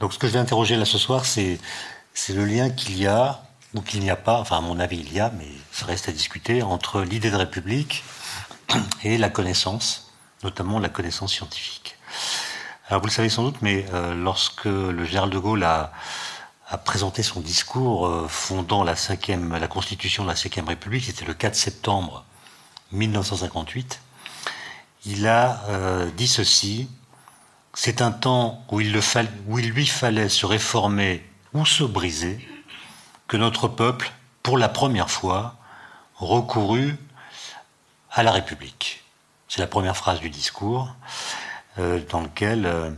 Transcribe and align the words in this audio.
Donc 0.00 0.14
ce 0.14 0.18
que 0.18 0.26
je 0.26 0.32
vais 0.32 0.38
interroger 0.38 0.76
là 0.76 0.86
ce 0.86 0.96
soir, 0.96 1.26
c'est 1.26 1.58
le 2.30 2.44
lien 2.46 2.70
qu'il 2.70 2.98
y 2.98 3.06
a, 3.06 3.42
ou 3.74 3.82
qu'il 3.82 4.00
n'y 4.00 4.10
a 4.10 4.16
pas, 4.16 4.40
enfin 4.40 4.56
à 4.56 4.60
mon 4.62 4.80
avis 4.80 4.98
il 4.98 5.12
y 5.12 5.20
a, 5.20 5.30
mais 5.38 5.46
ça 5.72 5.84
reste 5.84 6.08
à 6.08 6.12
discuter, 6.12 6.62
entre 6.62 7.02
l'idée 7.02 7.30
de 7.30 7.36
république 7.36 8.02
et 9.04 9.18
la 9.18 9.28
connaissance, 9.28 10.10
notamment 10.42 10.78
la 10.78 10.88
connaissance 10.88 11.34
scientifique. 11.34 11.96
Alors 12.88 13.02
vous 13.02 13.08
le 13.08 13.12
savez 13.12 13.28
sans 13.28 13.44
doute, 13.44 13.58
mais 13.60 13.84
euh, 13.92 14.14
lorsque 14.14 14.64
le 14.64 15.04
général 15.04 15.28
de 15.30 15.38
Gaulle 15.38 15.62
a, 15.64 15.92
présenté 16.84 17.24
son 17.24 17.40
discours 17.40 18.06
euh, 18.06 18.26
fondant 18.28 18.84
la, 18.84 18.94
la 18.94 19.68
constitution 19.68 20.22
de 20.22 20.28
la 20.28 20.34
Ve 20.34 20.68
République, 20.68 21.04
c'était 21.04 21.24
le 21.24 21.34
4 21.34 21.54
septembre 21.56 22.24
1958, 22.92 24.00
il 25.04 25.26
a 25.26 25.62
euh, 25.68 26.08
dit 26.16 26.28
ceci, 26.28 26.88
c'est 27.82 28.02
un 28.02 28.12
temps 28.12 28.62
où 28.70 28.78
il, 28.78 28.92
lui 28.92 29.86
fallait 29.86 30.28
se 30.28 30.44
réformer 30.44 31.26
ou 31.54 31.64
se 31.64 31.82
briser, 31.82 32.46
que 33.26 33.38
notre 33.38 33.68
peuple, 33.68 34.12
pour 34.42 34.58
la 34.58 34.68
première 34.68 35.08
fois, 35.08 35.56
recourut 36.16 36.94
à 38.12 38.22
la 38.22 38.32
République. 38.32 39.02
C'est 39.48 39.62
la 39.62 39.66
première 39.66 39.96
phrase 39.96 40.20
du 40.20 40.28
discours. 40.28 40.94
Euh, 41.78 42.00
dans 42.10 42.20
lequel 42.20 42.66
euh, 42.66 42.90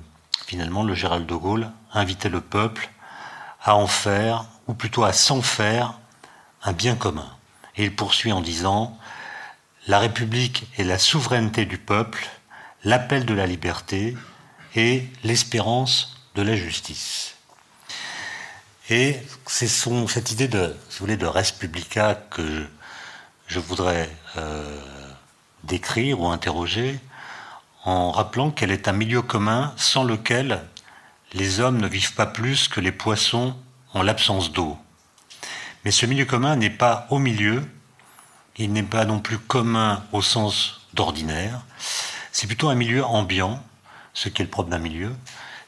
finalement 0.49 0.83
le 0.83 0.97
général 0.97 1.27
de 1.27 1.35
Gaulle 1.37 1.71
invitait 1.93 2.29
le 2.29 2.41
peuple 2.41 2.91
à 3.63 3.77
en 3.77 3.87
faire, 3.87 4.47
ou 4.67 4.75
plutôt 4.75 5.05
à 5.05 5.13
s'en 5.13 5.43
faire, 5.43 5.95
un 6.65 6.73
bien 6.73 6.97
commun. 6.97 7.31
Et 7.77 7.85
il 7.85 7.95
poursuit 7.95 8.33
en 8.33 8.41
disant 8.41 8.99
La 9.87 10.01
République 10.01 10.67
est 10.77 10.83
la 10.83 10.99
souveraineté 10.99 11.67
du 11.67 11.79
peuple, 11.79 12.29
l'appel 12.83 13.25
de 13.25 13.35
la 13.35 13.47
liberté 13.47 14.17
et 14.75 15.05
l'espérance 15.25 16.17
de 16.35 16.43
la 16.43 16.57
justice. 16.57 17.37
Et 18.91 19.17
c'est 19.47 19.69
cette 19.69 20.31
idée 20.33 20.49
de, 20.49 20.75
de 21.01 21.27
res 21.27 21.53
publica 21.59 22.15
que 22.15 22.67
je, 23.47 23.59
voudrais 23.61 24.11
euh, 24.37 24.81
décrire 25.65 26.21
ou 26.21 26.27
interroger 26.27 26.99
en 27.85 28.11
rappelant 28.11 28.51
qu'elle 28.51 28.71
est 28.71 28.89
un 28.89 28.93
milieu 28.93 29.23
commun 29.23 29.73
sans 29.77 30.05
lequel 30.05 30.65
les 31.33 31.61
hommes 31.61 31.81
ne 31.81 31.89
vivent 31.89 32.15
pas 32.15 32.27
plus 32.27 32.69
que 32.69 32.81
les 32.81 32.93
poissons 32.93 33.57
en 33.95 34.03
l'absence 34.03 34.53
d'eau. 34.53 34.77
Mais 35.85 35.91
ce 35.91 36.07
milieu 36.07 36.25
commun 36.25 36.57
n'est 36.57 36.71
pas 36.71 37.07
au 37.11 37.19
milieu, 37.19 37.65
il 38.57 38.73
n'est 38.73 38.83
pas 38.83 39.05
non 39.05 39.21
plus 39.21 39.39
commun 39.39 40.05
au 40.13 40.23
sens 40.23 40.83
d'ordinaire, 40.95 41.63
c'est 42.31 42.47
plutôt 42.47 42.69
un 42.69 42.75
milieu 42.75 43.05
ambiant, 43.05 43.63
ce 44.15 44.29
qui 44.29 44.43
est 44.43 44.45
le 44.45 44.51
propre 44.51 44.71
d'un 44.71 44.79
milieu, 44.79 45.15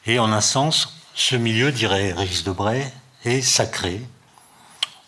et 0.05 0.19
en 0.19 0.31
un 0.31 0.41
sens, 0.41 0.97
ce 1.13 1.35
milieu, 1.35 1.71
dirait 1.71 2.11
Régis 2.13 2.43
Debray, 2.43 2.91
est 3.23 3.41
sacré, 3.41 4.01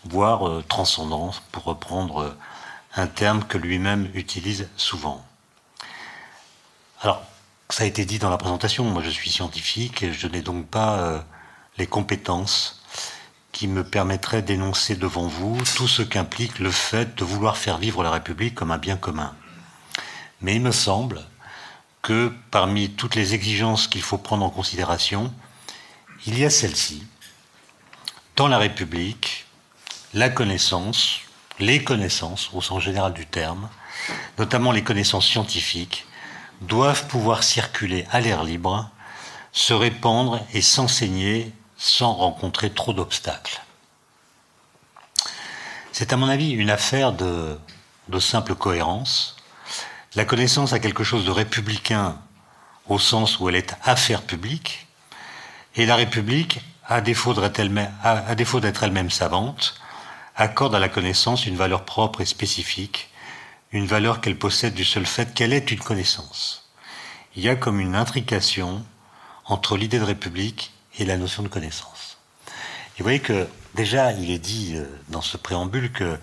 voire 0.04 0.48
euh, 0.48 0.64
transcendant, 0.68 1.32
pour 1.52 1.64
reprendre 1.64 2.22
euh, 2.22 2.36
un 2.96 3.06
terme 3.06 3.44
que 3.44 3.58
lui-même 3.58 4.10
utilise 4.14 4.68
souvent. 4.76 5.24
Alors, 7.00 7.22
ça 7.70 7.84
a 7.84 7.86
été 7.86 8.04
dit 8.04 8.18
dans 8.18 8.30
la 8.30 8.38
présentation, 8.38 8.84
moi 8.84 9.02
je 9.02 9.10
suis 9.10 9.30
scientifique 9.30 10.02
et 10.02 10.12
je 10.12 10.26
n'ai 10.26 10.40
donc 10.40 10.66
pas 10.66 10.98
euh, 10.98 11.20
les 11.76 11.86
compétences 11.86 12.82
qui 13.52 13.68
me 13.68 13.84
permettraient 13.84 14.42
d'énoncer 14.42 14.96
devant 14.96 15.26
vous 15.26 15.56
tout 15.76 15.88
ce 15.88 16.02
qu'implique 16.02 16.58
le 16.58 16.70
fait 16.70 17.16
de 17.16 17.24
vouloir 17.24 17.56
faire 17.56 17.78
vivre 17.78 18.02
la 18.02 18.10
République 18.10 18.54
comme 18.54 18.70
un 18.70 18.78
bien 18.78 18.96
commun. 18.96 19.34
Mais 20.40 20.56
il 20.56 20.62
me 20.62 20.72
semble 20.72 21.22
parmi 22.50 22.90
toutes 22.90 23.14
les 23.14 23.34
exigences 23.34 23.86
qu'il 23.88 24.02
faut 24.02 24.18
prendre 24.18 24.44
en 24.44 24.50
considération, 24.50 25.32
il 26.26 26.38
y 26.38 26.44
a 26.44 26.50
celle-ci. 26.50 27.02
Dans 28.36 28.48
la 28.48 28.58
République, 28.58 29.46
la 30.14 30.28
connaissance, 30.28 31.20
les 31.58 31.82
connaissances 31.82 32.50
au 32.52 32.60
sens 32.60 32.82
général 32.82 33.12
du 33.12 33.26
terme, 33.26 33.68
notamment 34.38 34.72
les 34.72 34.84
connaissances 34.84 35.26
scientifiques, 35.26 36.06
doivent 36.60 37.06
pouvoir 37.08 37.42
circuler 37.42 38.06
à 38.10 38.20
l'air 38.20 38.44
libre, 38.44 38.90
se 39.52 39.72
répandre 39.72 40.40
et 40.52 40.62
s'enseigner 40.62 41.52
sans 41.76 42.12
rencontrer 42.12 42.70
trop 42.70 42.92
d'obstacles. 42.92 43.62
C'est 45.92 46.12
à 46.12 46.16
mon 46.16 46.28
avis 46.28 46.50
une 46.50 46.70
affaire 46.70 47.12
de, 47.12 47.58
simple 48.20 48.54
cohérence. 48.54 49.36
La 50.14 50.24
connaissance 50.24 50.72
a 50.72 50.78
quelque 50.78 51.04
chose 51.04 51.24
de 51.24 51.30
républicain 51.30 52.18
au 52.88 52.98
sens 52.98 53.38
où 53.38 53.48
elle 53.48 53.54
est 53.54 53.74
affaire 53.82 54.22
publique, 54.22 54.86
et 55.76 55.84
la 55.86 55.96
République, 55.96 56.60
à 56.86 57.00
défaut 57.00 57.34
d'être 57.34 57.60
elle-même 57.60 59.10
savante, 59.10 59.80
accorde 60.34 60.74
à 60.74 60.78
la 60.78 60.88
connaissance 60.88 61.46
une 61.46 61.56
valeur 61.56 61.84
propre 61.84 62.22
et 62.22 62.26
spécifique 62.26 63.10
une 63.72 63.86
valeur 63.86 64.20
qu'elle 64.20 64.38
possède 64.38 64.74
du 64.74 64.84
seul 64.84 65.06
fait 65.06 65.34
qu'elle 65.34 65.52
est 65.52 65.70
une 65.70 65.80
connaissance. 65.80 66.70
Il 67.36 67.42
y 67.42 67.48
a 67.48 67.56
comme 67.56 67.80
une 67.80 67.94
intrication 67.94 68.84
entre 69.44 69.76
l'idée 69.76 69.98
de 69.98 70.04
république 70.04 70.72
et 70.98 71.04
la 71.04 71.16
notion 71.16 71.42
de 71.42 71.48
connaissance. 71.48 72.18
Et 72.46 72.98
vous 72.98 73.04
voyez 73.04 73.20
que 73.20 73.46
déjà, 73.74 74.12
il 74.12 74.30
est 74.30 74.38
dit 74.38 74.72
euh, 74.74 74.86
dans 75.08 75.20
ce 75.20 75.36
préambule 75.36 75.92
que 75.92 76.18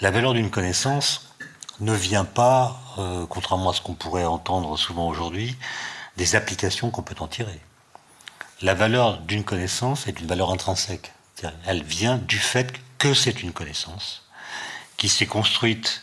la 0.00 0.10
valeur 0.10 0.34
d'une 0.34 0.50
connaissance 0.50 1.25
ne 1.80 1.94
vient 1.94 2.24
pas, 2.24 2.80
euh, 2.98 3.26
contrairement 3.28 3.70
à 3.70 3.74
ce 3.74 3.80
qu'on 3.80 3.94
pourrait 3.94 4.24
entendre 4.24 4.76
souvent 4.76 5.08
aujourd'hui, 5.08 5.56
des 6.16 6.36
applications 6.36 6.90
qu'on 6.90 7.02
peut 7.02 7.16
en 7.20 7.28
tirer. 7.28 7.60
La 8.62 8.74
valeur 8.74 9.18
d'une 9.18 9.44
connaissance 9.44 10.06
est 10.06 10.18
une 10.18 10.26
valeur 10.26 10.50
intrinsèque. 10.50 11.12
Elle 11.66 11.82
vient 11.82 12.16
du 12.16 12.38
fait 12.38 12.72
que 12.98 13.12
c'est 13.12 13.42
une 13.42 13.52
connaissance 13.52 14.22
qui 14.96 15.10
s'est 15.10 15.26
construite 15.26 16.02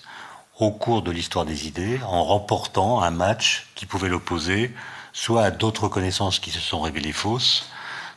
au 0.60 0.72
cours 0.72 1.02
de 1.02 1.10
l'histoire 1.10 1.46
des 1.46 1.68
idées 1.68 2.00
en 2.04 2.24
remportant 2.24 3.02
un 3.02 3.10
match 3.10 3.68
qui 3.74 3.88
pouvait 3.88 4.10
l'opposer 4.10 4.74
soit 5.14 5.44
à 5.44 5.52
d'autres 5.52 5.88
connaissances 5.88 6.40
qui 6.40 6.52
se 6.52 6.60
sont 6.60 6.82
révélées 6.82 7.12
fausses, 7.12 7.66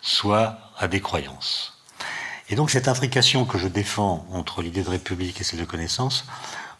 soit 0.02 0.58
à 0.78 0.88
des 0.88 1.00
croyances. 1.00 1.74
Et 2.48 2.54
donc 2.54 2.70
cette 2.70 2.88
intrication 2.88 3.44
que 3.44 3.58
je 3.58 3.68
défends 3.68 4.26
entre 4.32 4.62
l'idée 4.62 4.82
de 4.82 4.90
république 4.90 5.40
et 5.40 5.44
celle 5.44 5.60
de 5.60 5.64
connaissance 5.64 6.26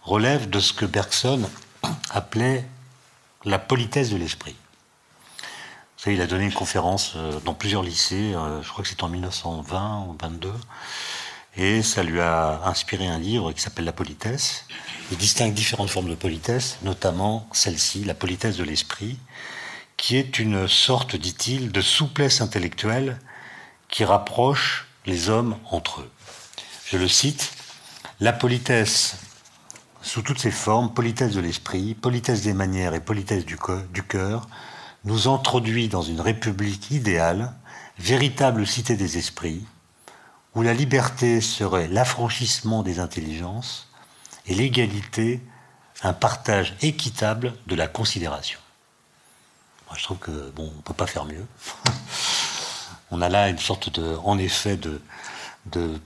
relève 0.06 0.49
de 0.49 0.61
ce 0.61 0.72
que 0.72 0.87
Bergson 0.87 1.43
appelait 2.11 2.65
la 3.44 3.59
politesse 3.59 4.11
de 4.11 4.17
l'esprit. 4.17 4.55
Vous 5.41 6.03
savez, 6.05 6.17
il 6.17 6.22
a 6.22 6.27
donné 6.27 6.44
une 6.44 6.53
conférence 6.53 7.15
euh, 7.17 7.41
dans 7.44 7.55
plusieurs 7.55 7.83
lycées, 7.83 8.33
euh, 8.34 8.62
je 8.62 8.69
crois 8.69 8.83
que 8.84 8.89
c'est 8.89 9.03
en 9.03 9.09
1920 9.09 10.06
ou 10.09 10.17
22, 10.21 10.53
et 11.56 11.83
ça 11.83 12.05
lui 12.05 12.21
a 12.21 12.62
inspiré 12.67 13.06
un 13.06 13.19
livre 13.19 13.53
qui 13.53 13.61
s'appelle 13.61 13.84
La 13.84 13.93
politesse. 13.93 14.67
Il 15.11 15.17
distingue 15.17 15.55
différentes 15.55 15.91
formes 15.91 16.09
de 16.09 16.15
politesse, 16.15 16.78
notamment 16.83 17.49
celle-ci, 17.53 18.05
la 18.05 18.15
politesse 18.15 18.56
de 18.56 18.65
l'esprit, 18.65 19.19
qui 19.97 20.17
est 20.17 20.38
une 20.38 20.69
sorte, 20.69 21.17
dit-il, 21.17 21.73
de 21.73 21.81
souplesse 21.81 22.41
intellectuelle 22.41 23.19
qui 23.88 24.05
rapproche 24.05 24.87
les 25.06 25.31
hommes 25.31 25.56
entre 25.71 26.03
eux. 26.03 26.11
Je 26.87 26.99
le 26.99 27.09
cite, 27.09 27.53
la 28.21 28.33
politesse 28.33 29.17
sous 30.06 30.22
toutes 30.22 30.39
ses 30.39 30.53
formes, 30.53 30.94
politesse 30.94 31.34
de 31.34 31.41
l'esprit, 31.41 31.94
politesse 31.94 32.43
des 32.43 32.55
manières 32.55 32.94
et 32.94 33.00
politesse 33.00 33.44
du 33.44 33.56
cœur, 34.05 34.49
nous 35.05 35.27
introduit 35.27 35.89
dans 35.89 36.03
une 36.03 36.21
république 36.21 36.93
idéale, 36.93 37.53
véritable 37.99 38.69
cité 38.69 38.94
des 38.94 39.19
esprits, 39.19 39.67
où 40.55 40.62
la 40.62 40.75
liberté 40.75 41.41
serait 41.41 41.89
l'affranchissement 41.89 42.84
des 42.84 43.00
intelligences 43.00 43.89
et 44.47 44.55
l'égalité 44.55 45.43
un 46.05 46.12
partage 46.12 46.77
équitable 46.83 47.55
de 47.67 47.75
la 47.75 47.88
considération. 47.88 48.61
Je 49.97 50.03
trouve 50.05 50.19
que 50.19 50.50
bon, 50.50 50.71
on 50.78 50.83
peut 50.83 50.94
pas 50.94 51.06
faire 51.09 51.25
mieux. 51.25 51.47
on 53.11 53.23
a 53.23 53.28
là 53.28 53.49
une 53.49 53.59
sorte 53.59 53.99
en 54.23 54.38
effet, 54.38 54.76
de 54.76 55.00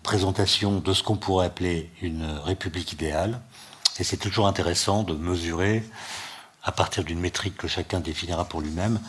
présentation 0.03 0.81
de 0.81 0.95
ce 0.95 1.03
qu'on 1.03 1.17
pourrait 1.17 1.47
appeler 1.47 1.91
une 2.01 2.25
république 2.45 2.93
idéale. 2.93 3.41
Et 3.99 4.05
c'est 4.05 4.17
toujours 4.17 4.47
intéressant 4.47 5.03
de 5.03 5.15
mesurer, 5.15 5.85
à 6.63 6.73
partir 6.73 7.05
d'une 7.05 7.21
métrique 7.21 7.57
que 7.57 7.69
chacun 7.69 8.01
définira 8.01 8.45
pour 8.45 8.61
lui-même, 8.61 9.01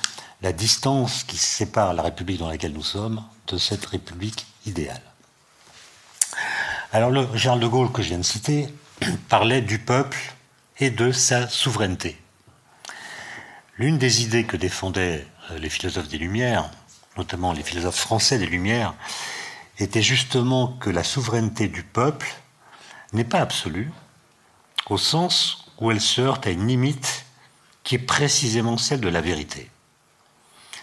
la 0.42 0.54
distance 0.54 1.24
qui 1.24 1.38
sépare 1.38 1.94
la 1.94 2.04
république 2.04 2.40
dans 2.40 2.50
laquelle 2.50 2.74
nous 2.74 2.84
sommes 2.84 3.24
de 3.48 3.58
cette 3.58 3.86
république 3.86 4.46
idéale. 4.66 5.02
Alors 6.92 7.10
le 7.10 7.28
Charles 7.38 7.60
de 7.60 7.68
Gaulle 7.68 7.92
que 7.92 8.02
je 8.02 8.10
viens 8.10 8.18
de 8.18 8.24
citer 8.24 8.68
parlait 9.30 9.62
du 9.62 9.80
peuple 9.80 10.18
et 10.80 10.90
de 10.90 11.12
sa 11.12 11.48
souveraineté. 11.48 12.18
L'une 13.78 13.98
des 13.98 14.24
idées 14.24 14.46
que 14.46 14.58
défendaient 14.58 15.26
euh, 15.52 15.58
les 15.58 15.70
philosophes 15.70 16.08
des 16.08 16.18
Lumières, 16.18 16.70
notamment 17.18 17.54
les 17.54 17.64
philosophes 17.64 18.00
français 18.00 18.38
des 18.38 18.46
Lumières, 18.46 18.94
était 19.78 20.02
justement 20.02 20.68
que 20.68 20.90
la 20.90 21.04
souveraineté 21.04 21.68
du 21.68 21.84
peuple 21.84 22.28
n'est 23.14 23.24
pas 23.24 23.40
absolue, 23.40 23.92
au 24.92 24.98
sens 24.98 25.64
où 25.80 25.90
elle 25.90 26.02
se 26.02 26.20
heurte 26.20 26.46
à 26.46 26.50
une 26.50 26.68
limite 26.68 27.26
qui 27.84 27.96
est 27.96 28.00
précisément 28.00 28.78
celle 28.78 29.00
de 29.00 29.08
la 29.08 29.22
vérité, 29.22 29.72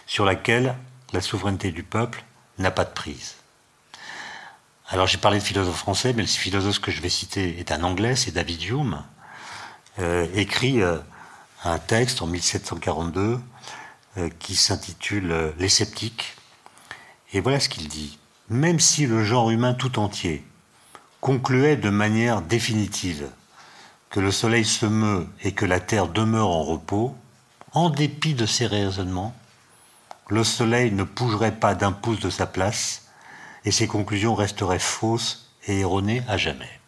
sur 0.07 0.25
laquelle 0.25 0.75
la 1.13 1.21
souveraineté 1.21 1.71
du 1.71 1.83
peuple 1.83 2.23
n'a 2.57 2.71
pas 2.71 2.85
de 2.85 2.89
prise. 2.89 3.35
Alors 4.87 5.05
j'ai 5.05 5.19
parlé 5.19 5.37
de 5.37 5.43
philosophe 5.43 5.77
français, 5.77 6.13
mais 6.13 6.23
le 6.23 6.27
philosophe 6.27 6.79
que 6.79 6.89
je 6.89 7.01
vais 7.01 7.09
citer 7.09 7.59
est 7.59 7.71
un 7.71 7.83
anglais, 7.83 8.15
c'est 8.15 8.31
David 8.31 8.63
Hume, 8.63 9.03
euh, 9.99 10.27
écrit 10.33 10.81
euh, 10.81 10.97
un 11.63 11.77
texte 11.77 12.23
en 12.23 12.25
1742 12.25 13.39
euh, 14.17 14.29
qui 14.39 14.55
s'intitule 14.55 15.53
Les 15.59 15.69
sceptiques. 15.69 16.35
Et 17.31 17.41
voilà 17.41 17.59
ce 17.59 17.69
qu'il 17.69 17.87
dit. 17.87 18.17
Même 18.49 18.79
si 18.79 19.05
le 19.05 19.23
genre 19.23 19.51
humain 19.51 19.75
tout 19.75 19.99
entier 19.99 20.43
concluait 21.21 21.75
de 21.75 21.91
manière 21.91 22.41
définitive 22.41 23.29
que 24.09 24.19
le 24.19 24.31
soleil 24.31 24.65
se 24.65 24.85
meut 24.85 25.27
et 25.41 25.51
que 25.53 25.65
la 25.65 25.79
terre 25.79 26.07
demeure 26.07 26.49
en 26.49 26.63
repos, 26.63 27.15
en 27.73 27.89
dépit 27.89 28.33
de 28.33 28.45
ces 28.45 28.65
raisonnements, 28.65 29.35
le 30.29 30.43
soleil 30.43 30.91
ne 30.91 31.03
bougerait 31.03 31.55
pas 31.55 31.75
d'un 31.75 31.91
pouce 31.91 32.19
de 32.19 32.29
sa 32.29 32.47
place 32.47 33.07
et 33.65 33.71
ses 33.71 33.87
conclusions 33.87 34.35
resteraient 34.35 34.79
fausses 34.79 35.49
et 35.67 35.79
erronées 35.79 36.23
à 36.27 36.37
jamais. 36.37 36.79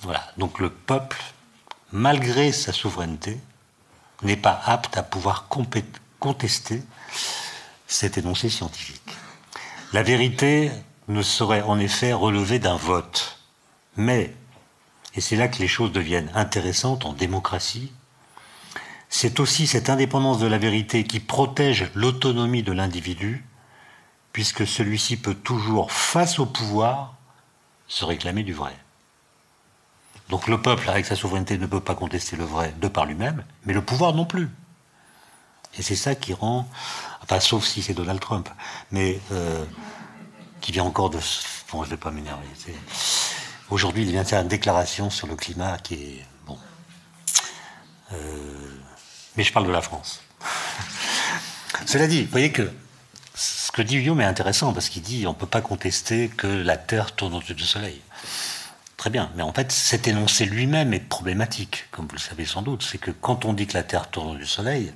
Voilà, 0.00 0.32
donc 0.36 0.58
le 0.58 0.70
peuple, 0.70 1.20
malgré 1.92 2.52
sa 2.52 2.72
souveraineté, 2.72 3.40
n'est 4.22 4.36
pas 4.36 4.60
apte 4.64 4.96
à 4.96 5.02
pouvoir 5.02 5.48
contester 6.18 6.82
cet 7.86 8.18
énoncé 8.18 8.48
scientifique. 8.48 9.16
La 9.92 10.02
vérité 10.02 10.70
ne 11.08 11.22
saurait 11.22 11.62
en 11.62 11.78
effet 11.78 12.12
relever 12.12 12.58
d'un 12.58 12.76
vote, 12.76 13.38
mais, 13.96 14.34
et 15.14 15.20
c'est 15.20 15.36
là 15.36 15.48
que 15.48 15.58
les 15.58 15.68
choses 15.68 15.92
deviennent 15.92 16.30
intéressantes 16.34 17.04
en 17.04 17.12
démocratie, 17.12 17.92
c'est 19.08 19.38
aussi 19.38 19.66
cette 19.66 19.90
indépendance 19.90 20.38
de 20.38 20.46
la 20.46 20.58
vérité 20.58 21.04
qui 21.04 21.20
protège 21.20 21.90
l'autonomie 21.94 22.62
de 22.62 22.72
l'individu 22.72 23.44
puisque 24.34 24.66
celui-ci 24.66 25.16
peut 25.16 25.34
toujours, 25.34 25.92
face 25.92 26.40
au 26.40 26.46
pouvoir, 26.46 27.14
se 27.86 28.04
réclamer 28.04 28.42
du 28.42 28.52
vrai. 28.52 28.76
Donc 30.28 30.48
le 30.48 30.60
peuple, 30.60 30.90
avec 30.90 31.06
sa 31.06 31.14
souveraineté, 31.14 31.56
ne 31.56 31.66
peut 31.66 31.80
pas 31.80 31.94
contester 31.94 32.34
le 32.34 32.44
vrai 32.44 32.74
de 32.80 32.88
par 32.88 33.06
lui-même, 33.06 33.44
mais 33.64 33.72
le 33.72 33.82
pouvoir 33.82 34.12
non 34.12 34.24
plus. 34.24 34.50
Et 35.78 35.82
c'est 35.82 35.94
ça 35.94 36.16
qui 36.16 36.34
rend, 36.34 36.68
enfin 37.22 37.38
sauf 37.38 37.64
si 37.64 37.82
c'est 37.82 37.94
Donald 37.94 38.18
Trump, 38.18 38.48
mais 38.90 39.20
euh, 39.30 39.64
qui 40.60 40.72
vient 40.72 40.84
encore 40.84 41.10
de... 41.10 41.18
Bon, 41.70 41.84
je 41.84 41.90
ne 41.90 41.90
vais 41.90 41.96
pas 41.96 42.10
m'énerver. 42.10 42.46
Aujourd'hui, 43.70 44.02
il 44.02 44.10
vient 44.10 44.22
de 44.22 44.28
faire 44.28 44.42
une 44.42 44.48
déclaration 44.48 45.10
sur 45.10 45.26
le 45.26 45.36
climat 45.36 45.78
qui 45.78 45.94
est... 45.94 46.26
Bon. 46.46 46.58
Euh, 48.12 48.16
mais 49.36 49.42
je 49.42 49.52
parle 49.52 49.66
de 49.66 49.72
la 49.72 49.80
France. 49.80 50.20
Cela 51.86 52.06
dit, 52.06 52.24
vous 52.24 52.30
voyez 52.30 52.52
que 52.52 52.70
ce 53.34 53.72
que 53.72 53.82
dit 53.82 53.96
Hume 53.96 54.20
est 54.20 54.24
intéressant 54.24 54.72
parce 54.72 54.88
qu'il 54.88 55.02
dit 55.02 55.26
on 55.26 55.30
ne 55.30 55.36
peut 55.36 55.46
pas 55.46 55.60
contester 55.60 56.28
que 56.28 56.46
la 56.46 56.76
Terre 56.76 57.12
tourne 57.12 57.34
autour 57.34 57.56
du 57.56 57.64
Soleil. 57.64 58.00
Très 58.96 59.10
bien, 59.10 59.30
mais 59.34 59.42
en 59.42 59.52
fait 59.52 59.72
cet 59.72 60.06
énoncé 60.06 60.44
lui-même 60.44 60.94
est 60.94 61.00
problématique, 61.00 61.86
comme 61.90 62.06
vous 62.06 62.14
le 62.14 62.20
savez 62.20 62.44
sans 62.44 62.62
doute. 62.62 62.82
C'est 62.88 62.98
que 62.98 63.10
quand 63.10 63.44
on 63.44 63.52
dit 63.52 63.66
que 63.66 63.74
la 63.74 63.82
Terre 63.82 64.08
tourne 64.08 64.38
du 64.38 64.46
Soleil, 64.46 64.92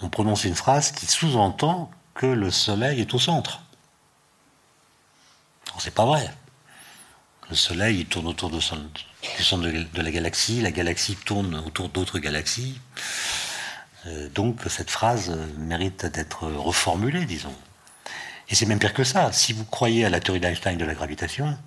on 0.00 0.08
prononce 0.08 0.44
une 0.44 0.54
phrase 0.54 0.92
qui 0.92 1.06
sous-entend 1.06 1.90
que 2.14 2.26
le 2.26 2.50
Soleil 2.50 3.00
est 3.00 3.14
au 3.14 3.18
centre. 3.18 3.62
C'est 5.78 5.94
pas 5.94 6.06
vrai. 6.06 6.32
Le 7.52 7.56
Soleil 7.56 7.98
il 7.98 8.06
tourne 8.06 8.28
autour 8.28 8.48
du 8.48 8.62
centre 8.62 9.62
de 9.62 10.02
la 10.02 10.10
galaxie, 10.10 10.62
la 10.62 10.70
galaxie 10.70 11.16
tourne 11.16 11.54
autour 11.66 11.90
d'autres 11.90 12.18
galaxies. 12.18 12.80
Euh, 14.06 14.30
donc 14.30 14.60
cette 14.70 14.90
phrase 14.90 15.28
euh, 15.28 15.46
mérite 15.58 16.06
d'être 16.06 16.44
reformulée, 16.46 17.26
disons. 17.26 17.54
Et 18.48 18.54
c'est 18.54 18.64
même 18.64 18.78
pire 18.78 18.94
que 18.94 19.04
ça. 19.04 19.32
Si 19.32 19.52
vous 19.52 19.66
croyez 19.66 20.06
à 20.06 20.08
la 20.08 20.18
théorie 20.18 20.40
d'Einstein 20.40 20.78
de 20.78 20.86
la 20.86 20.94
gravitation, 20.94 21.58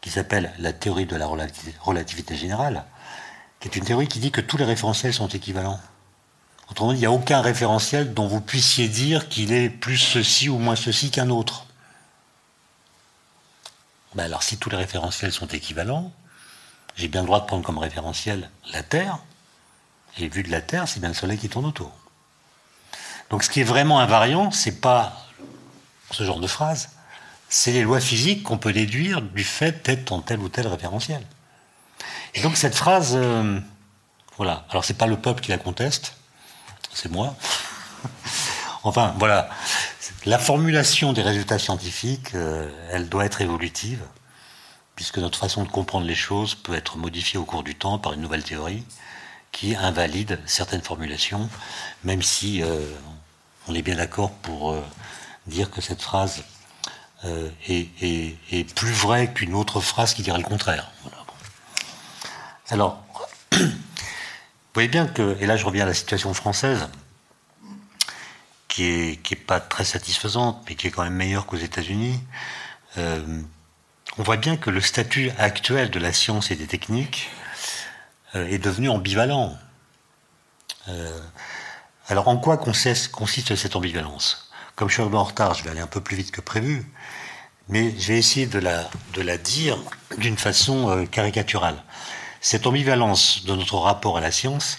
qui 0.00 0.10
s'appelle 0.10 0.52
la 0.58 0.72
théorie 0.72 1.06
de 1.06 1.14
la 1.14 1.28
relativité 1.80 2.34
générale, 2.34 2.84
qui 3.60 3.68
est 3.68 3.76
une 3.76 3.84
théorie 3.84 4.08
qui 4.08 4.18
dit 4.18 4.32
que 4.32 4.40
tous 4.40 4.56
les 4.56 4.64
référentiels 4.64 5.14
sont 5.14 5.28
équivalents. 5.28 5.78
Autrement 6.68 6.94
dit, 6.94 6.98
il 6.98 7.02
n'y 7.02 7.06
a 7.06 7.12
aucun 7.12 7.42
référentiel 7.42 8.12
dont 8.12 8.26
vous 8.26 8.40
puissiez 8.40 8.88
dire 8.88 9.28
qu'il 9.28 9.52
est 9.52 9.70
plus 9.70 9.98
ceci 9.98 10.48
ou 10.48 10.58
moins 10.58 10.74
ceci 10.74 11.12
qu'un 11.12 11.30
autre. 11.30 11.66
Ben 14.14 14.24
alors 14.24 14.42
si 14.42 14.58
tous 14.58 14.70
les 14.70 14.76
référentiels 14.76 15.32
sont 15.32 15.46
équivalents, 15.46 16.12
j'ai 16.96 17.08
bien 17.08 17.20
le 17.20 17.26
droit 17.26 17.40
de 17.40 17.46
prendre 17.46 17.64
comme 17.64 17.78
référentiel 17.78 18.50
la 18.72 18.82
Terre, 18.82 19.18
et 20.18 20.28
vu 20.28 20.42
de 20.42 20.50
la 20.50 20.60
Terre, 20.60 20.88
c'est 20.88 21.00
bien 21.00 21.08
le 21.08 21.14
Soleil 21.14 21.38
qui 21.38 21.48
tourne 21.48 21.66
autour. 21.66 21.92
Donc 23.30 23.44
ce 23.44 23.50
qui 23.50 23.60
est 23.60 23.64
vraiment 23.64 24.00
invariant, 24.00 24.50
c'est 24.50 24.80
pas 24.80 25.16
ce 26.10 26.24
genre 26.24 26.40
de 26.40 26.48
phrase, 26.48 26.90
c'est 27.48 27.72
les 27.72 27.82
lois 27.82 28.00
physiques 28.00 28.42
qu'on 28.42 28.58
peut 28.58 28.72
déduire 28.72 29.22
du 29.22 29.44
fait 29.44 29.84
d'être 29.84 30.06
dans 30.06 30.20
tel 30.20 30.40
ou 30.40 30.48
tel 30.48 30.66
référentiel. 30.66 31.24
Et 32.34 32.42
donc 32.42 32.56
cette 32.56 32.74
phrase, 32.74 33.12
euh, 33.14 33.60
voilà. 34.36 34.64
Alors 34.70 34.84
c'est 34.84 34.94
pas 34.94 35.06
le 35.06 35.16
peuple 35.16 35.42
qui 35.42 35.50
la 35.50 35.58
conteste, 35.58 36.16
c'est 36.92 37.10
moi. 37.10 37.36
enfin 38.82 39.14
voilà, 39.18 39.48
la 40.26 40.38
formulation 40.38 41.12
des 41.12 41.22
résultats 41.22 41.58
scientifiques, 41.58 42.34
euh, 42.34 42.68
elle 42.90 43.08
doit 43.08 43.24
être 43.24 43.40
évolutive, 43.40 44.02
puisque 44.94 45.18
notre 45.18 45.38
façon 45.38 45.64
de 45.64 45.68
comprendre 45.68 46.06
les 46.06 46.14
choses 46.14 46.54
peut 46.54 46.74
être 46.74 46.98
modifiée 46.98 47.38
au 47.38 47.44
cours 47.44 47.62
du 47.62 47.74
temps 47.74 47.98
par 47.98 48.12
une 48.12 48.20
nouvelle 48.20 48.44
théorie 48.44 48.84
qui 49.50 49.74
invalide 49.74 50.38
certaines 50.44 50.82
formulations, 50.82 51.48
même 52.04 52.22
si 52.22 52.62
euh, 52.62 52.78
on 53.66 53.74
est 53.74 53.82
bien 53.82 53.96
d'accord 53.96 54.30
pour 54.30 54.72
euh, 54.72 54.84
dire 55.46 55.70
que 55.70 55.80
cette 55.80 56.02
phrase 56.02 56.44
est, 57.68 58.74
plus 58.74 58.92
vraie 58.92 59.32
qu'une 59.32 59.54
autre 59.54 59.80
phrase 59.80 60.14
qui 60.14 60.22
dirait 60.22 60.38
le 60.38 60.44
contraire. 60.44 60.90
Alors, 62.70 63.04
vous 63.52 63.58
voyez 64.72 64.88
bien 64.88 65.06
que, 65.06 65.36
et 65.40 65.46
là 65.46 65.56
je 65.56 65.64
reviens 65.66 65.82
à 65.84 65.88
la 65.88 65.94
situation 65.94 66.32
française, 66.32 66.88
qui 68.80 68.86
est, 68.86 69.22
qui 69.22 69.34
est 69.34 69.36
pas 69.36 69.60
très 69.60 69.84
satisfaisante, 69.84 70.64
mais 70.66 70.74
qui 70.74 70.86
est 70.86 70.90
quand 70.90 71.04
même 71.04 71.12
meilleure 71.12 71.44
qu'aux 71.44 71.58
États-Unis, 71.58 72.18
on 72.96 74.22
voit 74.22 74.38
bien 74.38 74.56
que 74.56 74.70
le 74.70 74.80
statut 74.80 75.30
actuel 75.38 75.90
de 75.90 75.98
la 75.98 76.14
science 76.14 76.50
et 76.50 76.56
des 76.56 76.66
techniques 76.66 77.30
euh, 78.34 78.46
est 78.46 78.58
devenu 78.58 78.88
ambivalent. 78.88 79.56
Euh, 80.88 81.20
alors 82.08 82.28
en 82.28 82.38
quoi 82.38 82.56
consiste 82.56 83.54
cette 83.54 83.76
ambivalence? 83.76 84.50
Comme 84.76 84.88
je 84.88 84.94
suis 84.94 85.02
en 85.02 85.24
retard, 85.24 85.54
je 85.54 85.62
vais 85.62 85.70
aller 85.70 85.80
un 85.80 85.86
peu 85.86 86.00
plus 86.00 86.16
vite 86.16 86.30
que 86.30 86.40
prévu, 86.40 86.90
mais 87.68 87.94
je 87.98 88.08
vais 88.08 88.18
essayer 88.18 88.46
de 88.46 88.58
la, 88.58 89.36
dire 89.36 89.78
d'une 90.16 90.38
façon 90.38 90.88
euh, 90.88 91.04
caricaturale. 91.04 91.82
Cette 92.40 92.66
ambivalence 92.66 93.44
de 93.44 93.54
notre 93.54 93.76
rapport 93.76 94.16
à 94.16 94.20
la 94.20 94.32
science 94.32 94.78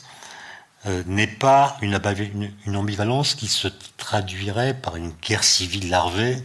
n'est 0.85 1.27
pas 1.27 1.77
une, 1.81 2.75
ambivalence 2.75 3.35
qui 3.35 3.47
se 3.47 3.67
traduirait 3.97 4.73
par 4.73 4.95
une 4.95 5.11
guerre 5.21 5.43
civile 5.43 5.89
larvée 5.89 6.43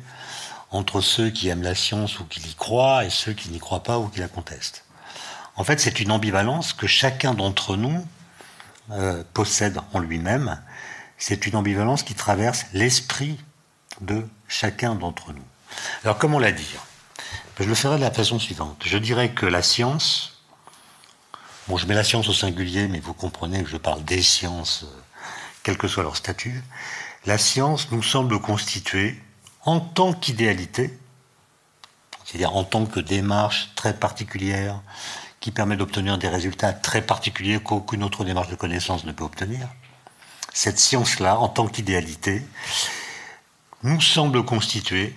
entre 0.71 1.01
ceux 1.01 1.31
qui 1.31 1.49
aiment 1.49 1.63
la 1.63 1.75
science 1.75 2.21
ou 2.21 2.25
qui 2.25 2.41
y 2.41 2.55
croient 2.55 3.05
et 3.05 3.11
ceux 3.11 3.33
qui 3.33 3.49
n'y 3.49 3.59
croient 3.59 3.83
pas 3.83 3.99
ou 3.99 4.09
qui 4.09 4.21
la 4.21 4.29
contestent. 4.29 4.85
En 5.57 5.65
fait, 5.65 5.81
c'est 5.81 6.01
une 6.01 6.13
ambivalence 6.13 6.75
que 6.75 6.87
chacun 6.87 7.33
d'entre 7.33 7.77
nous 7.77 8.07
euh, 8.91 9.25
possède 9.33 9.79
en 9.93 10.01
lui-même. 10.01 10.61
C'est 11.19 11.47
une 11.47 11.57
ambivalence 11.57 12.03
qui 12.03 12.15
traverse 12.15 12.67
l'esprit 12.75 13.39
de 14.03 14.29
chacun 14.49 14.95
d'entre 14.95 15.33
nous. 15.33 15.45
Alors, 16.05 16.19
comment 16.19 16.39
la 16.39 16.53
dire? 16.53 16.85
Je 17.59 17.65
le 17.65 17.75
ferai 17.75 17.97
de 17.97 18.03
la 18.03 18.11
façon 18.11 18.39
suivante. 18.39 18.83
Je 18.85 18.99
dirais 18.99 19.31
que 19.31 19.47
la 19.47 19.63
science, 19.63 20.36
bon, 21.69 21.77
je 21.77 21.87
mets 21.87 21.95
la 21.95 22.05
science 22.05 22.29
au 22.29 22.33
singulier, 22.33 22.89
mais 22.89 23.01
vous 23.01 23.15
comprenez 23.15 23.63
que 23.63 23.69
je 23.69 23.77
parle 23.77 24.05
des 24.05 24.23
sciences, 24.23 24.85
euh, 24.85 25.01
quel 25.63 25.77
que 25.77 25.89
soit 25.89 26.03
leur 26.03 26.17
statut. 26.17 26.63
La 27.25 27.39
science 27.39 27.91
nous 27.91 28.03
semble 28.03 28.41
constituée, 28.41 29.21
en 29.65 29.81
tant 29.81 30.13
qu'idéalité, 30.13 30.97
c'est-à-dire 32.25 32.55
en 32.55 32.65
tant 32.65 32.87
que 32.87 33.01
démarche 33.01 33.71
très 33.75 33.95
particulière, 33.95 34.81
qui 35.41 35.51
permet 35.51 35.77
d'obtenir 35.77 36.19
des 36.19 36.29
résultats 36.29 36.73
très 36.73 37.03
particuliers 37.03 37.61
qu'aucune 37.61 38.03
autre 38.03 38.25
démarche 38.25 38.49
de 38.49 38.57
connaissance 38.57 39.05
ne 39.05 39.13
peut 39.13 39.25
obtenir. 39.25 39.69
Cette 40.53 40.79
science-là, 40.79 41.39
en 41.39 41.49
tant 41.49 41.69
qu'idéalité, 41.69 42.43
nous 43.83 44.01
semble 44.01 44.45
constituer 44.45 45.15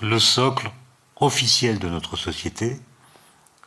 le 0.00 0.18
socle 0.18 0.70
officiel 1.16 1.78
de 1.78 1.88
notre 1.88 2.16
société, 2.16 2.80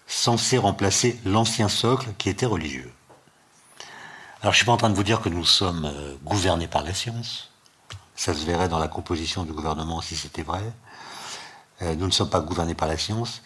censé 0.07 0.57
remplacer 0.57 1.19
l'ancien 1.25 1.67
socle 1.67 2.09
qui 2.17 2.29
était 2.29 2.45
religieux. 2.45 2.91
Alors 4.41 4.53
je 4.53 4.57
ne 4.57 4.59
suis 4.59 4.65
pas 4.65 4.71
en 4.71 4.77
train 4.77 4.89
de 4.89 4.95
vous 4.95 5.03
dire 5.03 5.21
que 5.21 5.29
nous 5.29 5.45
sommes 5.45 5.85
euh, 5.85 6.15
gouvernés 6.23 6.67
par 6.67 6.83
la 6.83 6.93
science. 6.93 7.51
Ça 8.15 8.33
se 8.33 8.45
verrait 8.45 8.69
dans 8.69 8.79
la 8.79 8.87
composition 8.87 9.43
du 9.43 9.51
gouvernement 9.51 10.01
si 10.01 10.15
c'était 10.15 10.43
vrai. 10.43 10.63
Euh, 11.81 11.95
nous 11.95 12.07
ne 12.07 12.11
sommes 12.11 12.29
pas 12.29 12.39
gouvernés 12.39 12.73
par 12.73 12.87
la 12.87 12.97
science, 12.97 13.41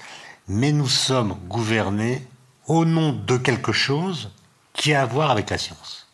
mais 0.47 0.71
nous 0.71 0.87
sommes 0.87 1.33
gouvernés 1.47 2.27
au 2.67 2.85
nom 2.85 3.11
de 3.11 3.37
quelque 3.37 3.71
chose 3.71 4.31
qui 4.73 4.93
a 4.93 5.01
à 5.01 5.05
voir 5.05 5.31
avec 5.31 5.49
la 5.49 5.57
science. 5.57 6.07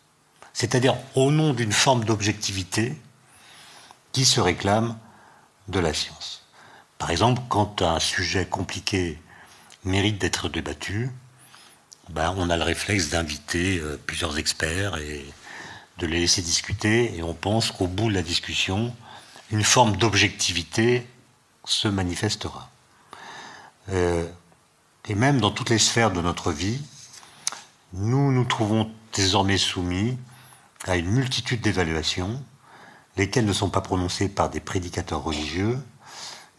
C'est-à-dire 0.53 0.95
au 1.15 1.31
nom 1.31 1.53
d'une 1.53 1.71
forme 1.71 2.03
d'objectivité 2.03 2.99
qui 4.11 4.25
se 4.25 4.39
réclament 4.39 4.97
de 5.67 5.79
la 5.79 5.93
science. 5.93 6.45
Par 6.97 7.11
exemple, 7.11 7.41
quand 7.49 7.81
un 7.81 7.99
sujet 7.99 8.45
compliqué 8.45 9.19
mérite 9.87 10.19
d'être 10.19 10.49
débattu, 10.49 11.09
ben, 12.09 12.33
on 12.37 12.49
a 12.49 12.57
le 12.57 12.63
réflexe 12.63 13.09
d'inviter 13.09 13.79
euh, 13.79 13.97
plusieurs 14.05 14.37
experts 14.37 14.97
et 14.97 15.25
de 15.97 16.07
les 16.07 16.19
laisser 16.19 16.41
discuter, 16.41 17.15
et 17.17 17.23
on 17.23 17.33
pense 17.33 17.71
qu'au 17.71 17.87
bout 17.87 18.09
de 18.09 18.13
la 18.13 18.21
discussion, 18.21 18.95
une 19.51 19.63
forme 19.63 19.97
d'objectivité 19.97 21.07
se 21.65 21.87
manifestera. 21.87 22.69
Euh, 23.89 24.27
et 25.07 25.15
même 25.15 25.41
dans 25.41 25.51
toutes 25.51 25.69
les 25.69 25.79
sphères 25.79 26.11
de 26.11 26.21
notre 26.21 26.51
vie, 26.51 26.81
nous 27.93 28.31
nous 28.31 28.45
trouvons 28.45 28.91
désormais 29.13 29.57
soumis 29.57 30.17
à 30.85 30.97
une 30.97 31.09
multitude 31.09 31.61
d'évaluations, 31.61 32.43
lesquelles 33.15 33.45
ne 33.45 33.53
sont 33.53 33.69
pas 33.69 33.81
prononcées 33.81 34.29
par 34.29 34.49
des 34.49 34.59
prédicateurs 34.59 35.23
religieux, 35.23 35.79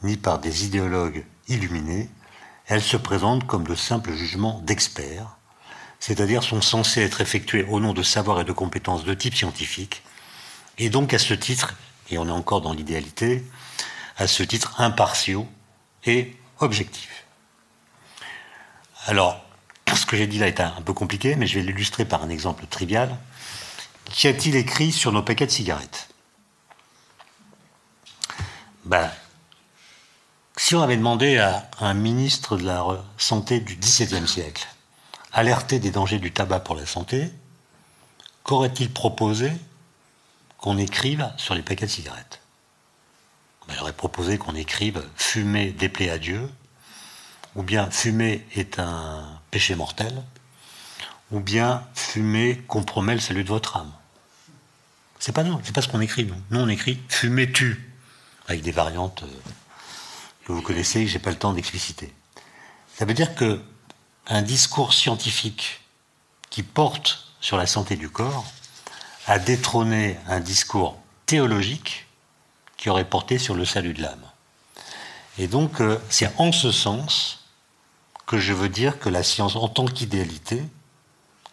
ni 0.03 0.17
par 0.17 0.39
des 0.39 0.65
idéologues 0.65 1.25
illuminés, 1.49 2.11
elles 2.69 2.83
se 2.83 2.97
présentent 2.97 3.47
comme 3.47 3.67
de 3.67 3.75
simples 3.75 4.13
jugements 4.13 4.61
d'experts, 4.61 5.37
c'est-à-dire 6.01 6.43
sont 6.43 6.61
censées 6.61 7.03
être 7.03 7.21
effectuées 7.21 7.65
au 7.65 7.81
nom 7.81 7.93
de 7.93 8.03
savoirs 8.03 8.41
et 8.41 8.45
de 8.45 8.53
compétences 8.53 9.05
de 9.05 9.15
type 9.15 9.35
scientifique, 9.35 10.03
et 10.77 10.91
donc 10.91 11.13
à 11.13 11.19
ce 11.19 11.35
titre, 11.35 11.75
et 12.11 12.19
on 12.19 12.29
est 12.29 12.33
encore 12.33 12.61
dans 12.61 12.73
l'idéalité, 12.73 13.45
à 14.17 14.27
ce 14.27 14.43
titre 14.43 14.81
impartiaux 14.81 15.49
et 16.05 16.37
objectifs. 16.61 17.25
Alors, 19.07 19.43
ce 19.95 20.07
que 20.07 20.17
j'ai 20.17 20.27
dit 20.27 20.39
là 20.39 20.49
est 20.49 20.61
un 20.61 20.83
peu 20.85 20.93
compliqué, 20.93 21.35
mais 21.37 21.47
je 21.47 21.59
vais 21.59 21.65
l'illustrer 21.65 22.05
par 22.05 22.23
un 22.23 22.29
exemple 22.29 22.67
trivial. 22.67 23.17
Qu'y 24.05 24.29
a-t-il 24.29 24.57
écrit 24.57 24.93
sur 24.93 25.13
nos 25.13 25.23
paquets 25.23 25.47
de 25.47 25.51
cigarettes? 25.51 26.09
Ben, 28.85 29.11
Si 30.61 30.75
on 30.75 30.83
avait 30.83 30.97
demandé 30.97 31.39
à 31.39 31.71
un 31.79 31.95
ministre 31.95 32.57
de 32.57 32.65
la 32.65 32.85
Santé 33.17 33.61
du 33.61 33.77
XVIIe 33.77 34.27
siècle, 34.27 34.67
alerté 35.33 35.79
des 35.79 35.93
dangers 35.93 36.19
du 36.19 36.33
tabac 36.33 36.59
pour 36.61 36.75
la 36.75 36.85
santé, 36.85 37.31
qu'aurait-il 38.43 38.93
proposé 38.93 39.53
qu'on 40.59 40.77
écrive 40.77 41.31
sur 41.37 41.55
les 41.55 41.63
paquets 41.63 41.87
de 41.87 41.91
cigarettes? 41.93 42.41
Ben, 43.69 43.75
Il 43.77 43.83
aurait 43.83 43.93
proposé 43.93 44.37
qu'on 44.37 44.57
écrive 44.57 45.01
Fumer 45.15 45.71
déplaît 45.71 46.11
à 46.11 46.19
Dieu, 46.19 46.51
ou 47.55 47.63
bien 47.63 47.89
Fumer 47.93 48.45
est 48.57 48.81
un 48.81 49.41
péché 49.53 49.77
mortel, 49.77 50.13
ou 51.31 51.39
bien 51.39 51.87
Fumer 51.95 52.59
compromet 52.67 53.15
le 53.15 53.21
salut 53.21 53.45
de 53.45 53.49
votre 53.49 53.77
âme. 53.77 53.93
C'est 55.21 55.33
pas 55.33 55.45
nous, 55.45 55.61
c'est 55.63 55.73
pas 55.73 55.83
ce 55.83 55.89
qu'on 55.89 56.01
écrit, 56.01 56.25
nous. 56.25 56.35
Nous, 56.51 56.59
on 56.59 56.69
écrit 56.69 57.01
Fumer 57.09 57.53
tue, 57.53 57.95
avec 58.49 58.63
des 58.63 58.73
variantes 58.73 59.23
euh, 59.23 59.51
que 60.49 60.53
vous 60.55 60.63
connaissez, 60.63 61.05
que 61.05 61.11
j'ai 61.11 61.19
pas 61.19 61.29
le 61.29 61.37
temps 61.37 61.53
d'expliciter. 61.53 62.11
Ça 62.97 63.05
veut 63.05 63.13
dire 63.13 63.35
que 63.35 63.61
un 64.29 64.41
discours 64.41 64.95
scientifique 64.95 65.83
qui 66.49 66.63
porte 66.63 67.35
sur 67.39 67.59
la 67.59 67.67
santé 67.67 67.97
du 67.97 68.09
corps 68.09 68.47
a 69.27 69.39
détrôné 69.39 70.17
un 70.27 70.41
discours 70.41 70.99
théologique 71.27 72.07
qui 72.79 72.89
aurait 72.89 73.05
porté 73.05 73.39
sur 73.39 73.55
le 73.55 73.67
salut 73.67 73.93
de 73.93 74.01
l'âme. 74.01 74.25
Et 75.37 75.49
donc, 75.49 75.83
euh, 75.83 76.01
c'est 76.09 76.33
en 76.39 76.51
ce 76.51 76.73
sens 76.73 77.45
que 78.27 78.39
je 78.39 78.55
veux 78.55 78.71
dire 78.71 78.99
que 78.99 79.11
la 79.11 79.23
science, 79.23 79.55
en 79.55 79.69
tant 79.69 79.85
qu'idéalité, 79.85 80.63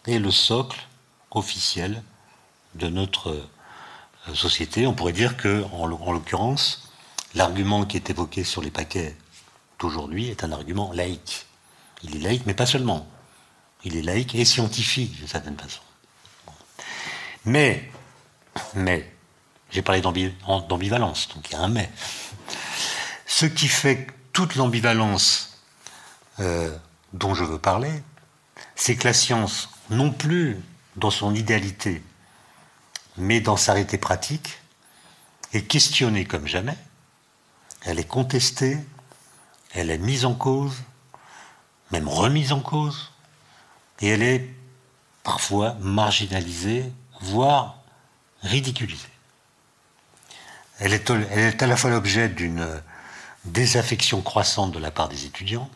est 0.06 0.18
le 0.18 0.30
socle 0.30 0.86
officiel 1.32 2.02
de 2.74 2.88
notre 2.88 3.30
euh, 3.30 4.34
société. 4.34 4.86
On 4.86 4.94
pourrait 4.94 5.12
dire 5.12 5.36
que, 5.36 5.64
en 5.72 5.86
l'occurrence, 5.86 6.85
l'argument 7.36 7.84
qui 7.84 7.96
est 7.96 8.10
évoqué 8.10 8.42
sur 8.42 8.62
les 8.62 8.70
paquets 8.70 9.14
d'aujourd'hui 9.78 10.28
est 10.28 10.42
un 10.42 10.52
argument 10.52 10.92
laïque. 10.92 11.46
Il 12.02 12.16
est 12.16 12.20
laïque, 12.20 12.44
mais 12.46 12.54
pas 12.54 12.66
seulement. 12.66 13.06
Il 13.84 13.96
est 13.96 14.02
laïque 14.02 14.34
et 14.34 14.44
scientifique, 14.44 15.14
d'une 15.16 15.28
certaine 15.28 15.56
façon. 15.56 15.82
Mais, 17.44 17.88
mais, 18.74 19.12
j'ai 19.70 19.82
parlé 19.82 20.00
d'ambivalence, 20.00 21.28
donc 21.34 21.48
il 21.50 21.52
y 21.52 21.56
a 21.56 21.60
un 21.60 21.68
mais. 21.68 21.90
Ce 23.26 23.46
qui 23.46 23.68
fait 23.68 24.06
toute 24.32 24.56
l'ambivalence 24.56 25.62
euh, 26.40 26.74
dont 27.12 27.34
je 27.34 27.44
veux 27.44 27.58
parler, 27.58 27.92
c'est 28.74 28.96
que 28.96 29.06
la 29.06 29.12
science, 29.12 29.68
non 29.90 30.10
plus 30.10 30.58
dans 30.96 31.10
son 31.10 31.34
idéalité, 31.34 32.02
mais 33.18 33.40
dans 33.40 33.56
sa 33.56 33.74
réalité 33.74 33.98
pratique, 33.98 34.58
est 35.52 35.62
questionnée 35.62 36.24
comme 36.24 36.46
jamais, 36.46 36.76
elle 37.86 38.00
est 38.00 38.04
contestée, 38.04 38.78
elle 39.72 39.90
est 39.90 39.98
mise 39.98 40.24
en 40.24 40.34
cause, 40.34 40.82
même 41.92 42.08
remise 42.08 42.52
en 42.52 42.60
cause, 42.60 43.12
et 44.00 44.08
elle 44.08 44.22
est 44.22 44.50
parfois 45.22 45.76
marginalisée, 45.80 46.92
voire 47.20 47.78
ridiculisée. 48.42 49.08
Elle 50.78 50.92
est, 50.92 51.62
à 51.62 51.66
la 51.66 51.76
fois 51.76 51.90
l'objet 51.90 52.28
d'une 52.28 52.66
désaffection 53.44 54.20
croissante 54.20 54.72
de 54.72 54.78
la 54.78 54.90
part 54.90 55.08
des 55.08 55.24
étudiants, 55.24 55.70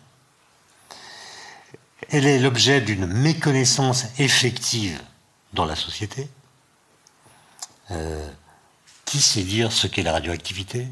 elle 2.10 2.26
est 2.26 2.40
l'objet 2.40 2.80
d'une 2.80 3.06
méconnaissance 3.06 4.06
effective 4.18 5.00
dans 5.52 5.64
la 5.64 5.76
société. 5.76 6.28
Euh, 7.92 8.28
qui 9.04 9.20
sait 9.20 9.42
dire 9.42 9.72
ce 9.72 9.86
qu'est 9.86 10.02
la 10.02 10.12
radioactivité? 10.12 10.86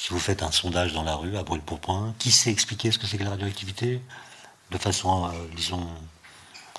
Si 0.00 0.08
vous 0.08 0.18
faites 0.18 0.42
un 0.42 0.50
sondage 0.50 0.94
dans 0.94 1.02
la 1.02 1.14
rue 1.14 1.36
à 1.36 1.42
brûle-pourpoint, 1.42 2.14
qui 2.18 2.32
sait 2.32 2.50
expliquer 2.50 2.90
ce 2.90 2.98
que 2.98 3.06
c'est 3.06 3.18
que 3.18 3.22
la 3.22 3.30
radioactivité 3.30 4.00
de 4.70 4.78
façon, 4.78 5.26
euh, 5.26 5.48
disons, 5.54 5.86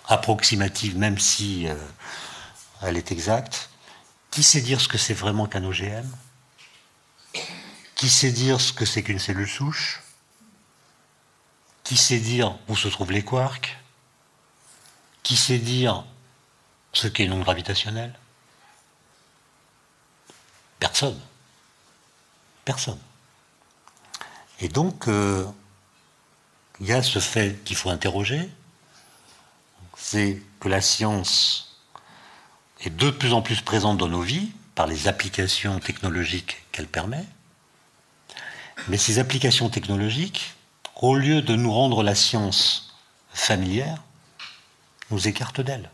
approximative, 0.07 0.97
même 0.97 1.19
si 1.19 1.67
euh, 1.67 1.75
elle 2.81 2.97
est 2.97 3.11
exacte? 3.11 3.69
Qui 4.31 4.41
sait 4.41 4.61
dire 4.61 4.81
ce 4.81 4.87
que 4.87 4.97
c'est 4.97 5.13
vraiment 5.13 5.45
qu'un 5.45 5.63
OGM 5.63 6.09
Qui 7.93 8.09
sait 8.09 8.31
dire 8.31 8.59
ce 8.59 8.73
que 8.73 8.85
c'est 8.85 9.03
qu'une 9.03 9.19
cellule 9.19 9.47
souche? 9.47 10.01
Qui 11.83 11.97
sait 11.97 12.19
dire 12.19 12.57
où 12.69 12.75
se 12.75 12.87
trouvent 12.87 13.11
les 13.11 13.23
quarks? 13.23 13.77
Qui 15.21 15.37
sait 15.37 15.59
dire 15.59 16.03
ce 16.91 17.07
qu'est 17.07 17.25
une 17.25 17.33
onde 17.33 17.43
gravitationnelle 17.43 18.17
Personne. 20.79 21.21
Personne. 22.65 22.99
Et 24.61 24.69
donc, 24.69 25.07
euh, 25.07 25.43
il 26.79 26.87
y 26.87 26.93
a 26.93 27.01
ce 27.01 27.19
fait 27.19 27.63
qu'il 27.65 27.75
faut 27.75 27.89
interroger, 27.89 28.47
c'est 29.97 30.41
que 30.59 30.69
la 30.69 30.81
science 30.81 31.79
est 32.81 32.95
de 32.95 33.09
plus 33.09 33.33
en 33.33 33.41
plus 33.41 33.61
présente 33.61 33.97
dans 33.97 34.07
nos 34.07 34.21
vies 34.21 34.51
par 34.75 34.85
les 34.85 35.07
applications 35.07 35.79
technologiques 35.79 36.63
qu'elle 36.71 36.87
permet. 36.87 37.25
Mais 38.87 38.97
ces 38.97 39.17
applications 39.17 39.69
technologiques, 39.69 40.53
au 40.95 41.15
lieu 41.15 41.41
de 41.41 41.55
nous 41.55 41.71
rendre 41.71 42.03
la 42.03 42.15
science 42.15 42.95
familière, 43.33 44.03
nous 45.09 45.27
écartent 45.27 45.61
d'elle. 45.61 45.89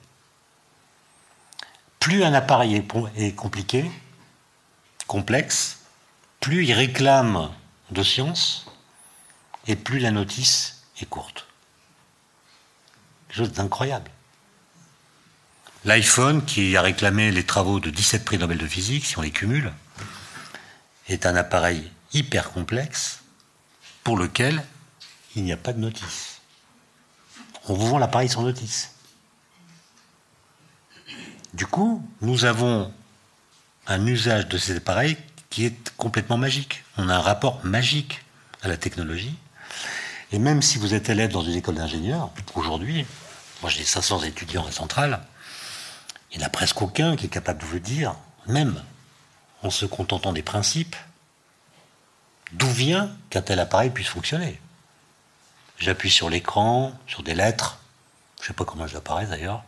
Plus 2.00 2.24
un 2.24 2.34
appareil 2.34 2.84
est 3.16 3.36
compliqué, 3.36 3.90
complexe, 5.08 5.80
plus 6.40 6.66
il 6.66 6.74
réclame 6.74 7.50
de 7.92 8.04
science, 8.04 8.66
et 9.68 9.76
plus 9.76 10.00
la 10.00 10.12
notice 10.12 10.84
est 11.02 11.06
courte. 11.06 11.48
Quelque 13.28 13.38
chose 13.38 13.52
d'incroyable. 13.52 14.12
L'iPhone, 15.86 16.44
qui 16.44 16.76
a 16.76 16.82
réclamé 16.82 17.32
les 17.32 17.46
travaux 17.46 17.80
de 17.80 17.90
17 17.90 18.26
prix 18.26 18.38
Nobel 18.38 18.58
de 18.58 18.68
physique, 18.68 19.06
si 19.06 19.18
on 19.18 19.22
les 19.22 19.32
cumule, 19.32 19.74
est 21.08 21.26
un 21.26 21.36
appareil 21.36 21.90
hyper 22.14 22.52
complexe 22.52 23.22
pour 24.04 24.18
lequel 24.18 24.64
il 25.36 25.44
n'y 25.44 25.54
a 25.54 25.58
pas 25.58 25.74
de 25.74 25.80
notice. 25.80 26.42
On 27.68 27.74
vous 27.74 27.88
vend 27.88 28.00
l'appareil 28.00 28.30
sans 28.30 28.44
notice. 28.44 28.92
Du 31.54 31.66
coup, 31.66 32.06
nous 32.22 32.46
avons 32.46 32.94
un 33.88 34.06
usage 34.06 34.48
de 34.48 34.58
ces 34.58 34.78
appareils 34.78 35.18
qui 35.50 35.66
est 35.66 35.90
complètement 35.98 36.38
magique. 36.38 36.84
On 36.98 37.10
a 37.10 37.16
un 37.16 37.22
rapport 37.22 37.64
magique 37.64 38.22
à 38.62 38.68
la 38.68 38.78
technologie. 38.78 39.36
Et 40.32 40.40
même 40.40 40.62
si 40.62 40.78
vous 40.78 40.94
êtes 40.94 41.10
élève 41.10 41.32
dans 41.32 41.42
une 41.42 41.56
école 41.56 41.76
d'ingénieur, 41.76 42.32
aujourd'hui, 42.56 43.06
moi 43.62 43.70
j'ai 43.70 43.84
500 43.84 44.24
étudiants 44.24 44.66
à 44.66 44.72
Centrale, 44.72 45.22
il 46.32 46.40
n'y 46.40 46.44
en 46.44 46.48
a 46.48 46.50
presque 46.50 46.82
aucun 46.82 47.16
qui 47.16 47.28
est 47.28 47.30
capable 47.30 47.62
de 47.62 47.66
vous 47.66 47.80
dire, 47.80 48.16
même 48.48 48.82
en 49.64 49.70
se 49.70 49.86
contentant 49.86 50.34
des 50.34 50.44
principes, 50.44 50.96
d'où 52.52 52.70
vient 52.70 53.10
qu'un 53.30 53.42
tel 53.42 53.60
appareil 53.60 53.90
puisse 53.90 54.08
fonctionner. 54.08 54.60
J'appuie 55.80 56.12
sur 56.12 56.30
l'écran, 56.30 56.98
sur 57.08 57.24
des 57.24 57.36
lettres, 57.36 57.80
je 58.40 58.44
ne 58.44 58.48
sais 58.48 58.54
pas 58.54 58.66
comment 58.66 58.86
elles 58.86 58.98
apparaissent 58.98 59.30
d'ailleurs, 59.30 59.64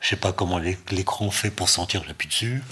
je 0.00 0.06
ne 0.06 0.10
sais 0.10 0.16
pas 0.16 0.32
comment 0.32 0.58
l'écran 0.58 1.30
fait 1.30 1.50
pour 1.50 1.68
sentir 1.68 2.00
que 2.00 2.08
j'appuie 2.08 2.28
dessus. 2.28 2.62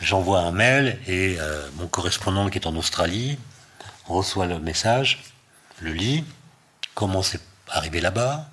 J'envoie 0.00 0.40
un 0.40 0.52
mail 0.52 0.98
et 1.06 1.36
euh, 1.40 1.68
mon 1.74 1.86
correspondant 1.88 2.48
qui 2.50 2.58
est 2.58 2.66
en 2.66 2.76
Australie 2.76 3.38
reçoit 4.06 4.46
le 4.46 4.58
message, 4.58 5.22
le 5.80 5.92
lit, 5.92 6.24
comment 6.94 7.22
c'est 7.22 7.40
arrivé 7.68 8.00
là-bas, 8.00 8.48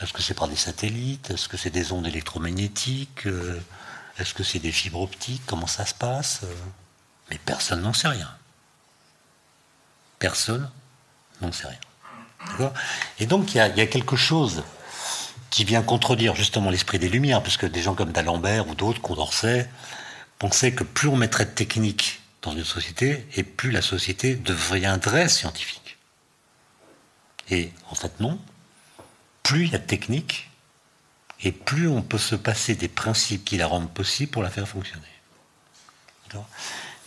est-ce 0.00 0.12
que 0.12 0.22
c'est 0.22 0.34
par 0.34 0.48
des 0.48 0.56
satellites, 0.56 1.30
est-ce 1.30 1.48
que 1.48 1.56
c'est 1.56 1.70
des 1.70 1.92
ondes 1.92 2.06
électromagnétiques, 2.06 3.26
euh, 3.26 3.60
est-ce 4.18 4.34
que 4.34 4.42
c'est 4.42 4.58
des 4.58 4.72
fibres 4.72 5.00
optiques, 5.00 5.42
comment 5.46 5.66
ça 5.66 5.86
se 5.86 5.94
passe? 5.94 6.40
Euh? 6.44 6.54
Mais 7.30 7.38
personne 7.38 7.82
n'en 7.82 7.92
sait 7.92 8.08
rien. 8.08 8.30
Personne 10.18 10.70
n'en 11.40 11.52
sait 11.52 11.68
rien. 11.68 12.72
Et 13.18 13.26
donc 13.26 13.54
il 13.54 13.58
y, 13.58 13.60
a 13.60 13.86
quelque 13.86 14.16
chose 14.16 14.64
qui 15.50 15.64
vient 15.64 15.82
contredire 15.82 16.34
justement 16.34 16.70
l'esprit 16.70 16.98
des 16.98 17.08
Lumières, 17.08 17.42
puisque 17.42 17.66
des 17.66 17.82
gens 17.82 17.94
comme 17.94 18.12
d'Alembert 18.12 18.68
ou 18.68 18.74
d'autres, 18.74 19.00
Condorcet, 19.00 19.68
pensaient 20.42 20.72
que 20.72 20.82
plus 20.82 21.06
on 21.06 21.14
mettrait 21.14 21.44
de 21.44 21.52
technique 21.52 22.20
dans 22.42 22.50
une 22.50 22.64
société, 22.64 23.24
et 23.36 23.44
plus 23.44 23.70
la 23.70 23.80
société 23.80 24.34
deviendrait 24.34 25.28
scientifique. 25.28 25.98
Et 27.48 27.70
en 27.90 27.94
fait, 27.94 28.18
non. 28.18 28.40
Plus 29.44 29.66
il 29.66 29.70
y 29.70 29.74
a 29.76 29.78
de 29.78 29.86
technique, 29.86 30.50
et 31.42 31.52
plus 31.52 31.86
on 31.86 32.02
peut 32.02 32.18
se 32.18 32.34
passer 32.34 32.74
des 32.74 32.88
principes 32.88 33.44
qui 33.44 33.56
la 33.56 33.68
rendent 33.68 33.94
possible 33.94 34.32
pour 34.32 34.42
la 34.42 34.50
faire 34.50 34.66
fonctionner. 34.66 35.06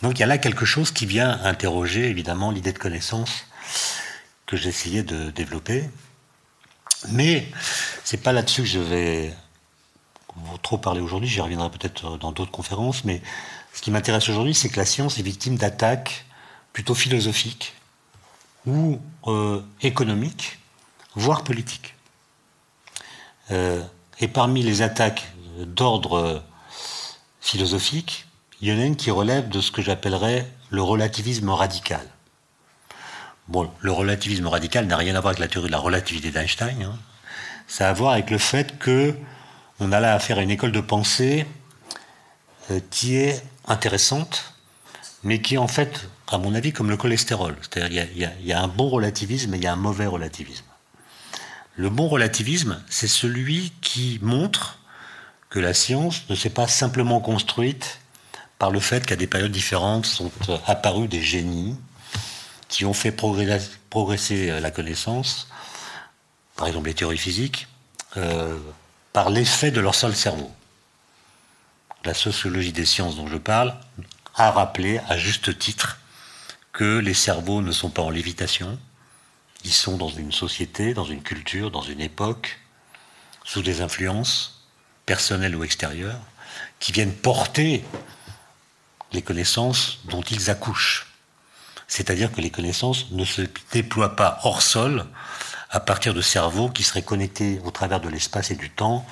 Donc 0.00 0.14
il 0.14 0.20
y 0.20 0.22
a 0.22 0.26
là 0.26 0.38
quelque 0.38 0.64
chose 0.64 0.90
qui 0.90 1.04
vient 1.04 1.38
interroger 1.44 2.08
évidemment 2.08 2.50
l'idée 2.50 2.72
de 2.72 2.78
connaissance 2.78 3.44
que 4.46 4.56
j'essayais 4.56 5.02
de 5.02 5.30
développer. 5.30 5.90
Mais 7.08 7.46
c'est 8.02 8.22
pas 8.22 8.32
là-dessus 8.32 8.62
que 8.62 8.68
je 8.68 8.78
vais 8.78 9.34
trop 10.62 10.78
parler 10.78 11.00
aujourd'hui, 11.00 11.28
j'y 11.28 11.40
reviendrai 11.40 11.70
peut-être 11.70 12.18
dans 12.18 12.32
d'autres 12.32 12.50
conférences, 12.50 13.04
mais 13.04 13.22
ce 13.72 13.82
qui 13.82 13.90
m'intéresse 13.90 14.28
aujourd'hui, 14.28 14.54
c'est 14.54 14.68
que 14.68 14.78
la 14.78 14.86
science 14.86 15.18
est 15.18 15.22
victime 15.22 15.56
d'attaques 15.56 16.24
plutôt 16.72 16.94
philosophiques 16.94 17.74
ou 18.66 18.98
euh, 19.26 19.62
économiques, 19.82 20.58
voire 21.14 21.44
politiques. 21.44 21.94
Euh, 23.50 23.82
et 24.18 24.28
parmi 24.28 24.62
les 24.62 24.82
attaques 24.82 25.32
d'ordre 25.58 26.42
philosophique, 27.40 28.26
il 28.60 28.68
y 28.68 28.72
en 28.72 28.80
a 28.80 28.84
une 28.84 28.96
qui 28.96 29.10
relève 29.10 29.48
de 29.48 29.60
ce 29.60 29.70
que 29.70 29.82
j'appellerais 29.82 30.50
le 30.70 30.82
relativisme 30.82 31.50
radical. 31.50 32.06
Bon, 33.48 33.70
le 33.80 33.92
relativisme 33.92 34.46
radical 34.48 34.86
n'a 34.86 34.96
rien 34.96 35.14
à 35.14 35.20
voir 35.20 35.30
avec 35.30 35.38
la 35.38 35.48
théorie 35.48 35.68
de 35.68 35.72
la 35.72 35.78
relativité 35.78 36.30
d'Einstein. 36.30 36.82
Hein. 36.82 36.98
Ça 37.68 37.86
a 37.86 37.90
à 37.90 37.92
voir 37.92 38.12
avec 38.12 38.30
le 38.30 38.38
fait 38.38 38.78
que 38.78 39.14
on 39.80 39.92
a 39.92 40.00
là 40.00 40.14
affaire 40.14 40.38
à 40.38 40.42
une 40.42 40.50
école 40.50 40.72
de 40.72 40.80
pensée 40.80 41.46
euh, 42.70 42.80
qui 42.90 43.16
est 43.16 43.42
intéressante, 43.66 44.54
mais 45.22 45.40
qui 45.40 45.58
en 45.58 45.68
fait, 45.68 46.08
à 46.28 46.38
mon 46.38 46.54
avis, 46.54 46.72
comme 46.72 46.90
le 46.90 46.96
cholestérol. 46.96 47.56
C'est-à-dire 47.60 48.06
il 48.14 48.46
y, 48.46 48.52
a 48.52 48.62
un 48.62 48.68
bon 48.68 48.88
relativisme 48.88 49.54
et 49.54 49.56
il 49.58 49.64
y 49.64 49.66
a 49.66 49.72
un 49.72 49.76
mauvais 49.76 50.06
relativisme. 50.06 50.64
Le 51.76 51.90
bon 51.90 52.08
relativisme, 52.08 52.82
c'est 52.88 53.08
celui 53.08 53.72
qui 53.82 54.18
montre 54.22 54.78
que 55.50 55.58
la 55.58 55.74
science 55.74 56.22
ne 56.30 56.34
s'est 56.34 56.50
pas 56.50 56.66
simplement 56.66 57.20
construite 57.20 58.00
par 58.58 58.70
le 58.70 58.80
fait 58.80 59.04
qu'à 59.04 59.16
des 59.16 59.26
périodes 59.26 59.52
différentes 59.52 60.06
sont 60.06 60.32
euh, 60.48 60.56
apparus 60.66 61.08
des 61.08 61.22
génies 61.22 61.76
qui 62.68 62.84
ont 62.84 62.94
fait 62.94 63.12
progresser 63.12 64.50
euh, 64.50 64.60
la 64.60 64.70
connaissance, 64.70 65.48
par 66.56 66.66
exemple 66.66 66.88
les 66.88 66.94
théories 66.94 67.18
physiques, 67.18 67.68
par 69.16 69.30
l'effet 69.30 69.70
de 69.70 69.80
leur 69.80 69.94
seul 69.94 70.14
cerveau. 70.14 70.52
La 72.04 72.12
sociologie 72.12 72.74
des 72.74 72.84
sciences 72.84 73.16
dont 73.16 73.26
je 73.26 73.38
parle 73.38 73.74
a 74.34 74.50
rappelé 74.50 75.00
à 75.08 75.16
juste 75.16 75.58
titre 75.58 75.96
que 76.74 76.98
les 76.98 77.14
cerveaux 77.14 77.62
ne 77.62 77.72
sont 77.72 77.88
pas 77.88 78.02
en 78.02 78.10
lévitation, 78.10 78.78
ils 79.64 79.72
sont 79.72 79.96
dans 79.96 80.10
une 80.10 80.32
société, 80.32 80.92
dans 80.92 81.06
une 81.06 81.22
culture, 81.22 81.70
dans 81.70 81.80
une 81.80 82.02
époque, 82.02 82.60
sous 83.42 83.62
des 83.62 83.80
influences 83.80 84.66
personnelles 85.06 85.56
ou 85.56 85.64
extérieures, 85.64 86.20
qui 86.78 86.92
viennent 86.92 87.14
porter 87.14 87.86
les 89.12 89.22
connaissances 89.22 90.00
dont 90.04 90.20
ils 90.20 90.50
accouchent. 90.50 91.06
C'est-à-dire 91.88 92.30
que 92.32 92.42
les 92.42 92.50
connaissances 92.50 93.10
ne 93.12 93.24
se 93.24 93.40
déploient 93.72 94.14
pas 94.14 94.40
hors 94.42 94.60
sol 94.60 95.06
à 95.70 95.80
partir 95.80 96.14
de 96.14 96.20
cerveaux 96.20 96.68
qui 96.68 96.82
seraient 96.82 97.02
connectés 97.02 97.60
au 97.64 97.70
travers 97.70 98.00
de 98.00 98.08
l'espace 98.08 98.50
et 98.50 98.56
du 98.56 98.70
temps. 98.70 99.06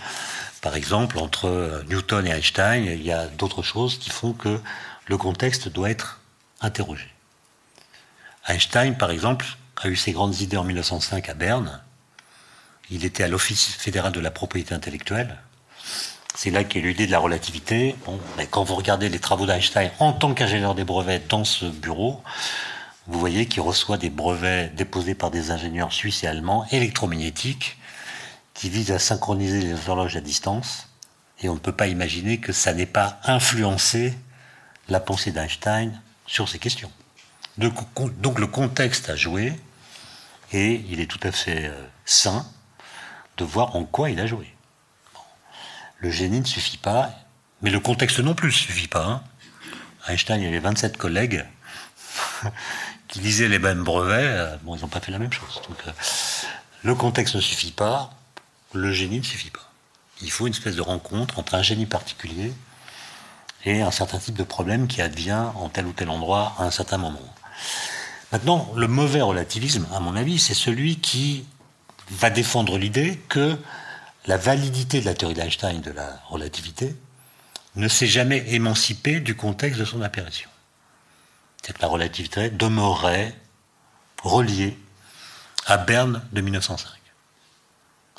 Par 0.62 0.77
exemple, 0.77 1.19
entre 1.19 1.85
Newton 1.88 2.27
et 2.27 2.31
Einstein, 2.31 2.85
il 2.85 3.03
y 3.03 3.12
a 3.12 3.27
d'autres 3.27 3.62
choses 3.62 3.99
qui 3.99 4.11
font 4.11 4.33
que 4.33 4.61
le 5.07 5.19
contexte 5.19 5.69
doit 5.69 5.90
être 5.90 6.21
interrogé. 6.61 7.09
Einstein, 8.47 8.97
par 8.97 9.11
exemple, 9.11 9.47
a 9.83 9.88
eu 9.88 9.97
ses 9.97 10.12
grandes 10.12 10.40
idées 10.40 10.57
en 10.57 10.64
1905 10.64 11.29
à 11.29 11.35
Berne. 11.35 11.81
Il 12.90 13.05
était 13.05 13.25
à 13.25 13.29
l'Office 13.29 13.67
fédéral 13.67 14.12
de 14.12 14.21
la 14.21 14.31
propriété 14.31 14.75
intellectuelle. 14.75 15.37
C'est 16.35 16.51
là 16.51 16.64
qu'est 16.64 16.81
l'idée 16.81 17.07
de 17.07 17.12
la 17.12 17.19
relativité. 17.19 17.95
Bon, 18.05 18.19
mais 18.37 18.47
quand 18.47 18.64
vous 18.64 18.75
regardez 18.75 19.09
les 19.09 19.21
travaux 19.21 19.47
d'Einstein 19.47 19.90
en 19.99 20.12
tant 20.12 20.35
qu'ingénieur 20.35 20.75
des 20.75 20.85
brevets 20.85 21.27
dans 21.29 21.45
ce 21.45 21.64
bureau, 21.67 22.23
vous 23.07 23.21
voyez 23.21 23.47
qu'il 23.47 23.61
reçoit 23.61 23.99
des 23.99 24.11
brevets 24.11 24.75
déposés 24.75 25.14
par 25.14 25.31
des 25.31 25.51
ingénieurs 25.51 25.93
suisses 25.93 26.25
et 26.25 26.27
allemands 26.27 26.67
électromagnétiques 26.71 27.79
qui 28.55 28.71
visent 28.71 28.93
à 28.93 28.99
synchroniser 28.99 29.61
les 29.61 29.88
horloges 29.88 30.17
à 30.17 30.21
distance. 30.21 30.88
Et 31.40 31.49
on 31.49 31.55
ne 31.55 31.59
peut 31.59 31.73
pas 31.73 31.88
imaginer 31.88 32.38
que 32.38 32.53
ça 32.53 32.73
n'ait 32.73 32.87
pas 32.87 33.21
influencé 33.25 34.17
la 34.88 35.01
pensée 35.01 35.33
d'Einstein 35.33 36.01
sur 36.27 36.49
ces 36.49 36.59
questions. 36.59 36.90
Donc 37.59 38.38
le 38.38 38.47
contexte 38.47 39.11
a 39.11 39.17
joué 39.17 39.53
et 40.53 40.85
il 40.88 41.01
est 41.01 41.07
tout 41.07 41.21
à 41.23 41.33
fait 41.33 41.67
euh, 41.67 41.87
sain 42.05 42.47
de 43.37 43.45
voir 43.45 43.77
en 43.77 43.85
quoi 43.85 44.11
il 44.11 44.21
a 44.21 44.27
joué. 44.27 44.55
Le 45.99 46.11
génie 46.11 46.40
ne 46.40 46.47
suffit 46.47 46.79
pas, 46.79 47.11
mais 47.62 47.71
le 47.71 47.81
contexte 47.81 48.21
non 48.21 48.35
plus 48.35 48.49
ne 48.49 48.53
suffit 48.53 48.88
pas. 48.88 49.05
Hein. 49.05 49.23
Einstein, 50.09 50.45
avait 50.45 50.59
27 50.59 50.97
collègues 50.97 51.45
qui 53.09 53.20
lisaient 53.20 53.48
les 53.48 53.59
mêmes 53.59 53.83
brevets. 53.83 54.22
Euh, 54.22 54.57
bon, 54.62 54.77
ils 54.77 54.83
n'ont 54.83 54.88
pas 54.88 55.00
fait 55.00 55.12
la 55.12 55.18
même 55.18 55.33
chose. 55.33 55.61
Donc, 55.68 55.79
euh, 55.87 55.90
le 56.83 56.94
contexte 56.94 57.35
ne 57.35 57.40
suffit 57.40 57.72
pas, 57.72 58.11
le 58.72 58.92
génie 58.92 59.18
ne 59.18 59.24
suffit 59.24 59.50
pas. 59.50 59.70
Il 60.22 60.31
faut 60.31 60.46
une 60.46 60.53
espèce 60.53 60.77
de 60.77 60.83
rencontre 60.83 61.38
entre 61.38 61.55
un 61.55 61.62
génie 61.62 61.87
particulier 61.87 62.53
et 63.64 63.83
un 63.83 63.90
certain 63.90 64.18
type 64.18 64.37
de 64.37 64.44
problème 64.44 64.87
qui 64.87 65.00
advient 65.00 65.46
en 65.57 65.68
tel 65.68 65.87
ou 65.87 65.92
tel 65.92 66.11
endroit 66.11 66.55
à 66.59 66.64
un 66.64 66.70
certain 66.70 66.98
moment. 66.98 67.35
Maintenant, 68.33 68.70
le 68.77 68.88
mauvais 68.88 69.20
relativisme, 69.20 69.87
à 69.94 70.00
mon 70.00 70.16
avis, 70.16 70.38
c'est 70.38 70.55
celui 70.55 70.96
qui 70.96 71.46
va 72.11 72.31
défendre 72.31 72.79
l'idée 72.79 73.18
que 73.29 73.57
la 74.27 74.37
validité 74.37 75.00
de 75.00 75.07
la 75.07 75.14
théorie 75.14 75.35
d'Einstein 75.35 75.81
de 75.81 75.90
la 75.90 76.20
relativité 76.29 76.96
ne 77.77 77.88
s'est 77.88 78.07
jamais 78.07 78.44
émancipée 78.48 79.20
du 79.20 79.35
contexte 79.35 79.81
de 79.81 79.85
son 79.85 80.03
apparition. 80.03 80.48
Que 81.72 81.72
la 81.81 81.88
relativité 81.88 82.50
demeurait 82.50 83.35
reliée 84.22 84.79
à 85.66 85.79
Berne 85.79 86.22
de 86.33 86.40
1905. 86.40 86.88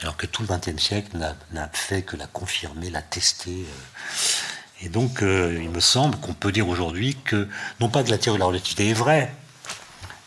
Alors 0.01 0.17
que 0.17 0.25
tout 0.25 0.43
le 0.43 0.47
XXe 0.47 0.81
siècle 0.81 1.17
n'a 1.51 1.69
fait 1.71 2.01
que 2.01 2.17
la 2.17 2.27
confirmer, 2.27 2.89
la 2.89 3.01
tester. 3.01 3.65
Euh. 3.65 4.81
Et 4.81 4.89
donc, 4.89 5.21
euh, 5.21 5.57
il 5.61 5.69
me 5.69 5.79
semble 5.79 6.17
qu'on 6.19 6.33
peut 6.33 6.51
dire 6.51 6.67
aujourd'hui 6.67 7.15
que, 7.23 7.47
non 7.79 7.89
pas 7.89 8.03
que 8.03 8.09
la 8.09 8.17
théorie 8.17 8.37
de 8.37 8.41
la 8.41 8.47
relativité 8.47 8.89
est 8.89 8.93
vraie, 8.93 9.33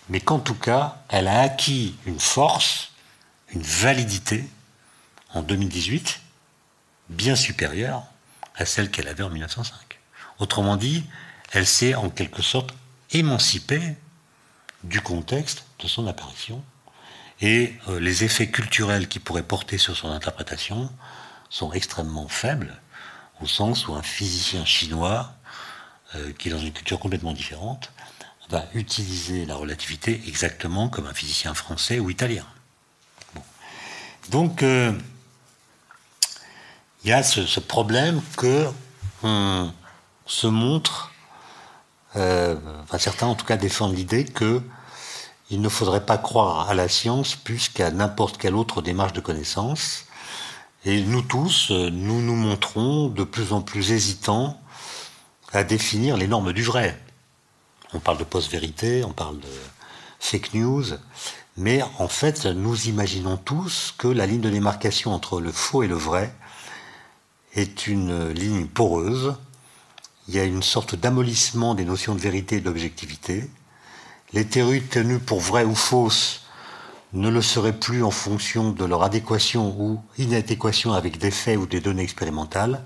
mais 0.08 0.20
qu'en 0.20 0.38
tout 0.38 0.54
cas, 0.54 1.02
elle 1.08 1.28
a 1.28 1.40
acquis 1.40 1.96
une 2.06 2.20
force, 2.20 2.92
une 3.52 3.62
validité 3.62 4.48
en 5.34 5.42
2018 5.42 6.20
bien 7.10 7.36
supérieure 7.36 8.04
à 8.54 8.64
celle 8.64 8.90
qu'elle 8.90 9.08
avait 9.08 9.22
en 9.22 9.30
1905. 9.30 9.98
Autrement 10.38 10.76
dit, 10.76 11.04
elle 11.52 11.66
s'est 11.66 11.94
en 11.94 12.10
quelque 12.10 12.42
sorte 12.42 12.74
émancipée 13.12 13.96
du 14.84 15.00
contexte 15.00 15.64
de 15.80 15.88
son 15.88 16.06
apparition 16.06 16.62
et 17.40 17.74
euh, 17.88 18.00
les 18.00 18.24
effets 18.24 18.48
culturels 18.48 19.08
qui 19.08 19.18
pourraient 19.18 19.42
porter 19.42 19.78
sur 19.78 19.96
son 19.96 20.10
interprétation 20.10 20.90
sont 21.50 21.72
extrêmement 21.72 22.28
faibles 22.28 22.74
au 23.40 23.46
sens 23.46 23.86
où 23.88 23.94
un 23.94 24.02
physicien 24.02 24.64
chinois 24.64 25.32
euh, 26.14 26.32
qui 26.32 26.48
est 26.48 26.52
dans 26.52 26.58
une 26.58 26.72
culture 26.72 26.98
complètement 26.98 27.32
différente 27.32 27.92
va 28.50 28.64
utiliser 28.74 29.44
la 29.44 29.54
relativité 29.54 30.22
exactement 30.26 30.88
comme 30.88 31.06
un 31.06 31.14
physicien 31.14 31.52
français 31.54 31.98
ou 31.98 32.08
italien. 32.08 32.46
Donc, 34.30 34.62
euh, 34.62 34.92
il 37.04 37.10
y 37.10 37.12
a 37.12 37.22
ce, 37.22 37.60
problème 37.60 38.22
que 38.36 38.66
on 39.22 39.72
se 40.26 40.46
montre, 40.46 41.12
euh, 42.16 42.56
certains 42.98 43.26
en 43.26 43.34
tout 43.34 43.46
cas 43.46 43.56
défendent 43.56 43.96
l'idée 43.96 44.24
que 44.24 44.62
il 45.50 45.60
ne 45.62 45.68
faudrait 45.68 46.04
pas 46.04 46.18
croire 46.18 46.68
à 46.68 46.74
la 46.74 46.88
science 46.88 47.34
plus 47.34 47.68
qu'à 47.68 47.90
n'importe 47.90 48.36
quelle 48.36 48.54
autre 48.54 48.82
démarche 48.82 49.14
de 49.14 49.20
connaissance. 49.20 50.04
Et 50.84 51.00
nous 51.00 51.22
tous, 51.22 51.70
nous 51.70 52.20
nous 52.20 52.34
montrons 52.34 53.08
de 53.08 53.24
plus 53.24 53.52
en 53.52 53.62
plus 53.62 53.92
hésitants 53.92 54.60
à 55.52 55.64
définir 55.64 56.16
les 56.16 56.28
normes 56.28 56.52
du 56.52 56.62
vrai. 56.62 57.00
On 57.94 58.00
parle 58.00 58.18
de 58.18 58.24
post-vérité, 58.24 59.02
on 59.04 59.12
parle 59.12 59.40
de 59.40 59.48
fake 60.20 60.52
news, 60.52 60.84
mais 61.56 61.82
en 61.98 62.08
fait, 62.08 62.44
nous 62.44 62.88
imaginons 62.88 63.36
tous 63.38 63.94
que 63.96 64.08
la 64.08 64.26
ligne 64.26 64.42
de 64.42 64.50
démarcation 64.50 65.12
entre 65.12 65.40
le 65.40 65.50
faux 65.50 65.82
et 65.82 65.88
le 65.88 65.96
vrai 65.96 66.32
est 67.54 67.86
une 67.86 68.28
ligne 68.28 68.66
poreuse. 68.66 69.34
Il 70.28 70.34
y 70.34 70.40
a 70.40 70.44
une 70.44 70.62
sorte 70.62 70.94
d'amollissement 70.94 71.74
des 71.74 71.86
notions 71.86 72.14
de 72.14 72.20
vérité 72.20 72.56
et 72.56 72.60
d'objectivité. 72.60 73.48
Les 74.34 74.46
théories 74.46 74.82
tenues 74.82 75.20
pour 75.20 75.40
vraies 75.40 75.64
ou 75.64 75.74
fausses 75.74 76.42
ne 77.14 77.30
le 77.30 77.40
seraient 77.40 77.78
plus 77.78 78.04
en 78.04 78.10
fonction 78.10 78.70
de 78.70 78.84
leur 78.84 79.02
adéquation 79.02 79.74
ou 79.80 80.02
inadéquation 80.18 80.92
avec 80.92 81.16
des 81.16 81.30
faits 81.30 81.56
ou 81.56 81.64
des 81.64 81.80
données 81.80 82.02
expérimentales, 82.02 82.84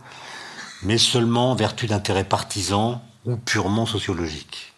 mais 0.85 0.99
seulement 0.99 1.51
en 1.51 1.55
vertu 1.57 1.89
d'intérêts 1.89 2.23
partisans 2.23 3.01
ou 3.25 3.37
purement 3.37 3.87
sociologiques. 3.87 4.73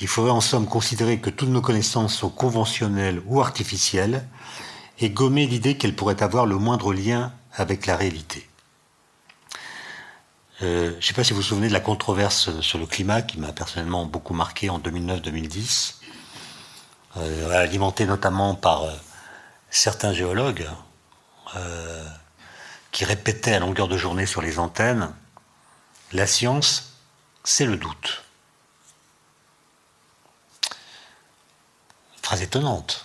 Il 0.00 0.06
faudrait 0.06 0.30
en 0.30 0.40
somme 0.40 0.66
considérer 0.66 1.18
que 1.18 1.30
toutes 1.30 1.48
nos 1.48 1.60
connaissances 1.60 2.14
sont 2.14 2.30
conventionnelles 2.30 3.20
ou 3.26 3.40
artificielles 3.40 4.28
et 5.00 5.10
gommer 5.10 5.46
l'idée 5.46 5.76
qu'elles 5.76 5.96
pourraient 5.96 6.22
avoir 6.22 6.46
le 6.46 6.56
moindre 6.56 6.94
lien 6.94 7.32
avec 7.52 7.86
la 7.86 7.96
réalité. 7.96 8.48
Euh, 10.62 10.90
je 10.92 10.96
ne 10.96 11.00
sais 11.00 11.14
pas 11.14 11.24
si 11.24 11.32
vous 11.32 11.40
vous 11.40 11.46
souvenez 11.46 11.66
de 11.66 11.72
la 11.72 11.80
controverse 11.80 12.60
sur 12.60 12.78
le 12.78 12.86
climat 12.86 13.22
qui 13.22 13.40
m'a 13.40 13.52
personnellement 13.52 14.06
beaucoup 14.06 14.34
marqué 14.34 14.70
en 14.70 14.78
2009-2010, 14.78 15.94
euh, 17.16 17.50
alimentée 17.50 18.06
notamment 18.06 18.54
par 18.54 18.84
euh, 18.84 18.92
certains 19.70 20.12
géologues 20.12 20.68
qui 22.92 23.04
répétaient 23.04 23.52
à 23.52 23.58
longueur 23.58 23.86
de 23.86 23.98
journée 23.98 24.24
sur 24.24 24.40
les 24.40 24.58
antennes 24.58 25.12
La 26.14 26.26
science, 26.26 26.94
c'est 27.44 27.66
le 27.66 27.76
doute. 27.76 28.22
Phrase 32.22 32.40
étonnante. 32.40 33.04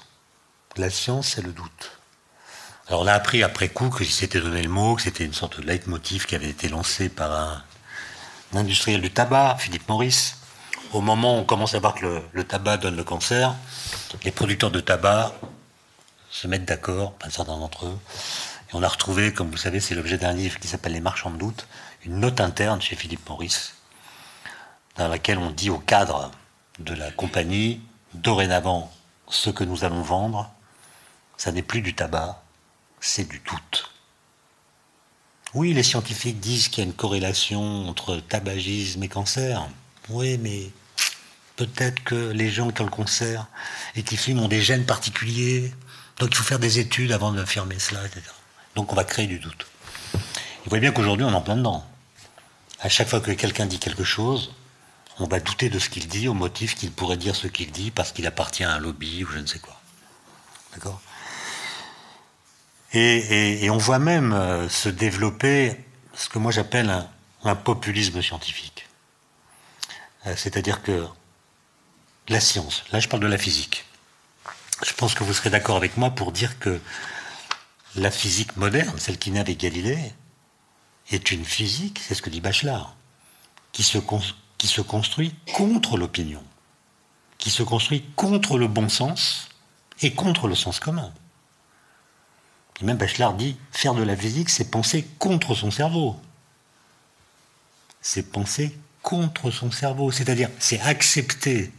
La 0.77 0.89
science, 0.89 1.33
c'est 1.35 1.41
le 1.41 1.51
doute. 1.51 1.96
Alors 2.89 3.01
on 3.01 3.07
a 3.07 3.13
appris 3.13 3.43
après 3.43 3.67
coup 3.67 3.89
que 3.89 4.05
s'était 4.05 4.39
donné 4.39 4.61
le 4.61 4.69
mot, 4.69 4.95
que 4.95 5.01
c'était 5.01 5.25
une 5.25 5.33
sorte 5.33 5.59
de 5.59 5.67
leitmotiv 5.67 6.25
qui 6.25 6.35
avait 6.35 6.49
été 6.49 6.69
lancé 6.69 7.09
par 7.09 7.33
un, 7.33 7.63
industriel 8.53 9.01
du 9.01 9.11
tabac, 9.11 9.57
Philippe 9.59 9.89
Maurice. 9.89 10.37
Au 10.93 11.01
moment 11.01 11.35
où 11.35 11.39
on 11.39 11.43
commence 11.43 11.75
à 11.75 11.79
voir 11.79 11.95
que 11.95 12.23
le, 12.31 12.43
tabac 12.45 12.77
donne 12.77 12.95
le 12.95 13.03
cancer, 13.03 13.53
les 14.23 14.31
producteurs 14.31 14.71
de 14.71 14.79
tabac 14.79 15.33
se 16.29 16.47
mettent 16.47 16.63
d'accord, 16.63 17.13
un 17.23 17.29
certain 17.29 17.57
d'entre 17.57 17.87
eux. 17.87 17.99
Et 18.69 18.75
on 18.75 18.81
a 18.81 18.87
retrouvé, 18.87 19.33
comme 19.33 19.51
vous 19.51 19.57
savez, 19.57 19.81
c'est 19.81 19.93
l'objet 19.93 20.17
d'un 20.17 20.31
livre 20.31 20.57
qui 20.57 20.69
s'appelle 20.69 20.93
Les 20.93 21.01
marchands 21.01 21.31
de 21.31 21.37
doute, 21.37 21.67
une 22.05 22.21
note 22.21 22.39
interne 22.39 22.81
chez 22.81 22.95
Philippe 22.95 23.27
Maurice, 23.27 23.73
dans 24.95 25.09
laquelle 25.09 25.39
on 25.39 25.51
dit 25.51 25.69
au 25.69 25.79
cadre 25.79 26.31
de 26.79 26.93
la 26.93 27.11
compagnie, 27.11 27.81
dorénavant, 28.13 28.93
ce 29.27 29.49
que 29.49 29.65
nous 29.65 29.83
allons 29.83 30.03
vendre, 30.03 30.49
ça 31.35 31.51
n'est 31.51 31.61
plus 31.61 31.81
du 31.81 31.93
tabac, 31.93 32.41
c'est 32.99 33.27
du 33.27 33.39
doute. 33.39 33.91
Oui, 35.53 35.73
les 35.73 35.83
scientifiques 35.83 36.39
disent 36.39 36.67
qu'il 36.67 36.83
y 36.83 36.87
a 36.87 36.89
une 36.89 36.95
corrélation 36.95 37.87
entre 37.87 38.17
tabagisme 38.17 39.01
et 39.03 39.07
cancer. 39.07 39.67
Oui, 40.09 40.37
mais 40.37 40.69
peut-être 41.55 42.03
que 42.03 42.31
les 42.31 42.49
gens 42.49 42.69
qui 42.69 42.81
ont 42.81 42.85
le 42.85 42.91
cancer 42.91 43.47
et 43.95 44.03
qui 44.03 44.17
fument 44.17 44.41
ont 44.41 44.47
des 44.47 44.61
gènes 44.61 44.85
particuliers. 44.85 45.73
Donc 46.19 46.29
il 46.31 46.35
faut 46.35 46.43
faire 46.43 46.59
des 46.59 46.79
études 46.79 47.11
avant 47.11 47.31
d'affirmer 47.31 47.79
cela, 47.79 48.05
etc. 48.05 48.21
Donc 48.75 48.91
on 48.91 48.95
va 48.95 49.03
créer 49.03 49.27
du 49.27 49.39
doute. 49.39 49.67
Vous 50.13 50.69
voyez 50.69 50.81
bien 50.81 50.91
qu'aujourd'hui 50.91 51.25
on 51.25 51.31
est 51.31 51.35
en 51.35 51.41
plein 51.41 51.57
dedans. 51.57 51.85
À 52.79 52.89
chaque 52.89 53.07
fois 53.07 53.21
que 53.21 53.31
quelqu'un 53.31 53.65
dit 53.65 53.79
quelque 53.79 54.03
chose, 54.03 54.53
on 55.19 55.25
va 55.25 55.39
douter 55.39 55.69
de 55.69 55.79
ce 55.79 55.89
qu'il 55.89 56.07
dit 56.07 56.27
au 56.27 56.33
motif 56.33 56.75
qu'il 56.75 56.91
pourrait 56.91 57.17
dire 57.17 57.35
ce 57.35 57.47
qu'il 57.47 57.71
dit 57.71 57.89
parce 57.89 58.11
qu'il 58.11 58.27
appartient 58.27 58.63
à 58.63 58.73
un 58.73 58.79
lobby 58.79 59.23
ou 59.23 59.27
je 59.27 59.39
ne 59.39 59.47
sais 59.47 59.59
quoi. 59.59 59.79
D'accord? 60.73 61.01
Et, 62.93 63.69
on 63.69 63.77
voit 63.77 63.99
même 63.99 64.33
euh, 64.33 64.69
se 64.69 64.89
développer 64.89 65.75
ce 66.13 66.29
que 66.29 66.39
moi 66.39 66.51
j'appelle 66.51 67.05
un, 67.43 67.55
populisme 67.55 68.21
scientifique. 68.21 68.87
Euh, 70.25 70.33
c'est-à-dire 70.35 70.81
que 70.81 71.05
la 72.27 72.39
science, 72.39 72.83
là 72.91 72.99
je 72.99 73.07
parle 73.07 73.23
de 73.23 73.27
la 73.27 73.37
physique, 73.37 73.85
je 74.85 74.93
pense 74.93 75.15
que 75.15 75.23
vous 75.23 75.33
serez 75.33 75.49
d'accord 75.49 75.77
avec 75.77 75.97
moi 75.97 76.11
pour 76.11 76.31
dire 76.31 76.59
que 76.59 76.79
la 77.95 78.11
physique 78.11 78.55
moderne, 78.57 78.97
celle 78.99 79.17
qui 79.17 79.31
naît 79.31 79.39
avec 79.39 79.59
Galilée, 79.59 80.13
est 81.09 81.31
une 81.31 81.45
physique, 81.45 82.01
c'est 82.05 82.15
ce 82.15 82.21
que 82.21 82.29
dit 82.29 82.41
Bachelard, 82.41 82.95
qui 83.71 83.83
se, 83.83 83.97
qui 84.57 84.67
se 84.67 84.81
construit 84.81 85.33
contre 85.53 85.97
l'opinion, 85.97 86.43
qui 87.37 87.49
se 87.49 87.63
construit 87.63 88.03
contre 88.15 88.57
le 88.57 88.67
bon 88.67 88.89
sens 88.89 89.49
et 90.01 90.13
contre 90.13 90.47
le 90.47 90.55
sens 90.55 90.79
commun. 90.79 91.13
Et 92.81 92.85
même 92.85 92.97
Bachelard 92.97 93.33
dit 93.33 93.57
faire 93.71 93.93
de 93.93 94.03
la 94.03 94.15
physique, 94.15 94.49
c'est 94.49 94.69
penser 94.69 95.07
contre 95.19 95.55
son 95.55 95.71
cerveau. 95.71 96.15
C'est 98.01 98.31
penser 98.31 98.77
contre 99.01 99.51
son 99.51 99.71
cerveau. 99.71 100.11
C'est-à-dire, 100.11 100.49
c'est 100.59 100.79
accepter 100.81 101.71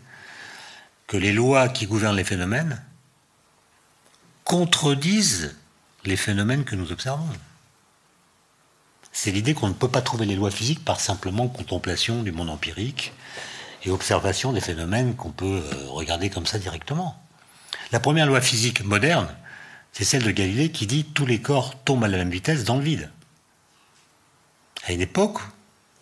que 1.06 1.16
les 1.16 1.32
lois 1.32 1.68
qui 1.68 1.86
gouvernent 1.86 2.16
les 2.16 2.24
phénomènes 2.24 2.82
contredisent 4.44 5.56
les 6.04 6.16
phénomènes 6.16 6.64
que 6.64 6.74
nous 6.74 6.90
observons. 6.90 7.28
C'est 9.12 9.30
l'idée 9.30 9.54
qu'on 9.54 9.68
ne 9.68 9.74
peut 9.74 9.88
pas 9.88 10.02
trouver 10.02 10.26
les 10.26 10.36
lois 10.36 10.50
physiques 10.50 10.84
par 10.84 11.00
simplement 11.00 11.48
contemplation 11.48 12.22
du 12.22 12.32
monde 12.32 12.50
empirique 12.50 13.12
et 13.84 13.90
observation 13.90 14.52
des 14.52 14.60
phénomènes 14.60 15.16
qu'on 15.16 15.30
peut 15.30 15.62
euh, 15.64 15.88
regarder 15.88 16.30
comme 16.30 16.46
ça 16.46 16.58
directement. 16.58 17.20
La 17.92 18.00
première 18.00 18.26
loi 18.26 18.40
physique 18.40 18.84
moderne, 18.84 19.28
c'est 19.98 20.04
celle 20.04 20.22
de 20.22 20.30
Galilée 20.30 20.70
qui 20.70 20.86
dit 20.86 21.04
tous 21.04 21.26
les 21.26 21.42
corps 21.42 21.74
tombent 21.82 22.04
à 22.04 22.08
la 22.08 22.18
même 22.18 22.30
vitesse 22.30 22.62
dans 22.62 22.76
le 22.76 22.84
vide. 22.84 23.10
À 24.86 24.92
une 24.92 25.00
époque 25.00 25.40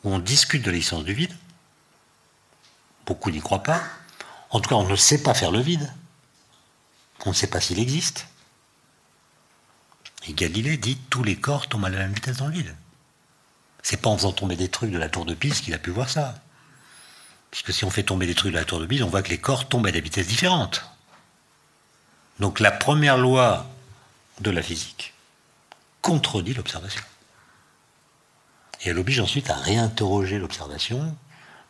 où 0.04 0.12
on 0.12 0.18
discute 0.18 0.62
de 0.62 0.70
l'existence 0.70 1.06
du 1.06 1.14
vide, 1.14 1.34
beaucoup 3.06 3.30
n'y 3.30 3.40
croient 3.40 3.62
pas, 3.62 3.82
en 4.50 4.60
tout 4.60 4.68
cas 4.68 4.74
on 4.74 4.86
ne 4.86 4.96
sait 4.96 5.22
pas 5.22 5.32
faire 5.32 5.50
le 5.50 5.60
vide, 5.60 5.90
on 7.24 7.30
ne 7.30 7.34
sait 7.34 7.46
pas 7.46 7.58
s'il 7.58 7.78
existe. 7.78 8.26
Et 10.28 10.34
Galilée 10.34 10.76
dit 10.76 10.98
tous 11.08 11.24
les 11.24 11.36
corps 11.36 11.66
tombent 11.66 11.86
à 11.86 11.88
la 11.88 11.96
même 11.96 12.12
vitesse 12.12 12.36
dans 12.36 12.48
le 12.48 12.52
vide. 12.52 12.76
C'est 13.82 14.02
pas 14.02 14.10
en 14.10 14.18
faisant 14.18 14.32
tomber 14.32 14.56
des 14.56 14.68
trucs 14.68 14.90
de 14.90 14.98
la 14.98 15.08
tour 15.08 15.24
de 15.24 15.32
Pise 15.32 15.62
qu'il 15.62 15.72
a 15.72 15.78
pu 15.78 15.88
voir 15.88 16.10
ça. 16.10 16.34
Puisque 17.50 17.72
si 17.72 17.86
on 17.86 17.90
fait 17.90 18.02
tomber 18.02 18.26
des 18.26 18.34
trucs 18.34 18.52
de 18.52 18.58
la 18.58 18.66
tour 18.66 18.78
de 18.78 18.84
Pise, 18.84 19.02
on 19.02 19.08
voit 19.08 19.22
que 19.22 19.30
les 19.30 19.38
corps 19.38 19.70
tombent 19.70 19.86
à 19.86 19.90
des 19.90 20.02
vitesses 20.02 20.26
différentes. 20.26 20.84
Donc 22.40 22.60
la 22.60 22.72
première 22.72 23.16
loi 23.16 23.66
de 24.40 24.50
la 24.50 24.62
physique 24.62 25.14
contredit 26.02 26.54
l'observation. 26.54 27.02
Et 28.82 28.90
elle 28.90 28.98
oblige 28.98 29.20
ensuite 29.20 29.50
à 29.50 29.56
réinterroger 29.56 30.38
l'observation 30.38 31.16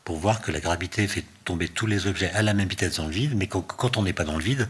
pour 0.04 0.18
voir 0.18 0.42
que 0.42 0.52
la 0.52 0.60
gravité 0.60 1.08
fait 1.08 1.24
tomber 1.44 1.68
tous 1.68 1.86
les 1.86 2.06
objets 2.06 2.30
à 2.32 2.42
la 2.42 2.52
même 2.52 2.68
vitesse 2.68 2.96
dans 2.96 3.06
le 3.06 3.12
vide, 3.12 3.34
mais 3.34 3.46
quand 3.46 3.96
on 3.96 4.02
n'est 4.02 4.12
pas 4.12 4.24
dans 4.24 4.36
le 4.36 4.42
vide, 4.42 4.68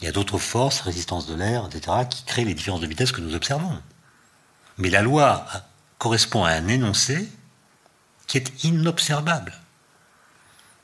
il 0.00 0.04
y 0.04 0.08
a 0.08 0.12
d'autres 0.12 0.38
forces, 0.38 0.80
résistance 0.80 1.26
de 1.26 1.34
l'air, 1.34 1.66
etc., 1.66 1.96
qui 2.08 2.24
créent 2.24 2.44
les 2.44 2.54
différences 2.54 2.80
de 2.80 2.86
vitesse 2.86 3.12
que 3.12 3.20
nous 3.20 3.34
observons. 3.34 3.80
Mais 4.78 4.90
la 4.90 5.02
loi 5.02 5.46
correspond 5.98 6.44
à 6.44 6.50
un 6.50 6.68
énoncé 6.68 7.28
qui 8.26 8.38
est 8.38 8.64
inobservable. 8.64 9.52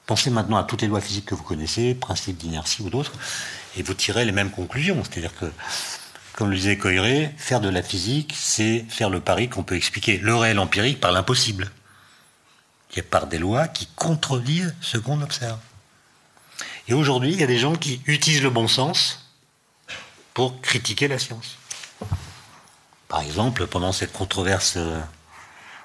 Pensez 0.06 0.30
maintenant 0.30 0.56
à 0.56 0.64
toutes 0.64 0.82
les 0.82 0.88
lois 0.88 1.00
physiques 1.00 1.26
que 1.26 1.35
vous 1.35 1.42
connaissez, 1.42 1.94
principes 1.94 2.38
d'inertie 2.38 2.82
ou 2.82 2.90
d'autres, 2.90 3.12
et 3.76 3.82
vous 3.82 3.94
tirez 3.94 4.24
les 4.24 4.32
mêmes 4.32 4.50
conclusions. 4.50 5.02
C'est-à-dire 5.04 5.35
que 5.37 5.52
comme 6.37 6.51
le 6.51 6.57
disait 6.57 6.77
Coiré, 6.77 7.35
faire 7.38 7.61
de 7.61 7.70
la 7.70 7.83
physique, 7.83 8.35
c'est 8.37 8.85
faire 8.90 9.09
le 9.09 9.20
pari 9.20 9.49
qu'on 9.49 9.62
peut 9.62 9.75
expliquer 9.75 10.18
le 10.18 10.37
réel 10.37 10.59
empirique 10.59 11.01
par 11.01 11.11
l'impossible. 11.11 11.70
Y 12.94 13.01
a 13.01 13.03
par 13.03 13.27
des 13.27 13.38
lois 13.38 13.68
qui 13.68 13.88
contredisent 13.96 14.75
ce 14.83 14.99
qu'on 14.99 15.22
observe. 15.22 15.59
Et 16.88 16.94
aujourd'hui, 16.94 17.33
il 17.33 17.40
y 17.40 17.42
a 17.42 17.46
des 17.46 17.59
gens 17.59 17.75
qui 17.75 18.03
utilisent 18.07 18.42
le 18.42 18.51
bon 18.51 18.68
sens 18.68 19.31
pour 20.35 20.61
critiquer 20.61 21.09
la 21.09 21.18
science. 21.18 21.57
Par 23.09 23.22
exemple, 23.22 23.66
pendant 23.66 23.92
cette 23.92 24.12
controverse 24.12 24.75
euh, 24.77 25.01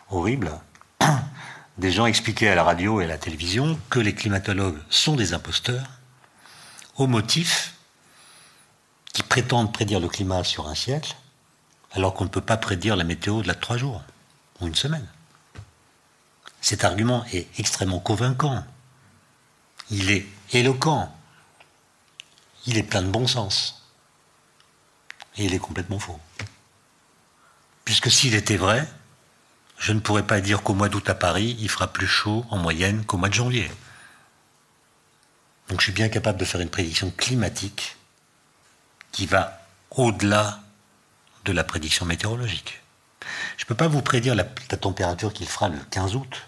horrible, 0.10 0.52
des 1.78 1.92
gens 1.94 2.08
expliquaient 2.08 2.50
à 2.50 2.56
la 2.56 2.64
radio 2.64 3.00
et 3.00 3.06
à 3.06 3.08
la 3.08 3.18
télévision 3.18 3.80
que 3.90 4.00
les 4.00 4.14
climatologues 4.14 4.80
sont 4.90 5.16
des 5.16 5.34
imposteurs 5.34 5.88
au 6.98 7.08
motif 7.08 7.74
qui 9.14 9.24
prétendent 9.24 9.74
prédire 9.74 10.00
le 10.00 10.08
climat 10.08 10.44
sur 10.44 10.68
un 10.68 10.76
siècle, 10.76 11.16
alors 11.92 12.14
qu'on 12.14 12.24
ne 12.24 12.30
peut 12.30 12.42
pas 12.42 12.58
prédire 12.58 12.96
la 12.96 13.04
météo 13.04 13.42
de 13.42 13.48
la 13.48 13.56
trois 13.56 13.78
jours 13.78 14.02
ou 14.60 14.68
une 14.68 14.76
semaine. 14.76 15.08
Cet 16.62 16.84
argument 16.84 17.26
est 17.34 17.48
extrêmement 17.60 18.00
convaincant. 18.00 18.64
Il 19.90 20.12
est 20.12 20.26
éloquent. 20.54 21.14
Il 22.66 22.78
est 22.78 22.84
plein 22.84 23.02
de 23.02 23.10
bon 23.10 23.28
sens. 23.28 23.84
Et 25.38 25.46
il 25.46 25.54
est 25.54 25.60
complètement 25.60 26.00
faux. 26.00 26.20
Puisque 27.84 28.12
s'il 28.12 28.36
était 28.36 28.58
vrai, 28.58 28.88
je 29.78 29.92
ne 29.92 30.00
pourrais 30.00 30.28
pas 30.28 30.40
dire 30.40 30.62
qu'au 30.62 30.76
mois 30.76 30.88
d'août 30.88 31.10
à 31.10 31.16
Paris, 31.16 31.58
il 31.60 31.68
fera 31.68 31.92
plus 31.92 32.08
chaud 32.08 32.46
en 32.52 32.58
moyenne 32.58 33.04
qu'au 33.06 33.18
mois 33.18 33.30
de 33.30 33.34
janvier. 33.34 33.70
Donc 35.68 35.80
je 35.80 35.86
suis 35.86 35.94
bien 35.94 36.10
capable 36.10 36.40
de 36.40 36.46
faire 36.46 36.62
une 36.62 36.70
prédiction 36.70 37.12
climatique 37.18 37.98
qui 39.12 39.26
va 39.26 39.60
au-delà 39.92 40.60
de 41.46 41.52
la 41.52 41.64
prédiction 41.64 42.06
météorologique. 42.06 42.82
Je 43.58 43.66
ne 43.66 43.68
peux 43.68 43.76
pas 43.76 43.88
vous 43.88 44.02
prédire 44.02 44.36
la, 44.36 44.44
température 44.44 45.34
qu'il 45.34 45.48
fera 45.48 45.70
le 45.70 45.78
15 45.92 46.16
août, 46.16 46.48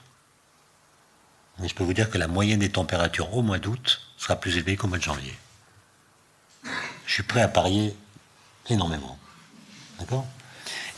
mais 1.60 1.68
je 1.68 1.76
peux 1.76 1.84
vous 1.84 1.94
dire 1.94 2.10
que 2.10 2.18
la 2.18 2.28
moyenne 2.28 2.60
des 2.60 2.72
températures 2.72 3.36
au 3.36 3.42
mois 3.42 3.60
d'août 3.60 4.02
sera 4.18 4.36
plus 4.36 4.58
élevée 4.58 4.76
qu'au 4.76 4.88
mois 4.88 4.98
de 4.98 5.04
janvier. 5.04 5.38
Je 7.06 7.14
suis 7.14 7.24
prêt 7.24 7.42
à 7.42 7.48
parier 7.48 7.96
énormément. 8.70 9.18
D'accord? 10.00 10.26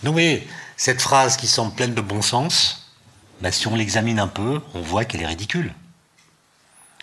Donc 0.03 0.17
vous 0.17 0.39
cette 0.77 1.01
phrase 1.01 1.37
qui 1.37 1.47
semble 1.47 1.73
pleine 1.73 1.93
de 1.93 2.01
bon 2.01 2.21
sens, 2.21 2.91
bah, 3.41 3.51
si 3.51 3.67
on 3.67 3.75
l'examine 3.75 4.19
un 4.19 4.27
peu, 4.27 4.61
on 4.73 4.81
voit 4.81 5.05
qu'elle 5.05 5.21
est 5.21 5.27
ridicule. 5.27 5.73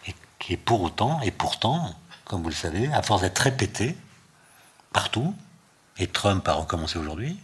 Et 0.07 0.15
est 0.51 0.57
pour 0.57 0.83
autant, 0.83 1.21
et 1.23 1.31
pourtant, 1.31 1.95
comme 2.25 2.43
vous 2.43 2.49
le 2.49 2.55
savez, 2.55 2.93
à 2.93 3.03
force 3.03 3.23
d'être 3.23 3.39
répétée 3.39 3.97
partout, 4.93 5.35
et 5.99 6.07
Trump 6.07 6.47
a 6.49 6.55
recommencé 6.55 6.99
aujourd'hui, 6.99 7.39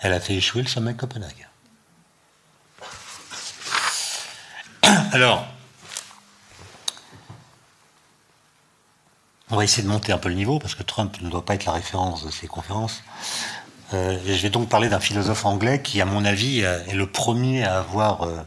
elle 0.00 0.12
a 0.12 0.20
fait 0.20 0.34
échouer 0.34 0.62
le 0.62 0.68
sommet 0.68 0.92
de 0.92 0.98
Copenhague. 0.98 1.48
Alors, 5.12 5.46
on 9.50 9.56
va 9.56 9.64
essayer 9.64 9.82
de 9.82 9.88
monter 9.88 10.12
un 10.12 10.18
peu 10.18 10.28
le 10.28 10.34
niveau 10.34 10.58
parce 10.58 10.74
que 10.74 10.82
Trump 10.82 11.20
ne 11.20 11.30
doit 11.30 11.44
pas 11.44 11.54
être 11.54 11.64
la 11.64 11.72
référence 11.72 12.24
de 12.24 12.30
ces 12.30 12.46
conférences. 12.46 13.02
Euh, 13.92 14.18
je 14.26 14.32
vais 14.32 14.50
donc 14.50 14.68
parler 14.68 14.88
d'un 14.88 15.00
philosophe 15.00 15.46
anglais 15.46 15.80
qui, 15.82 16.00
à 16.00 16.04
mon 16.04 16.24
avis, 16.24 16.60
est 16.60 16.94
le 16.94 17.06
premier 17.06 17.64
à 17.64 17.78
avoir 17.78 18.22
euh, 18.22 18.42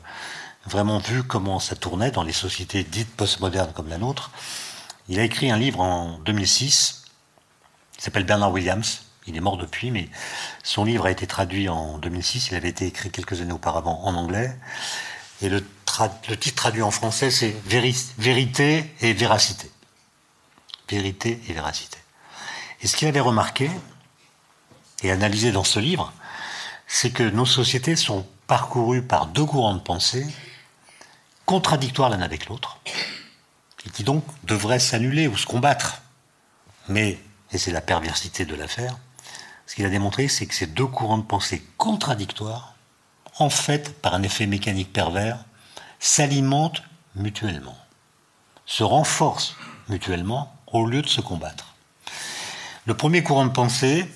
vraiment 0.65 1.00
vu 1.00 1.24
comment 1.24 1.60
ça 1.60 1.76
tournait 1.76 2.12
dans 2.12 2.24
les 2.24 2.34
sociétés 2.34 2.84
dites 2.84 3.15
postmodernes 3.15 3.72
comme 3.74 3.88
la 3.88 3.98
nôtre. 3.98 4.32
Il 5.10 5.20
a 5.20 5.24
écrit 5.24 5.50
un 5.50 5.58
livre 5.58 5.80
en 5.80 6.20
2006, 6.20 7.06
il 7.98 8.04
s'appelle 8.04 8.24
Bernard 8.24 8.52
Williams. 8.52 9.04
Il 9.26 9.36
est 9.36 9.42
mort 9.42 9.58
depuis, 9.58 9.92
mais 9.92 10.10
son 10.64 10.86
livre 10.86 11.06
a 11.06 11.12
été 11.12 11.28
traduit 11.28 11.68
en 11.68 11.98
2006. 11.98 12.50
Il 12.50 12.56
avait 12.56 12.70
été 12.70 12.86
écrit 12.86 13.12
quelques 13.12 13.42
années 13.42 13.52
auparavant 13.52 14.02
en 14.04 14.16
anglais. 14.16 14.58
Et 15.42 15.50
le, 15.50 15.62
titre 16.40 16.56
traduit 16.56 16.82
en 16.82 16.92
français, 16.92 17.30
c'est 17.30 17.56
Vérité 17.66 18.94
et 19.02 19.14
véracité. 19.14 19.70
Vérité 20.90 21.42
et 21.50 21.54
véracité. 21.54 21.98
Et 22.82 22.88
ce 22.88 22.96
qu'il 22.96 23.08
avait 23.08 23.20
remarqué, 23.20 23.70
et 25.04 25.12
analysé 25.12 25.52
dans 25.52 25.64
ce 25.64 25.80
livre, 25.80 26.14
c'est 26.88 27.12
que 27.12 27.24
nos 27.24 27.46
sociétés 27.46 27.96
sont 27.96 28.26
parcourues 28.48 29.02
par 29.02 29.28
deux 29.28 29.46
courants 29.46 29.76
de 29.76 29.80
pensée 29.80 30.26
contradictoires 31.48 32.10
l'un 32.10 32.22
avec 32.22 32.48
l'autre, 32.48 32.78
et 33.86 33.90
qui 33.90 34.04
donc 34.04 34.24
devraient 34.44 34.80
s'annuler 34.80 35.28
ou 35.28 35.38
se 35.38 35.46
combattre. 35.46 36.02
Mais, 36.90 37.18
et 37.52 37.58
c'est 37.58 37.72
la 37.72 37.82
perversité 37.82 38.46
de 38.46 38.56
l'affaire, 38.56 38.98
ce 39.66 39.76
qu'il 39.76 39.86
a 39.86 39.90
démontré, 39.90 40.28
c'est 40.28 40.46
que 40.46 40.56
ces 40.56 40.68
deux 40.68 40.86
courants 40.86 41.18
de 41.18 41.24
pensée 41.24 41.66
contradictoires, 41.78 42.76
en 43.38 43.50
fait, 43.50 44.02
par 44.02 44.14
un 44.14 44.24
effet 44.24 44.48
mécanique 44.48 44.94
pervers, 44.94 45.44
s'alimentent 46.00 46.84
mutuellement, 47.16 47.78
se 48.66 48.84
renforcent 48.84 49.56
mutuellement 49.90 50.56
au 50.68 50.86
lieu 50.86 51.02
de 51.02 51.08
se 51.08 51.22
combattre. 51.22 51.76
Le 52.86 52.96
premier 52.96 53.24
courant 53.24 53.46
de 53.46 53.52
pensée, 53.52 54.10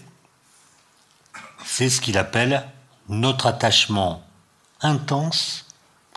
c'est 1.65 1.89
ce 1.89 2.01
qu'il 2.01 2.17
appelle 2.17 2.65
notre 3.09 3.47
attachement 3.47 4.23
intense 4.81 5.65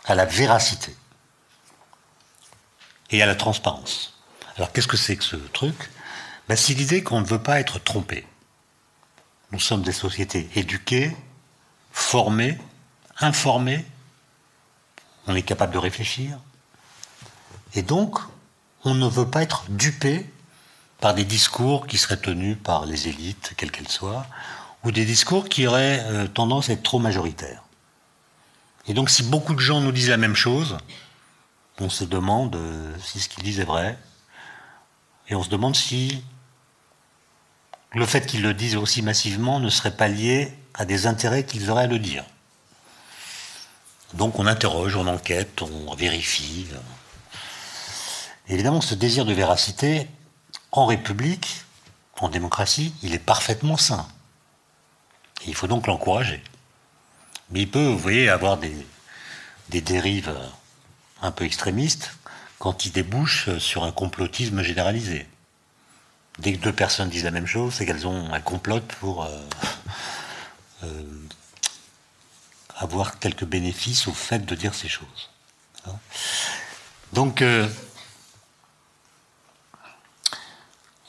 à 0.05 0.14
la 0.14 0.24
véracité 0.24 0.96
et 3.11 3.22
à 3.22 3.27
la 3.27 3.35
transparence. 3.35 4.14
Alors 4.57 4.72
qu'est-ce 4.72 4.88
que 4.88 4.96
c'est 4.96 5.16
que 5.16 5.24
ce 5.24 5.37
truc? 5.37 5.90
Ben, 6.48 6.57
C'est 6.57 6.74
l'idée 6.74 7.02
qu'on 7.02 7.20
ne 7.20 7.26
veut 7.26 7.42
pas 7.42 7.61
être 7.61 7.78
trompé. 7.78 8.26
Nous 9.52 9.61
sommes 9.61 9.83
des 9.83 9.92
sociétés 9.92 10.48
éduquées, 10.57 11.14
formées, 11.92 12.59
informées, 13.20 13.85
on 15.26 15.35
est 15.35 15.42
capable 15.42 15.72
de 15.72 15.78
réfléchir, 15.78 16.38
et 17.74 17.83
donc 17.83 18.18
on 18.85 18.94
ne 18.94 19.09
veut 19.09 19.28
pas 19.28 19.42
être 19.42 19.64
dupé 19.68 20.28
par 21.00 21.14
des 21.14 21.24
discours 21.24 21.87
qui 21.87 21.98
seraient 21.98 22.20
tenus 22.20 22.57
par 22.62 22.87
les 22.87 23.09
élites, 23.09 23.52
quelles 23.57 23.70
qu'elles 23.70 23.88
soient, 23.88 24.26
ou 24.85 24.90
des 24.90 25.04
discours 25.04 25.48
qui 25.48 25.66
auraient 25.66 26.00
euh, 26.04 26.26
tendance 26.26 26.68
à 26.68 26.74
être 26.74 26.83
trop 26.83 26.98
majoritaires. 26.98 27.62
Et 28.87 28.94
donc 28.94 29.09
si 29.09 29.22
beaucoup 29.22 29.54
de 29.54 29.61
gens 29.61 29.80
nous 29.80 29.92
disent 29.92 30.11
la 30.11 30.16
même 30.16 30.37
chose, 30.37 30.76
on 31.80 31.88
se 31.88 32.04
demande 32.04 32.57
euh, 32.57 32.94
si 33.02 33.20
ce 33.20 33.28
qu'ils 33.28 33.44
disent 33.44 33.61
est 33.61 33.64
vrai, 33.64 33.98
et 35.28 35.35
on 35.35 35.42
se 35.42 35.48
demande 35.48 35.74
si 35.74 36.22
le 37.94 38.07
fait 38.07 38.26
qu'ils 38.26 38.42
le 38.42 38.54
disent 38.54 38.76
aussi 38.76 39.02
massivement 39.02 39.61
ne 39.61 39.70
serait 39.70 39.96
pas 39.96 40.09
lié 40.09 40.52
à 40.74 40.85
des 40.85 41.07
intérêts 41.07 41.44
qu'ils 41.44 41.70
auraient 41.70 41.85
à 41.85 41.88
le 41.88 41.98
dire. 41.98 42.24
Donc 44.14 44.38
on 44.38 44.46
interroge, 44.46 44.96
on 44.96 45.07
enquête, 45.07 45.62
on 45.62 45.94
vérifie. 45.94 46.66
Évidemment, 48.48 48.80
ce 48.80 48.94
désir 48.94 49.24
de 49.24 49.33
véracité, 49.33 50.09
en 50.72 50.87
République, 50.87 51.64
en 52.20 52.28
démocratie, 52.28 52.94
il 53.02 53.14
est 53.14 53.18
parfaitement 53.18 53.76
sain 53.76 54.07
il 55.46 55.54
faut 55.54 55.66
donc 55.66 55.87
l'encourager. 55.87 56.42
Mais 57.50 57.62
il 57.62 57.70
peut, 57.70 57.85
vous 57.85 57.98
voyez, 57.98 58.28
avoir 58.28 58.57
des, 58.57 58.74
des 59.68 59.80
dérives 59.80 60.35
un 61.22 61.30
peu 61.30 61.44
extrémistes 61.44 62.16
quand 62.59 62.85
il 62.87 62.92
débouche 62.92 63.57
sur 63.59 63.85
un 63.85 63.92
complotisme 63.92 64.62
généralisé. 64.62 65.26
Dès 66.38 66.55
que 66.55 66.59
deux 66.59 66.73
personnes 66.73 67.09
disent 67.09 67.25
la 67.25 67.31
même 67.31 67.47
chose, 67.47 67.75
c'est 67.75 67.87
qu'elles 67.87 68.07
ont 68.07 68.33
un 68.33 68.40
complot 68.40 68.81
pour 69.01 69.25
euh, 69.25 69.29
euh, 70.83 71.03
avoir 72.77 73.18
quelques 73.18 73.44
bénéfices 73.44 74.09
au 74.09 74.12
fait 74.12 74.44
de 74.44 74.55
dire 74.55 74.75
ces 74.75 74.88
choses. 74.88 75.31
Donc, 77.12 77.42
euh, 77.42 77.68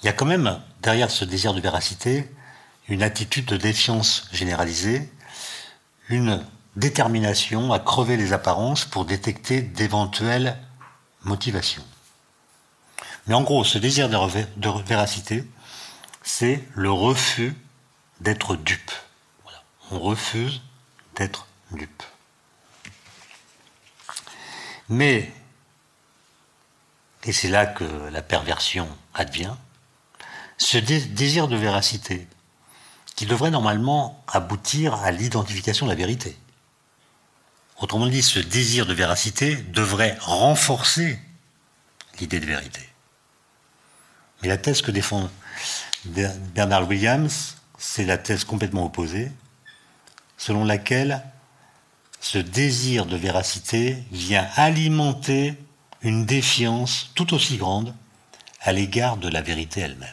il 0.01 0.05
y 0.05 0.09
a 0.09 0.13
quand 0.13 0.25
même, 0.25 0.61
derrière 0.81 1.09
ce 1.09 1.25
désir 1.25 1.53
de 1.53 1.61
véracité, 1.61 2.29
une 2.87 3.01
attitude 3.01 3.45
de 3.45 3.57
défiance 3.57 4.27
généralisée, 4.31 5.11
une 6.09 6.45
détermination 6.75 7.73
à 7.73 7.79
crever 7.79 8.17
les 8.17 8.33
apparences 8.33 8.85
pour 8.85 9.05
détecter 9.05 9.61
d'éventuelles 9.61 10.59
motivations. 11.23 11.83
Mais 13.27 13.33
en 13.33 13.41
gros, 13.41 13.63
ce 13.63 13.77
désir 13.77 14.09
de 14.09 14.83
véracité, 14.83 15.43
c'est 16.23 16.63
le 16.73 16.91
refus 16.91 17.55
d'être 18.21 18.55
dupe. 18.55 18.91
On 19.91 19.99
refuse 19.99 20.61
d'être 21.15 21.47
dupe. 21.71 22.03
Mais, 24.89 25.31
et 27.23 27.31
c'est 27.31 27.49
là 27.49 27.65
que 27.65 27.83
la 28.11 28.21
perversion 28.21 28.87
advient, 29.13 29.55
ce 30.57 30.77
désir 30.77 31.47
de 31.47 31.55
véracité 31.55 32.27
qui 33.15 33.25
devrait 33.25 33.51
normalement 33.51 34.23
aboutir 34.27 34.95
à 34.95 35.11
l'identification 35.11 35.85
de 35.85 35.91
la 35.91 35.95
vérité. 35.95 36.37
Autrement 37.77 38.07
dit, 38.07 38.21
ce 38.21 38.39
désir 38.39 38.85
de 38.85 38.93
véracité 38.93 39.55
devrait 39.55 40.17
renforcer 40.21 41.19
l'idée 42.19 42.39
de 42.39 42.45
vérité. 42.45 42.81
Mais 44.45 44.49
la 44.49 44.57
thèse 44.57 44.83
que 44.83 44.91
défend 44.91 45.27
Bernard 46.05 46.87
Williams, 46.87 47.55
c'est 47.79 48.05
la 48.05 48.19
thèse 48.19 48.43
complètement 48.43 48.85
opposée, 48.85 49.31
selon 50.37 50.63
laquelle 50.63 51.23
ce 52.19 52.37
désir 52.37 53.07
de 53.07 53.17
véracité 53.17 54.03
vient 54.11 54.47
alimenter 54.55 55.55
une 56.03 56.27
défiance 56.27 57.09
tout 57.15 57.33
aussi 57.33 57.57
grande 57.57 57.95
à 58.61 58.71
l'égard 58.71 59.17
de 59.17 59.29
la 59.29 59.41
vérité 59.41 59.81
elle-même. 59.81 60.09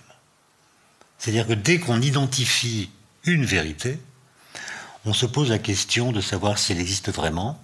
C'est-à-dire 1.18 1.46
que 1.46 1.52
dès 1.52 1.78
qu'on 1.78 2.00
identifie 2.00 2.88
une 3.24 3.44
vérité, 3.44 4.00
on 5.04 5.12
se 5.12 5.26
pose 5.26 5.50
la 5.50 5.58
question 5.58 6.10
de 6.10 6.22
savoir 6.22 6.56
si 6.56 6.72
elle 6.72 6.80
existe 6.80 7.12
vraiment, 7.12 7.60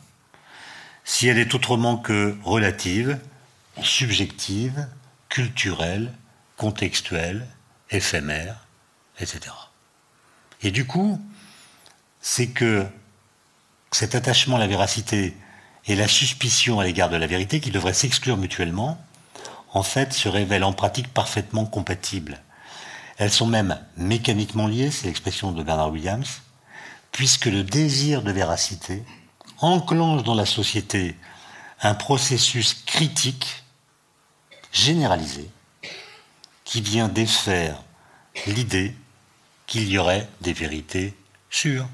si 1.02 1.28
elle 1.28 1.38
est 1.38 1.54
autrement 1.54 1.96
que 1.96 2.36
relative, 2.44 3.18
subjective, 3.82 4.86
culturelle, 5.30 6.12
contextuelle, 6.58 7.46
éphémère, 7.90 8.66
etc. 9.18 9.40
Et 10.62 10.70
du 10.70 10.86
coup, 10.86 11.18
c'est 12.20 12.48
que 12.48 12.86
cet 13.92 14.14
attachement 14.14 14.56
à 14.56 14.58
la 14.58 14.66
véracité 14.66 15.34
et 15.86 15.96
la 15.96 16.08
suspicion 16.08 16.78
à 16.78 16.84
l'égard 16.84 17.08
de 17.08 17.16
la 17.16 17.26
vérité, 17.26 17.60
qui 17.60 17.70
devraient 17.70 17.94
s'exclure 17.94 18.36
mutuellement, 18.36 19.02
en 19.72 19.82
fait 19.82 20.12
se 20.12 20.28
révèlent 20.28 20.64
en 20.64 20.74
pratique 20.74 21.08
parfaitement 21.14 21.64
compatibles 21.64 22.42
elles 23.18 23.32
sont 23.32 23.46
même 23.46 23.78
mécaniquement 23.96 24.68
liées, 24.68 24.92
c'est 24.92 25.06
l'expression 25.06 25.50
de 25.50 25.62
Bernard 25.62 25.90
Williams, 25.90 26.40
puisque 27.10 27.46
le 27.46 27.64
désir 27.64 28.22
de 28.22 28.30
véracité 28.30 29.02
enclenche 29.58 30.22
dans 30.22 30.36
la 30.36 30.46
société 30.46 31.16
un 31.82 31.94
processus 31.94 32.74
critique 32.86 33.64
généralisé 34.72 35.50
qui 36.68 36.82
vient 36.82 37.08
défaire 37.08 37.82
l'idée 38.46 38.94
qu'il 39.66 39.88
y 39.88 39.96
aurait 39.96 40.28
des 40.42 40.52
vérités 40.52 41.14
sûres. 41.48 41.88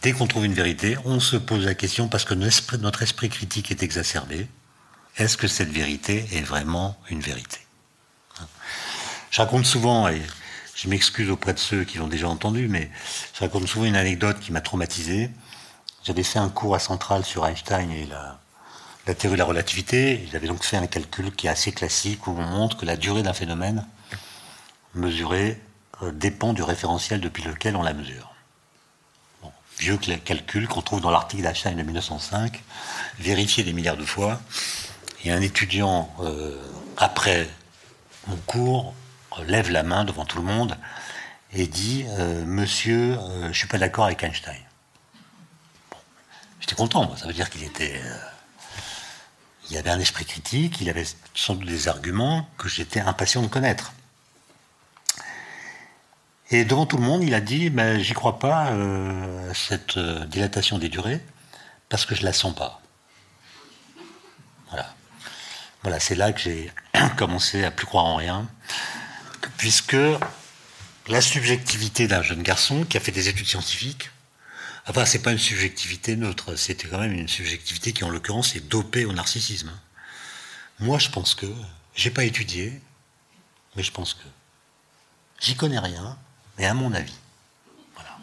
Dès 0.00 0.12
qu'on 0.12 0.26
trouve 0.26 0.46
une 0.46 0.54
vérité, 0.54 0.96
on 1.04 1.20
se 1.20 1.36
pose 1.36 1.66
la 1.66 1.74
question, 1.74 2.08
parce 2.08 2.24
que 2.24 2.32
notre 2.32 3.02
esprit 3.02 3.28
critique 3.28 3.70
est 3.70 3.82
exacerbé, 3.82 4.48
est-ce 5.18 5.36
que 5.36 5.46
cette 5.46 5.68
vérité 5.68 6.26
est 6.32 6.40
vraiment 6.40 6.98
une 7.10 7.20
vérité? 7.20 7.58
Je 9.30 9.42
raconte 9.42 9.66
souvent, 9.66 10.08
et 10.08 10.22
je 10.74 10.88
m'excuse 10.88 11.28
auprès 11.28 11.52
de 11.52 11.58
ceux 11.58 11.84
qui 11.84 11.98
l'ont 11.98 12.08
déjà 12.08 12.30
entendu, 12.30 12.66
mais 12.66 12.90
je 13.34 13.40
raconte 13.40 13.68
souvent 13.68 13.84
une 13.84 13.96
anecdote 13.96 14.40
qui 14.40 14.52
m'a 14.52 14.62
traumatisé. 14.62 15.30
J'avais 16.02 16.22
fait 16.22 16.38
un 16.38 16.48
cours 16.48 16.74
à 16.74 16.78
Centrale 16.78 17.26
sur 17.26 17.46
Einstein 17.46 17.90
et 17.90 18.06
la, 18.06 18.39
la 19.10 19.16
théorie 19.16 19.34
de 19.34 19.40
la 19.40 19.44
relativité. 19.44 20.28
J'avais 20.30 20.46
donc 20.46 20.62
fait 20.62 20.76
un 20.76 20.86
calcul 20.86 21.32
qui 21.32 21.48
est 21.48 21.50
assez 21.50 21.72
classique 21.72 22.28
où 22.28 22.30
on 22.30 22.46
montre 22.46 22.76
que 22.76 22.86
la 22.86 22.96
durée 22.96 23.24
d'un 23.24 23.32
phénomène 23.32 23.84
mesuré 24.94 25.60
euh, 26.02 26.12
dépend 26.12 26.52
du 26.52 26.62
référentiel 26.62 27.20
depuis 27.20 27.42
lequel 27.42 27.74
on 27.74 27.82
la 27.82 27.92
mesure. 27.92 28.32
Vieux 29.80 29.96
calcul 29.96 30.68
qu'on 30.68 30.82
trouve 30.82 31.00
dans 31.00 31.10
l'article 31.10 31.42
d'Einstein 31.42 31.76
de 31.76 31.82
1905, 31.82 32.62
vérifié 33.18 33.64
des 33.64 33.72
milliards 33.72 33.96
de 33.96 34.04
fois. 34.04 34.40
Et 35.24 35.32
un 35.32 35.40
étudiant, 35.40 36.14
euh, 36.20 36.56
après 36.96 37.48
mon 38.28 38.36
cours, 38.36 38.94
lève 39.44 39.70
la 39.70 39.82
main 39.82 40.04
devant 40.04 40.24
tout 40.24 40.38
le 40.38 40.44
monde 40.44 40.76
et 41.52 41.66
dit 41.66 42.04
euh, 42.10 42.44
Monsieur, 42.44 43.18
je 43.42 43.48
ne 43.48 43.52
suis 43.52 43.66
pas 43.66 43.78
d'accord 43.78 44.04
avec 44.04 44.22
Einstein. 44.22 44.62
J'étais 46.60 46.76
content, 46.76 47.16
ça 47.16 47.26
veut 47.26 47.32
dire 47.32 47.50
qu'il 47.50 47.64
était 47.64 48.00
il 49.70 49.76
avait 49.76 49.90
un 49.90 50.00
esprit 50.00 50.24
critique, 50.24 50.80
il 50.80 50.88
avait 50.88 51.06
sans 51.34 51.54
doute 51.54 51.68
des 51.68 51.88
arguments 51.88 52.48
que 52.58 52.68
j'étais 52.68 53.00
impatient 53.00 53.42
de 53.42 53.46
connaître. 53.46 53.92
Et 56.50 56.64
devant 56.64 56.86
tout 56.86 56.96
le 56.96 57.04
monde, 57.04 57.22
il 57.22 57.34
a 57.34 57.40
dit 57.40 57.70
ben, 57.70 58.00
J'y 58.00 58.12
crois 58.12 58.38
pas, 58.40 58.72
euh, 58.72 59.54
cette 59.54 59.96
euh, 59.96 60.24
dilatation 60.26 60.78
des 60.78 60.88
durées, 60.88 61.20
parce 61.88 62.04
que 62.04 62.14
je 62.16 62.24
la 62.24 62.32
sens 62.32 62.54
pas. 62.54 62.82
Voilà. 64.68 64.92
Voilà, 65.82 66.00
c'est 66.00 66.16
là 66.16 66.32
que 66.32 66.40
j'ai 66.40 66.72
commencé 67.16 67.64
à 67.64 67.70
plus 67.70 67.86
croire 67.86 68.04
en 68.04 68.16
rien, 68.16 68.48
puisque 69.56 69.96
la 71.06 71.20
subjectivité 71.20 72.08
d'un 72.08 72.22
jeune 72.22 72.42
garçon 72.42 72.84
qui 72.84 72.96
a 72.96 73.00
fait 73.00 73.12
des 73.12 73.28
études 73.28 73.46
scientifiques, 73.46 74.10
Enfin, 74.86 75.04
c'est 75.04 75.22
pas 75.22 75.32
une 75.32 75.38
subjectivité 75.38 76.16
neutre, 76.16 76.56
c'était 76.56 76.88
quand 76.88 76.98
même 76.98 77.12
une 77.12 77.28
subjectivité 77.28 77.92
qui, 77.92 78.02
en 78.04 78.10
l'occurrence, 78.10 78.56
est 78.56 78.66
dopée 78.68 79.04
au 79.04 79.12
narcissisme. 79.12 79.70
Moi, 80.78 80.98
je 80.98 81.10
pense 81.10 81.34
que, 81.34 81.46
j'ai 81.94 82.10
pas 82.10 82.24
étudié, 82.24 82.80
mais 83.76 83.82
je 83.82 83.92
pense 83.92 84.14
que, 84.14 84.24
j'y 85.40 85.54
connais 85.54 85.78
rien, 85.78 86.18
mais 86.58 86.66
à 86.66 86.74
mon 86.74 86.92
avis, 86.92 87.14
voilà. 87.94 88.16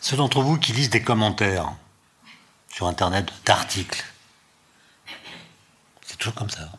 Ceux 0.00 0.16
d'entre 0.16 0.40
vous 0.40 0.58
qui 0.58 0.72
lisent 0.72 0.90
des 0.90 1.02
commentaires 1.02 1.72
sur 2.72 2.86
Internet 2.86 3.32
d'articles, 3.44 4.04
c'est 6.06 6.16
toujours 6.16 6.34
comme 6.34 6.50
ça. 6.50 6.70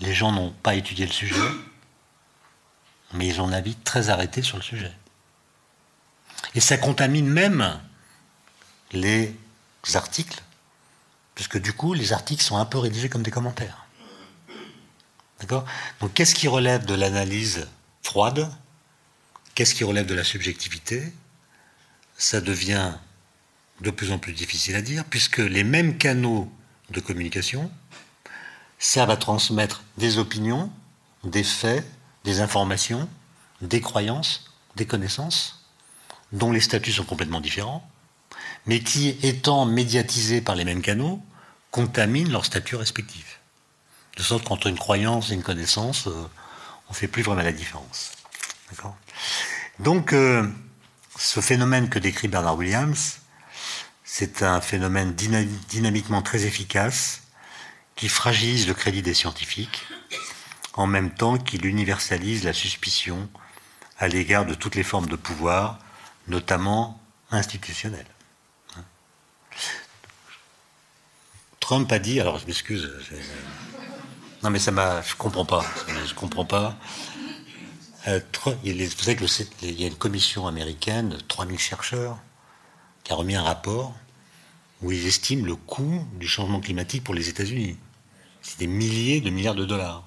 Les 0.00 0.14
gens 0.14 0.30
n'ont 0.32 0.50
pas 0.50 0.76
étudié 0.76 1.06
le 1.06 1.12
sujet, 1.12 1.34
mais 3.12 3.26
ils 3.26 3.40
ont 3.40 3.48
un 3.48 3.52
avis 3.52 3.74
très 3.74 4.08
arrêté 4.08 4.42
sur 4.42 4.56
le 4.56 4.62
sujet. 4.62 4.92
Et 6.54 6.60
ça 6.60 6.76
contamine 6.76 7.28
même 7.28 7.80
les 8.92 9.34
articles, 9.94 10.42
puisque 11.34 11.58
du 11.58 11.72
coup, 11.72 11.94
les 11.94 12.12
articles 12.12 12.42
sont 12.42 12.56
un 12.56 12.64
peu 12.64 12.78
rédigés 12.78 13.08
comme 13.08 13.22
des 13.22 13.30
commentaires. 13.30 13.86
D'accord? 15.40 15.64
Donc, 16.00 16.14
qu'est-ce 16.14 16.34
qui 16.34 16.48
relève 16.48 16.86
de 16.86 16.94
l'analyse 16.94 17.66
froide? 18.02 18.50
Qu'est-ce 19.54 19.74
qui 19.74 19.84
relève 19.84 20.06
de 20.06 20.14
la 20.14 20.24
subjectivité? 20.24 21.12
Ça 22.16 22.40
devient 22.40 22.92
de 23.80 23.90
plus 23.90 24.12
en 24.12 24.18
plus 24.18 24.32
difficile 24.32 24.76
à 24.76 24.82
dire, 24.82 25.04
puisque 25.04 25.38
les 25.38 25.64
mêmes 25.64 25.98
canaux 25.98 26.50
de 26.90 27.00
communication 27.00 27.70
servent 28.78 29.10
à 29.10 29.16
transmettre 29.16 29.82
des 29.98 30.18
opinions, 30.18 30.70
des 31.24 31.42
faits, 31.42 31.84
des 32.22 32.40
informations, 32.40 33.08
des 33.60 33.80
croyances, 33.80 34.50
des 34.76 34.86
connaissances 34.86 35.63
dont 36.32 36.52
les 36.52 36.60
statuts 36.60 36.92
sont 36.92 37.04
complètement 37.04 37.40
différents, 37.40 37.88
mais 38.66 38.80
qui, 38.80 39.16
étant 39.22 39.66
médiatisés 39.66 40.40
par 40.40 40.54
les 40.54 40.64
mêmes 40.64 40.82
canaux, 40.82 41.22
contaminent 41.70 42.30
leurs 42.30 42.44
statuts 42.44 42.76
respectifs. 42.76 43.40
De 44.16 44.22
sorte 44.22 44.44
qu'entre 44.44 44.68
une 44.68 44.78
croyance 44.78 45.30
et 45.30 45.34
une 45.34 45.42
connaissance, 45.42 46.06
euh, 46.06 46.30
on 46.88 46.92
ne 46.92 46.96
fait 46.96 47.08
plus 47.08 47.22
vraiment 47.22 47.42
la 47.42 47.52
différence. 47.52 48.12
Donc, 49.78 50.12
euh, 50.12 50.48
ce 51.18 51.40
phénomène 51.40 51.88
que 51.88 51.98
décrit 51.98 52.28
Bernard 52.28 52.56
Williams, 52.56 53.18
c'est 54.04 54.42
un 54.42 54.60
phénomène 54.60 55.14
dynamiquement 55.14 56.22
très 56.22 56.44
efficace 56.44 57.22
qui 57.96 58.08
fragilise 58.08 58.66
le 58.66 58.74
crédit 58.74 59.02
des 59.02 59.14
scientifiques, 59.14 59.86
en 60.74 60.86
même 60.86 61.10
temps 61.10 61.38
qu'il 61.38 61.66
universalise 61.66 62.44
la 62.44 62.52
suspicion 62.52 63.28
à 63.98 64.08
l'égard 64.08 64.46
de 64.46 64.54
toutes 64.54 64.74
les 64.74 64.82
formes 64.82 65.08
de 65.08 65.16
pouvoir 65.16 65.78
notamment 66.28 67.00
institutionnelle. 67.30 68.06
Trump 71.60 71.90
a 71.92 71.98
dit, 71.98 72.20
alors 72.20 72.38
je 72.38 72.46
m'excuse, 72.46 72.90
non 74.42 74.50
mais 74.50 74.58
ça 74.58 74.70
m'a, 74.70 75.00
je 75.00 75.14
comprends 75.14 75.46
pas, 75.46 75.64
je 76.06 76.14
comprends 76.14 76.44
pas. 76.44 76.76
Euh, 78.06 78.20
vous 78.42 79.02
savez 79.02 79.16
qu'il 79.16 79.80
y 79.80 79.84
a 79.84 79.86
une 79.86 79.94
commission 79.94 80.46
américaine 80.46 81.08
de 81.08 81.16
3000 81.16 81.58
chercheurs 81.58 82.18
qui 83.02 83.12
a 83.12 83.16
remis 83.16 83.34
un 83.34 83.42
rapport 83.42 83.94
où 84.82 84.92
ils 84.92 85.06
estiment 85.06 85.46
le 85.46 85.56
coût 85.56 86.06
du 86.20 86.28
changement 86.28 86.60
climatique 86.60 87.02
pour 87.02 87.14
les 87.14 87.30
États-Unis. 87.30 87.78
C'est 88.42 88.58
des 88.58 88.66
milliers 88.66 89.22
de 89.22 89.30
milliards 89.30 89.54
de 89.54 89.64
dollars. 89.64 90.06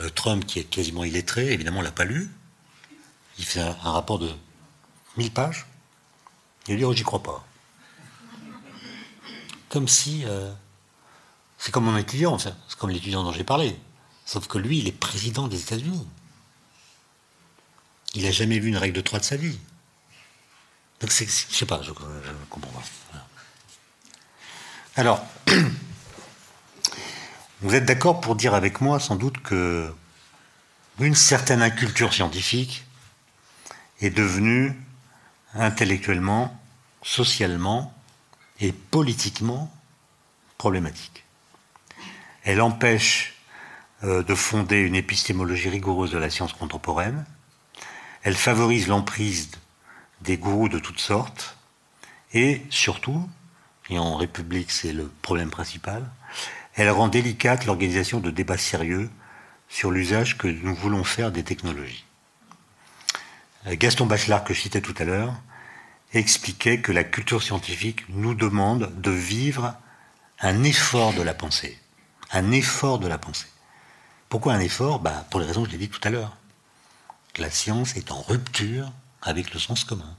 Euh, 0.00 0.10
Trump, 0.10 0.44
qui 0.44 0.58
est 0.58 0.64
quasiment 0.64 1.04
illettré, 1.04 1.52
évidemment, 1.52 1.80
l'a 1.80 1.90
pas 1.90 2.04
lu. 2.04 2.28
Il 3.38 3.46
fait 3.46 3.60
un 3.60 3.72
rapport 3.72 4.18
de 4.18 4.30
1000 5.18 5.32
pages. 5.32 5.66
Il 6.68 6.76
dit, 6.76 6.84
oh, 6.84 6.94
j'y 6.94 7.02
crois 7.02 7.22
pas. 7.22 7.44
Comme 9.68 9.88
si. 9.88 10.24
Euh, 10.24 10.52
c'est 11.58 11.72
comme 11.72 11.84
mon 11.84 11.96
étudiant, 11.96 12.38
c'est 12.38 12.54
comme 12.78 12.90
l'étudiant 12.90 13.24
dont 13.24 13.32
j'ai 13.32 13.44
parlé. 13.44 13.76
Sauf 14.24 14.46
que 14.46 14.58
lui, 14.58 14.78
il 14.78 14.86
est 14.86 14.92
président 14.92 15.48
des 15.48 15.60
États-Unis. 15.60 16.06
Il 18.14 18.22
n'a 18.22 18.30
jamais 18.30 18.58
vu 18.58 18.68
une 18.68 18.76
règle 18.76 18.94
de 18.94 19.00
trois 19.00 19.18
de 19.18 19.24
sa 19.24 19.36
vie. 19.36 19.58
Donc, 21.00 21.10
je 21.10 21.24
sais 21.24 21.66
pas, 21.66 21.82
je 21.82 21.90
ne 21.90 22.44
comprends 22.48 22.70
pas. 22.72 23.26
Alors, 24.96 25.24
vous 27.60 27.74
êtes 27.74 27.84
d'accord 27.84 28.20
pour 28.20 28.36
dire 28.36 28.54
avec 28.54 28.80
moi, 28.80 29.00
sans 29.00 29.16
doute, 29.16 29.42
que 29.42 29.92
une 31.00 31.14
certaine 31.14 31.62
inculture 31.62 32.12
scientifique 32.12 32.84
est 34.00 34.10
devenue 34.10 34.76
intellectuellement, 35.54 36.58
socialement 37.02 37.94
et 38.60 38.72
politiquement 38.72 39.72
problématique. 40.56 41.24
Elle 42.44 42.60
empêche 42.60 43.34
euh, 44.04 44.22
de 44.22 44.34
fonder 44.34 44.78
une 44.78 44.94
épistémologie 44.94 45.68
rigoureuse 45.68 46.10
de 46.10 46.18
la 46.18 46.30
science 46.30 46.52
contemporaine. 46.52 47.24
Elle 48.22 48.36
favorise 48.36 48.88
l'emprise 48.88 49.50
des 50.20 50.36
gourous 50.36 50.68
de 50.68 50.78
toutes 50.78 51.00
sortes. 51.00 51.56
Et 52.32 52.62
surtout, 52.70 53.28
et 53.88 53.98
en 53.98 54.16
République 54.16 54.70
c'est 54.70 54.92
le 54.92 55.10
problème 55.22 55.50
principal, 55.50 56.08
elle 56.74 56.90
rend 56.90 57.08
délicate 57.08 57.64
l'organisation 57.66 58.20
de 58.20 58.30
débats 58.30 58.58
sérieux 58.58 59.10
sur 59.68 59.90
l'usage 59.90 60.38
que 60.38 60.48
nous 60.48 60.74
voulons 60.74 61.04
faire 61.04 61.32
des 61.32 61.42
technologies. 61.42 62.04
Euh, 63.66 63.76
Gaston 63.76 64.06
Bachelard, 64.06 64.44
que 64.44 64.54
je 64.54 64.60
citais 64.60 64.80
tout 64.80 64.94
à 64.98 65.04
l'heure, 65.04 65.34
expliquait 66.12 66.80
que 66.80 66.92
la 66.92 67.04
culture 67.04 67.42
scientifique 67.42 68.08
nous 68.08 68.34
demande 68.34 69.00
de 69.00 69.10
vivre 69.10 69.74
un 70.40 70.62
effort 70.64 71.12
de 71.14 71.22
la 71.22 71.34
pensée. 71.34 71.78
Un 72.30 72.50
effort 72.52 72.98
de 72.98 73.08
la 73.08 73.18
pensée. 73.18 73.48
Pourquoi 74.28 74.54
un 74.54 74.60
effort? 74.60 75.00
Bah, 75.00 75.26
Pour 75.30 75.40
les 75.40 75.46
raisons 75.46 75.62
que 75.62 75.68
je 75.68 75.72
l'ai 75.72 75.78
dit 75.78 75.88
tout 75.88 76.00
à 76.04 76.10
l'heure. 76.10 76.36
La 77.38 77.50
science 77.50 77.96
est 77.96 78.10
en 78.10 78.20
rupture 78.20 78.92
avec 79.22 79.52
le 79.52 79.60
sens 79.60 79.84
commun. 79.84 80.16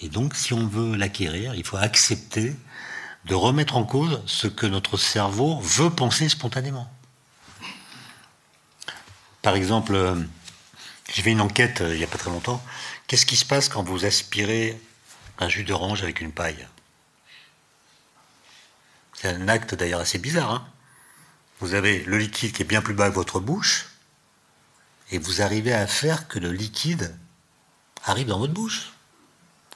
Et 0.00 0.08
donc, 0.08 0.34
si 0.34 0.52
on 0.52 0.66
veut 0.66 0.96
l'acquérir, 0.96 1.54
il 1.54 1.64
faut 1.64 1.76
accepter 1.76 2.54
de 3.24 3.34
remettre 3.34 3.76
en 3.76 3.84
cause 3.84 4.22
ce 4.26 4.46
que 4.46 4.66
notre 4.66 4.96
cerveau 4.96 5.58
veut 5.60 5.90
penser 5.90 6.28
spontanément. 6.28 6.90
Par 9.42 9.56
exemple, 9.56 9.94
euh, 9.94 10.14
J'ai 11.12 11.22
fait 11.22 11.32
une 11.32 11.40
enquête 11.40 11.80
euh, 11.80 11.94
il 11.94 11.98
n'y 11.98 12.04
a 12.04 12.08
pas 12.08 12.18
très 12.18 12.30
longtemps. 12.30 12.62
Qu'est-ce 13.06 13.26
qui 13.26 13.36
se 13.36 13.44
passe 13.44 13.68
quand 13.68 13.82
vous 13.82 14.04
aspirez 14.04 14.80
un 15.38 15.48
jus 15.48 15.64
d'orange 15.64 16.02
avec 16.02 16.20
une 16.20 16.32
paille? 16.32 16.66
C'est 19.14 19.28
un 19.28 19.48
acte 19.48 19.74
d'ailleurs 19.74 20.00
assez 20.00 20.18
bizarre. 20.18 20.50
Hein 20.50 20.68
vous 21.60 21.74
avez 21.74 22.04
le 22.04 22.18
liquide 22.18 22.52
qui 22.52 22.62
est 22.62 22.66
bien 22.66 22.82
plus 22.82 22.94
bas 22.94 23.10
que 23.10 23.14
votre 23.14 23.40
bouche, 23.40 23.86
et 25.10 25.18
vous 25.18 25.42
arrivez 25.42 25.72
à 25.72 25.86
faire 25.86 26.28
que 26.28 26.38
le 26.38 26.52
liquide 26.52 27.16
arrive 28.04 28.28
dans 28.28 28.38
votre 28.38 28.52
bouche, 28.52 28.92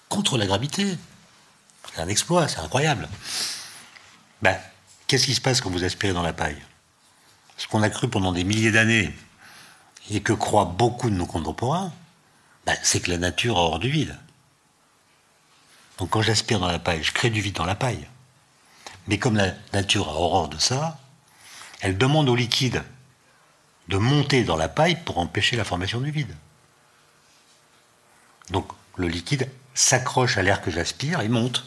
contre 0.08 0.38
la 0.38 0.46
gravité. 0.46 0.96
C'est 1.92 2.00
un 2.00 2.08
exploit, 2.08 2.48
c'est 2.48 2.60
incroyable. 2.60 3.08
Ben, 4.42 4.58
qu'est-ce 5.06 5.26
qui 5.26 5.34
se 5.34 5.40
passe 5.40 5.60
quand 5.60 5.70
vous 5.70 5.84
aspirez 5.84 6.12
dans 6.12 6.22
la 6.22 6.32
paille? 6.32 6.62
Ce 7.56 7.66
qu'on 7.66 7.82
a 7.82 7.90
cru 7.90 8.08
pendant 8.08 8.32
des 8.32 8.44
milliers 8.44 8.72
d'années, 8.72 9.12
et 10.10 10.20
que 10.20 10.32
croient 10.32 10.64
beaucoup 10.64 11.10
de 11.10 11.14
nos 11.14 11.26
contemporains, 11.26 11.92
ben, 12.66 12.76
c'est 12.82 13.00
que 13.00 13.10
la 13.10 13.18
nature 13.18 13.56
a 13.56 13.60
horreur 13.60 13.78
du 13.78 13.90
vide. 13.90 14.18
Donc 15.98 16.10
quand 16.10 16.22
j'aspire 16.22 16.60
dans 16.60 16.68
la 16.68 16.78
paille, 16.78 17.02
je 17.02 17.12
crée 17.12 17.30
du 17.30 17.40
vide 17.40 17.56
dans 17.56 17.64
la 17.64 17.74
paille. 17.74 18.06
Mais 19.06 19.18
comme 19.18 19.36
la 19.36 19.52
nature 19.72 20.08
a 20.08 20.12
horreur 20.12 20.48
de 20.48 20.58
ça, 20.58 20.98
elle 21.80 21.98
demande 21.98 22.28
au 22.28 22.36
liquide 22.36 22.82
de 23.88 23.96
monter 23.96 24.44
dans 24.44 24.56
la 24.56 24.68
paille 24.68 24.96
pour 25.04 25.18
empêcher 25.18 25.56
la 25.56 25.64
formation 25.64 26.00
du 26.00 26.10
vide. 26.10 26.34
Donc 28.50 28.70
le 28.96 29.08
liquide 29.08 29.50
s'accroche 29.74 30.36
à 30.36 30.42
l'air 30.42 30.60
que 30.62 30.70
j'aspire 30.70 31.20
et 31.20 31.28
monte. 31.28 31.64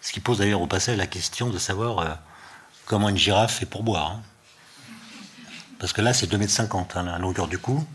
Ce 0.00 0.12
qui 0.12 0.20
pose 0.20 0.38
d'ailleurs 0.38 0.62
au 0.62 0.66
passage 0.66 0.96
la 0.96 1.06
question 1.06 1.50
de 1.50 1.58
savoir 1.58 1.98
euh, 1.98 2.14
comment 2.86 3.08
une 3.08 3.16
girafe 3.16 3.58
fait 3.58 3.66
pour 3.66 3.82
boire. 3.82 4.12
Hein. 4.12 4.22
Parce 5.78 5.92
que 5.92 6.00
là, 6.00 6.12
c'est 6.14 6.30
2,50 6.30 6.80
m 6.80 6.86
hein, 6.94 7.02
la 7.04 7.18
longueur 7.18 7.48
du 7.48 7.58
cou. 7.58 7.86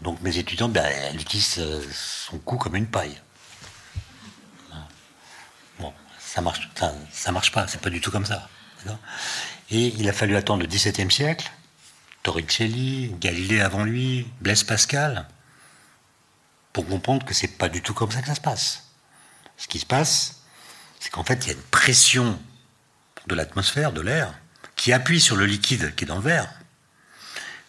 Donc 0.00 0.20
mes 0.20 0.36
étudiants, 0.38 0.68
ben, 0.68 0.84
elles 0.84 1.20
utilisent 1.20 1.58
euh, 1.58 1.82
son 1.92 2.38
cou 2.38 2.56
comme 2.56 2.76
une 2.76 2.86
paille. 2.86 3.20
Bon, 5.78 5.92
ça 6.18 6.40
marche, 6.40 6.68
ça 7.12 7.32
marche 7.32 7.52
pas, 7.52 7.66
c'est 7.66 7.80
pas 7.80 7.90
du 7.90 8.00
tout 8.00 8.10
comme 8.10 8.26
ça. 8.26 8.48
Et 9.70 9.94
il 9.96 10.08
a 10.08 10.12
fallu 10.12 10.36
attendre 10.36 10.60
le 10.60 10.66
XVIIe 10.66 11.10
siècle, 11.10 11.50
Torricelli, 12.22 13.14
Galilée 13.18 13.60
avant 13.60 13.84
lui, 13.84 14.28
Blaise 14.40 14.62
Pascal, 14.62 15.26
pour 16.72 16.86
comprendre 16.86 17.24
que 17.24 17.32
c'est 17.32 17.56
pas 17.56 17.68
du 17.68 17.80
tout 17.80 17.94
comme 17.94 18.10
ça 18.10 18.20
que 18.20 18.26
ça 18.26 18.34
se 18.34 18.40
passe. 18.40 18.88
Ce 19.56 19.68
qui 19.68 19.78
se 19.78 19.86
passe, 19.86 20.42
c'est 21.00 21.10
qu'en 21.10 21.24
fait, 21.24 21.44
il 21.44 21.48
y 21.48 21.50
a 21.50 21.54
une 21.54 21.62
pression 21.70 22.38
de 23.26 23.34
l'atmosphère, 23.34 23.92
de 23.92 24.00
l'air, 24.00 24.34
qui 24.76 24.92
appuie 24.92 25.20
sur 25.20 25.36
le 25.36 25.46
liquide 25.46 25.94
qui 25.94 26.04
est 26.04 26.06
dans 26.06 26.16
le 26.16 26.22
verre. 26.22 26.52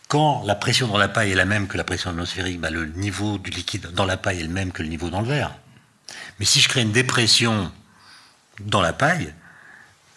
Quand 0.08 0.44
la 0.46 0.56
pression 0.56 0.88
dans 0.88 0.98
la 0.98 1.08
paille 1.08 1.32
est 1.32 1.36
la 1.36 1.46
même 1.46 1.68
que 1.68 1.78
la 1.78 1.84
pression 1.84 2.12
atmosphérique, 2.12 2.60
bah, 2.60 2.70
le 2.70 2.86
niveau 2.86 3.38
du 3.38 3.50
liquide 3.50 3.92
dans 3.92 4.06
la 4.06 4.18
paille 4.18 4.40
est 4.40 4.44
le 4.44 4.50
même 4.50 4.72
que 4.72 4.84
le 4.84 4.90
niveau 4.90 5.10
dans 5.10 5.22
le 5.22 5.28
verre. 5.28 5.56
Mais 6.40 6.46
si 6.46 6.60
je 6.62 6.70
crée 6.70 6.82
une 6.82 6.92
dépression 6.92 7.72
dans 8.60 8.82
la 8.82 8.94
paille, 8.94 9.34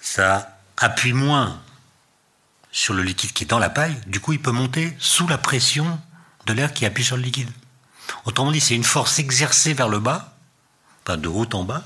ça 0.00 0.58
appuie 0.76 1.12
moins 1.12 1.60
sur 2.70 2.94
le 2.94 3.02
liquide 3.02 3.32
qui 3.32 3.44
est 3.44 3.46
dans 3.46 3.58
la 3.58 3.70
paille, 3.70 3.96
du 4.06 4.20
coup 4.20 4.32
il 4.32 4.42
peut 4.42 4.52
monter 4.52 4.94
sous 4.98 5.26
la 5.26 5.38
pression 5.38 5.98
de 6.46 6.52
l'air 6.52 6.72
qui 6.72 6.84
appuie 6.84 7.04
sur 7.04 7.16
le 7.16 7.22
liquide. 7.22 7.50
Autrement 8.24 8.52
dit, 8.52 8.60
c'est 8.60 8.74
une 8.74 8.84
force 8.84 9.18
exercée 9.18 9.74
vers 9.74 9.88
le 9.88 9.98
bas, 9.98 10.36
pas 11.04 11.16
de 11.16 11.28
haut 11.28 11.48
en 11.52 11.64
bas, 11.64 11.84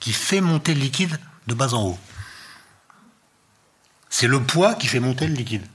qui 0.00 0.12
fait 0.12 0.40
monter 0.40 0.74
le 0.74 0.80
liquide 0.80 1.18
de 1.46 1.54
bas 1.54 1.74
en 1.74 1.82
haut. 1.82 1.98
C'est 4.10 4.26
le 4.26 4.42
poids 4.42 4.74
qui 4.74 4.86
fait 4.86 5.00
monter 5.00 5.26
le 5.26 5.34
liquide. 5.34 5.66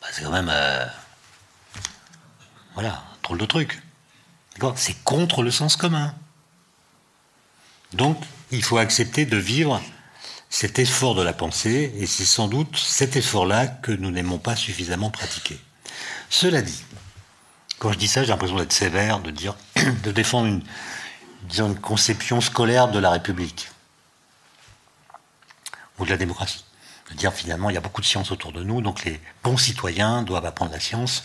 Bah, 0.00 0.08
c'est 0.12 0.22
quand 0.22 0.30
même. 0.30 0.50
Euh, 0.50 0.86
voilà, 2.74 2.94
un 2.94 3.22
drôle 3.22 3.38
de 3.38 3.46
truc. 3.46 3.82
C'est 4.76 5.02
contre 5.04 5.42
le 5.42 5.50
sens 5.50 5.76
commun. 5.76 6.14
Donc, 7.92 8.22
il 8.50 8.62
faut 8.62 8.78
accepter 8.78 9.24
de 9.24 9.36
vivre 9.36 9.80
cet 10.50 10.78
effort 10.78 11.14
de 11.14 11.22
la 11.22 11.32
pensée, 11.32 11.92
et 11.96 12.06
c'est 12.06 12.24
sans 12.24 12.48
doute 12.48 12.76
cet 12.76 13.16
effort-là 13.16 13.66
que 13.66 13.92
nous 13.92 14.10
n'aimons 14.10 14.38
pas 14.38 14.56
suffisamment 14.56 15.10
pratiquer. 15.10 15.58
Cela 16.28 16.60
dit, 16.60 16.84
quand 17.78 17.92
je 17.92 17.98
dis 17.98 18.08
ça, 18.08 18.22
j'ai 18.22 18.28
l'impression 18.28 18.56
d'être 18.56 18.72
sévère, 18.72 19.20
de 19.20 19.30
dire, 19.30 19.56
de 20.02 20.12
défendre 20.12 20.46
une, 20.46 20.62
une 21.58 21.80
conception 21.80 22.40
scolaire 22.40 22.90
de 22.90 22.98
la 22.98 23.10
République 23.10 23.70
ou 25.98 26.04
de 26.04 26.10
la 26.10 26.16
démocratie. 26.16 26.64
De 27.10 27.14
dire 27.16 27.32
finalement, 27.32 27.70
il 27.70 27.74
y 27.74 27.76
a 27.76 27.80
beaucoup 27.80 28.00
de 28.00 28.06
science 28.06 28.30
autour 28.30 28.52
de 28.52 28.62
nous, 28.62 28.80
donc 28.80 29.04
les 29.04 29.20
bons 29.42 29.56
citoyens 29.56 30.22
doivent 30.22 30.46
apprendre 30.46 30.72
la 30.72 30.80
science. 30.80 31.24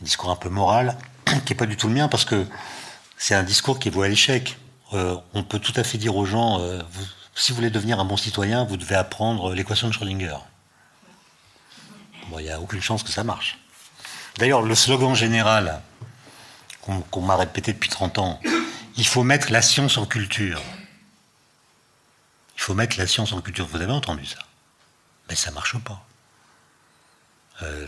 Un 0.00 0.04
discours 0.04 0.30
un 0.30 0.36
peu 0.36 0.48
moral, 0.48 0.96
qui 1.24 1.52
n'est 1.52 1.56
pas 1.56 1.66
du 1.66 1.76
tout 1.76 1.88
le 1.88 1.94
mien, 1.94 2.08
parce 2.08 2.24
que 2.24 2.46
c'est 3.16 3.34
un 3.34 3.42
discours 3.42 3.78
qui 3.78 3.88
est 3.88 3.90
voué 3.90 4.06
à 4.06 4.10
l'échec. 4.10 4.58
Euh, 4.92 5.16
on 5.32 5.42
peut 5.42 5.58
tout 5.58 5.72
à 5.76 5.84
fait 5.84 5.98
dire 5.98 6.16
aux 6.16 6.26
gens, 6.26 6.60
euh, 6.60 6.82
si 7.34 7.52
vous 7.52 7.56
voulez 7.56 7.70
devenir 7.70 7.98
un 7.98 8.04
bon 8.04 8.16
citoyen, 8.16 8.64
vous 8.64 8.76
devez 8.76 8.94
apprendre 8.94 9.54
l'équation 9.54 9.88
de 9.88 9.92
Schrödinger. 9.92 10.36
Bon, 12.28 12.38
il 12.38 12.44
n'y 12.44 12.50
a 12.50 12.60
aucune 12.60 12.80
chance 12.80 13.02
que 13.02 13.10
ça 13.10 13.24
marche. 13.24 13.58
D'ailleurs, 14.38 14.62
le 14.62 14.74
slogan 14.74 15.14
général 15.14 15.80
qu'on 17.10 17.22
m'a 17.22 17.36
répété 17.36 17.72
depuis 17.72 17.88
30 17.88 18.18
ans, 18.18 18.40
il 18.96 19.06
faut 19.06 19.22
mettre 19.22 19.50
la 19.50 19.62
science 19.62 19.96
en 19.96 20.06
culture. 20.06 20.60
Il 22.56 22.60
faut 22.60 22.74
mettre 22.74 22.98
la 22.98 23.06
science 23.06 23.32
en 23.32 23.40
culture. 23.40 23.66
Vous 23.66 23.80
avez 23.80 23.92
entendu 23.92 24.26
ça? 24.26 24.38
Mais 25.28 25.36
ça 25.36 25.50
ne 25.50 25.54
marche 25.54 25.78
pas. 25.78 26.04
Euh, 27.62 27.86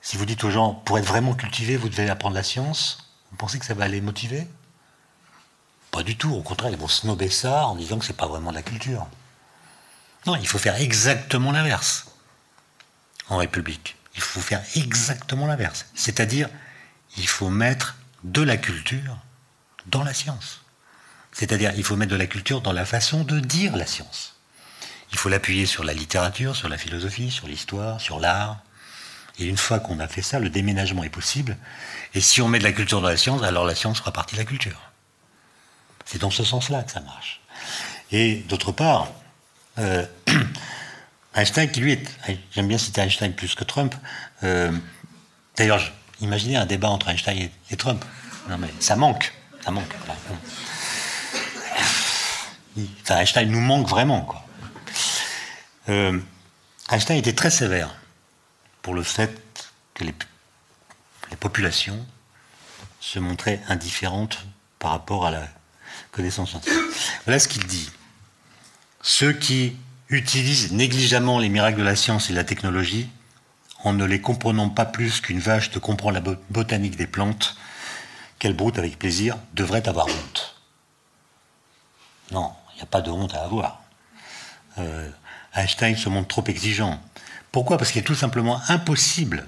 si 0.00 0.16
vous 0.16 0.26
dites 0.26 0.44
aux 0.44 0.50
gens, 0.50 0.74
pour 0.74 0.98
être 0.98 1.06
vraiment 1.06 1.34
cultivé, 1.34 1.76
vous 1.76 1.88
devez 1.88 2.10
apprendre 2.10 2.34
la 2.34 2.42
science, 2.42 3.10
vous 3.30 3.36
pensez 3.36 3.58
que 3.58 3.66
ça 3.66 3.74
va 3.74 3.88
les 3.88 4.00
motiver? 4.00 4.46
Pas 5.90 6.02
du 6.02 6.16
tout. 6.16 6.32
Au 6.32 6.42
contraire, 6.42 6.70
ils 6.70 6.76
vont 6.76 6.88
snober 6.88 7.30
ça 7.30 7.66
en 7.66 7.76
disant 7.76 7.98
que 7.98 8.04
c'est 8.04 8.16
pas 8.16 8.26
vraiment 8.26 8.50
de 8.50 8.56
la 8.56 8.62
culture. 8.62 9.06
Non, 10.26 10.36
il 10.36 10.46
faut 10.46 10.58
faire 10.58 10.76
exactement 10.76 11.52
l'inverse 11.52 12.06
en 13.28 13.36
République. 13.36 13.96
Il 14.14 14.20
faut 14.20 14.40
faire 14.40 14.62
exactement 14.74 15.46
l'inverse. 15.46 15.86
C'est-à-dire, 15.94 16.48
il 17.16 17.28
faut 17.28 17.48
mettre 17.48 17.96
de 18.22 18.42
la 18.42 18.56
culture 18.56 19.18
dans 19.86 20.02
la 20.02 20.14
science. 20.14 20.62
C'est-à-dire, 21.32 21.72
il 21.76 21.84
faut 21.84 21.96
mettre 21.96 22.12
de 22.12 22.16
la 22.16 22.26
culture 22.26 22.60
dans 22.60 22.72
la 22.72 22.84
façon 22.84 23.24
de 23.24 23.40
dire 23.40 23.76
la 23.76 23.86
science. 23.86 24.33
Il 25.14 25.18
faut 25.18 25.28
l'appuyer 25.28 25.64
sur 25.64 25.84
la 25.84 25.94
littérature, 25.94 26.56
sur 26.56 26.68
la 26.68 26.76
philosophie, 26.76 27.30
sur 27.30 27.46
l'histoire, 27.46 28.00
sur 28.00 28.18
l'art. 28.18 28.58
Et 29.38 29.46
une 29.46 29.56
fois 29.56 29.78
qu'on 29.78 30.00
a 30.00 30.08
fait 30.08 30.22
ça, 30.22 30.40
le 30.40 30.50
déménagement 30.50 31.04
est 31.04 31.08
possible. 31.08 31.56
Et 32.14 32.20
si 32.20 32.42
on 32.42 32.48
met 32.48 32.58
de 32.58 32.64
la 32.64 32.72
culture 32.72 33.00
dans 33.00 33.08
la 33.08 33.16
science, 33.16 33.44
alors 33.44 33.64
la 33.64 33.76
science 33.76 34.00
fera 34.00 34.12
partie 34.12 34.34
de 34.34 34.40
la 34.40 34.44
culture. 34.44 34.90
C'est 36.04 36.18
dans 36.20 36.32
ce 36.32 36.42
sens-là 36.42 36.82
que 36.82 36.90
ça 36.90 37.00
marche. 37.00 37.40
Et 38.10 38.44
d'autre 38.48 38.72
part, 38.72 39.12
euh, 39.78 40.04
Einstein, 41.36 41.70
qui 41.70 41.78
lui 41.78 41.92
est. 41.92 42.04
J'aime 42.52 42.66
bien 42.66 42.78
citer 42.78 43.00
Einstein 43.00 43.34
plus 43.34 43.54
que 43.54 43.62
Trump. 43.62 43.94
Euh, 44.42 44.72
d'ailleurs, 45.56 45.92
imaginez 46.20 46.56
un 46.56 46.66
débat 46.66 46.88
entre 46.88 47.08
Einstein 47.08 47.50
et, 47.70 47.76
Trump. 47.76 48.04
Non, 48.48 48.58
mais 48.58 48.68
ça 48.80 48.96
manque. 48.96 49.32
Ça 49.64 49.70
manque. 49.70 49.94
Einstein 53.08 53.48
nous 53.48 53.60
manque 53.60 53.88
vraiment. 53.88 54.22
Quoi. 54.22 54.44
Euh, 55.88 56.18
Einstein 56.90 57.16
était 57.16 57.34
très 57.34 57.50
sévère 57.50 57.94
pour 58.82 58.94
le 58.94 59.02
fait 59.02 59.42
que 59.94 60.04
les, 60.04 60.14
populations 61.40 62.06
se 63.00 63.18
montraient 63.18 63.60
indifférentes 63.68 64.46
par 64.78 64.92
rapport 64.92 65.26
à 65.26 65.30
la 65.30 65.48
connaissance 66.12 66.50
scientifique. 66.50 66.78
Voilà 67.24 67.38
ce 67.38 67.48
qu'il 67.48 67.66
dit. 67.66 67.90
Ceux 69.02 69.32
qui 69.32 69.76
utilisent 70.08 70.72
négligemment 70.72 71.38
les 71.38 71.48
miracles 71.48 71.78
de 71.78 71.84
la 71.84 71.96
science 71.96 72.30
et 72.30 72.32
de 72.32 72.38
la 72.38 72.44
technologie, 72.44 73.08
en 73.82 73.92
ne 73.92 74.04
les 74.04 74.20
comprenant 74.20 74.70
pas 74.70 74.86
plus 74.86 75.20
qu'une 75.20 75.40
vache 75.40 75.74
ne 75.74 75.78
comprend 75.80 76.10
la 76.10 76.20
botanique 76.20 76.96
des 76.96 77.06
plantes, 77.06 77.56
qu'elle 78.38 78.54
broute 78.54 78.78
avec 78.78 78.98
plaisir, 78.98 79.36
devraient 79.52 79.88
avoir 79.88 80.06
honte. 80.06 80.54
Non, 82.30 82.52
il 82.72 82.76
n'y 82.76 82.82
a 82.82 82.86
pas 82.86 83.02
de 83.02 83.10
honte 83.10 83.34
à 83.34 83.42
avoir. 83.42 83.82
Euh, 84.78 85.10
Einstein 85.54 85.96
se 85.96 86.08
montre 86.08 86.28
trop 86.28 86.44
exigeant. 86.46 87.00
Pourquoi? 87.52 87.78
Parce 87.78 87.92
qu'il 87.92 88.00
est 88.00 88.04
tout 88.04 88.14
simplement 88.14 88.60
impossible 88.68 89.46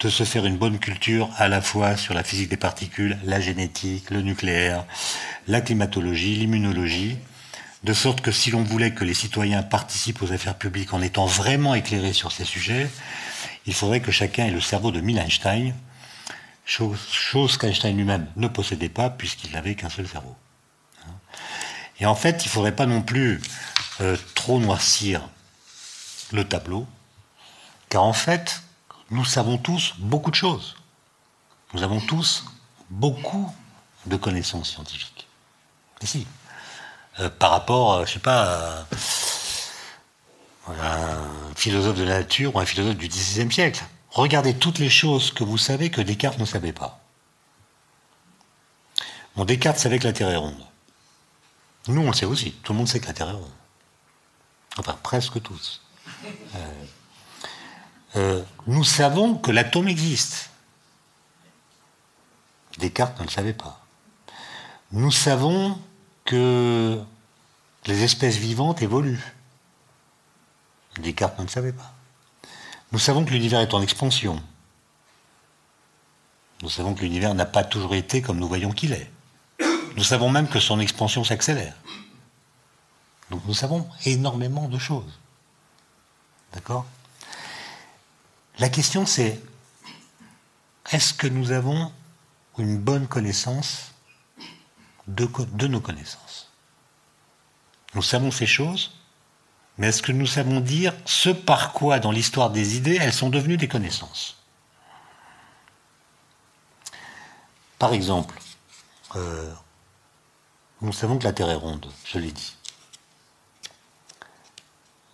de 0.00 0.08
se 0.08 0.24
faire 0.24 0.46
une 0.46 0.56
bonne 0.56 0.78
culture 0.78 1.28
à 1.36 1.48
la 1.48 1.60
fois 1.60 1.96
sur 1.96 2.14
la 2.14 2.22
physique 2.22 2.48
des 2.48 2.56
particules, 2.56 3.18
la 3.24 3.40
génétique, 3.40 4.10
le 4.10 4.22
nucléaire, 4.22 4.84
la 5.48 5.60
climatologie, 5.60 6.36
l'immunologie, 6.36 7.18
de 7.84 7.92
sorte 7.92 8.20
que 8.20 8.32
si 8.32 8.50
l'on 8.50 8.62
voulait 8.62 8.92
que 8.92 9.04
les 9.04 9.14
citoyens 9.14 9.62
participent 9.62 10.22
aux 10.22 10.32
affaires 10.32 10.56
publiques 10.56 10.94
en 10.94 11.02
étant 11.02 11.26
vraiment 11.26 11.74
éclairés 11.74 12.12
sur 12.12 12.32
ces 12.32 12.44
sujets, 12.44 12.88
il 13.66 13.74
faudrait 13.74 14.00
que 14.00 14.12
chacun 14.12 14.46
ait 14.46 14.50
le 14.50 14.60
cerveau 14.60 14.90
de 14.90 15.00
Mill 15.00 15.18
Einstein, 15.18 15.74
chose, 16.64 17.56
qu'Einstein 17.56 17.96
lui-même 17.96 18.26
ne 18.36 18.48
possédait 18.48 18.88
pas 18.88 19.10
puisqu'il 19.10 19.52
n'avait 19.52 19.74
qu'un 19.74 19.88
seul 19.88 20.06
cerveau. 20.06 20.36
Et 22.00 22.06
en 22.06 22.14
fait, 22.14 22.44
il 22.44 22.48
ne 22.48 22.52
faudrait 22.52 22.76
pas 22.76 22.86
non 22.86 23.02
plus 23.02 23.40
euh, 24.00 24.16
trop 24.34 24.58
noircir 24.60 25.22
le 26.32 26.46
tableau, 26.46 26.86
car 27.88 28.04
en 28.04 28.12
fait, 28.12 28.62
nous 29.10 29.24
savons 29.24 29.58
tous 29.58 29.94
beaucoup 29.98 30.30
de 30.30 30.36
choses. 30.36 30.76
Nous 31.74 31.82
avons 31.82 32.00
tous 32.00 32.44
beaucoup 32.90 33.52
de 34.06 34.16
connaissances 34.16 34.70
scientifiques. 34.70 35.26
Si. 36.02 36.26
Euh, 37.20 37.28
par 37.28 37.50
rapport, 37.50 37.94
euh, 37.94 38.06
je 38.06 38.12
sais 38.12 38.18
pas, 38.20 38.86
à 40.68 40.96
un 40.96 41.54
philosophe 41.56 41.96
de 41.96 42.04
la 42.04 42.20
nature 42.20 42.54
ou 42.54 42.60
un 42.60 42.66
philosophe 42.66 42.96
du 42.96 43.08
XVIe 43.08 43.50
siècle. 43.52 43.82
Regardez 44.10 44.54
toutes 44.54 44.78
les 44.78 44.90
choses 44.90 45.32
que 45.32 45.44
vous 45.44 45.58
savez 45.58 45.90
que 45.90 46.00
Descartes 46.00 46.38
ne 46.38 46.44
savait 46.44 46.72
pas. 46.72 47.00
Bon, 49.36 49.44
Descartes 49.44 49.78
savait 49.78 49.98
que 49.98 50.04
la 50.04 50.12
Terre 50.12 50.30
est 50.30 50.36
ronde. 50.36 50.64
Nous, 51.88 52.02
on 52.02 52.08
le 52.08 52.12
sait 52.12 52.26
aussi. 52.26 52.52
Tout 52.62 52.72
le 52.72 52.78
monde 52.78 52.88
sait 52.88 53.00
que 53.00 53.06
la 53.06 53.12
Terre 53.12 53.28
est 53.28 53.32
ronde. 53.32 53.50
Enfin, 54.78 54.96
presque 55.02 55.42
tous. 55.42 55.82
Euh, 58.16 58.42
nous 58.66 58.84
savons 58.84 59.34
que 59.34 59.50
l'atome 59.50 59.88
existe. 59.88 60.50
Descartes 62.78 63.18
ne 63.18 63.24
le 63.24 63.30
savait 63.30 63.52
pas. 63.52 63.84
Nous 64.92 65.10
savons 65.10 65.78
que 66.24 66.98
les 67.86 68.02
espèces 68.04 68.36
vivantes 68.36 68.80
évoluent. 68.80 69.34
Descartes 71.00 71.38
ne 71.38 71.44
le 71.44 71.50
savait 71.50 71.72
pas. 71.72 71.92
Nous 72.92 72.98
savons 72.98 73.24
que 73.24 73.30
l'univers 73.30 73.60
est 73.60 73.74
en 73.74 73.82
expansion. 73.82 74.42
Nous 76.62 76.70
savons 76.70 76.94
que 76.94 77.00
l'univers 77.00 77.34
n'a 77.34 77.46
pas 77.46 77.64
toujours 77.64 77.94
été 77.94 78.22
comme 78.22 78.38
nous 78.38 78.48
voyons 78.48 78.70
qu'il 78.70 78.92
est. 78.92 79.10
Nous 79.96 80.04
savons 80.04 80.30
même 80.30 80.48
que 80.48 80.60
son 80.60 80.80
expansion 80.80 81.24
s'accélère. 81.24 81.74
Donc 83.30 83.42
nous 83.46 83.54
savons 83.54 83.88
énormément 84.04 84.68
de 84.68 84.78
choses. 84.78 85.18
D'accord? 86.52 86.86
La 88.58 88.68
question 88.68 89.06
c'est, 89.06 89.40
est-ce 90.90 91.12
que 91.12 91.26
nous 91.26 91.52
avons 91.52 91.92
une 92.56 92.78
bonne 92.78 93.06
connaissance 93.06 93.92
de, 95.06 95.28
nos 95.66 95.80
connaissances? 95.80 96.50
Nous 97.94 98.02
savons 98.02 98.30
ces 98.30 98.46
choses, 98.46 98.94
mais 99.76 99.88
est-ce 99.88 100.02
que 100.02 100.12
nous 100.12 100.26
savons 100.26 100.60
dire 100.60 100.94
ce 101.04 101.30
par 101.30 101.72
quoi, 101.72 102.00
dans 102.00 102.10
l'histoire 102.10 102.50
des 102.50 102.76
idées, 102.76 102.98
elles 103.00 103.12
sont 103.12 103.30
devenues 103.30 103.56
des 103.56 103.68
connaissances? 103.68 104.36
Par 107.78 107.92
exemple, 107.92 108.40
euh, 109.14 109.54
nous 110.80 110.92
savons 110.92 111.18
que 111.18 111.24
la 111.24 111.32
Terre 111.32 111.50
est 111.50 111.54
ronde, 111.54 111.88
je 112.04 112.18
l'ai 112.18 112.32
dit. 112.32 112.57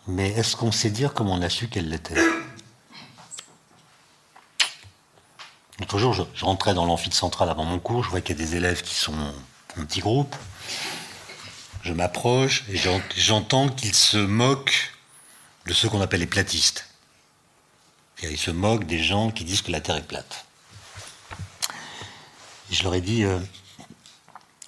Mais 0.07 0.29
est-ce 0.31 0.57
qu'on 0.57 0.73
sait 0.73 0.91
dire 0.91 1.15
comment 1.15 1.33
on 1.35 1.43
a 1.43 1.49
su 1.49 1.69
qu'elle 1.69 1.89
l'était 1.89 2.15
L'autre 5.81 5.99
jour, 5.99 6.13
je, 6.13 6.45
rentrais 6.45 6.75
dans 6.75 6.85
l'amphithéâtre 6.85 7.17
central 7.17 7.49
avant 7.49 7.65
mon 7.65 7.79
cours, 7.79 8.05
je 8.05 8.11
vois 8.11 8.21
qu'il 8.21 8.39
y 8.39 8.43
a 8.43 8.45
des 8.45 8.57
élèves 8.57 8.83
qui 8.83 8.95
sont 8.95 9.15
en 9.15 9.33
petit 9.85 10.01
groupe. 10.01 10.37
Je 11.83 11.93
m'approche 11.93 12.65
et 12.69 12.81
j'entends 13.17 13.69
qu'ils 13.69 13.95
se 13.95 14.17
moquent 14.17 14.93
de 15.67 15.73
ceux 15.73 15.89
qu'on 15.89 16.01
appelle 16.01 16.21
les 16.21 16.27
platistes. 16.27 16.89
Ils 18.23 18.39
se 18.39 18.51
moquent 18.51 18.87
des 18.87 19.03
gens 19.03 19.31
qui 19.31 19.45
disent 19.45 19.63
que 19.63 19.71
la 19.71 19.81
Terre 19.81 19.97
est 19.97 20.07
plate. 20.07 20.47
Je 22.71 22.83
leur 22.83 22.95
ai 22.95 23.01
dit, 23.01 23.25
euh, 23.25 23.39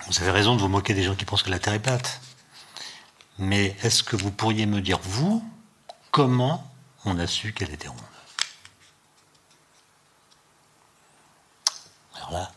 vous 0.07 0.21
avez 0.21 0.31
raison 0.31 0.57
de 0.57 0.61
vous 0.61 0.69
moquer 0.69 0.95
des 0.95 1.03
gens 1.03 1.15
qui 1.15 1.25
pensent 1.25 1.43
que 1.43 1.51
la 1.51 1.59
Terre 1.59 1.73
est 1.73 1.81
plate. 1.81 2.21
Mais 3.39 3.77
est-ce 3.83 4.03
que 4.03 4.17
vous 4.17 4.31
pourriez 4.31 4.67
me 4.67 4.81
dire, 4.81 4.99
vous, 5.03 5.45
comment 6.11 6.71
on 7.05 7.19
a 7.19 7.27
su 7.27 7.53
qu'elle 7.53 7.71
était 7.71 7.89
ronde? 7.89 8.01
Alors 12.17 12.33
là, 12.33 12.53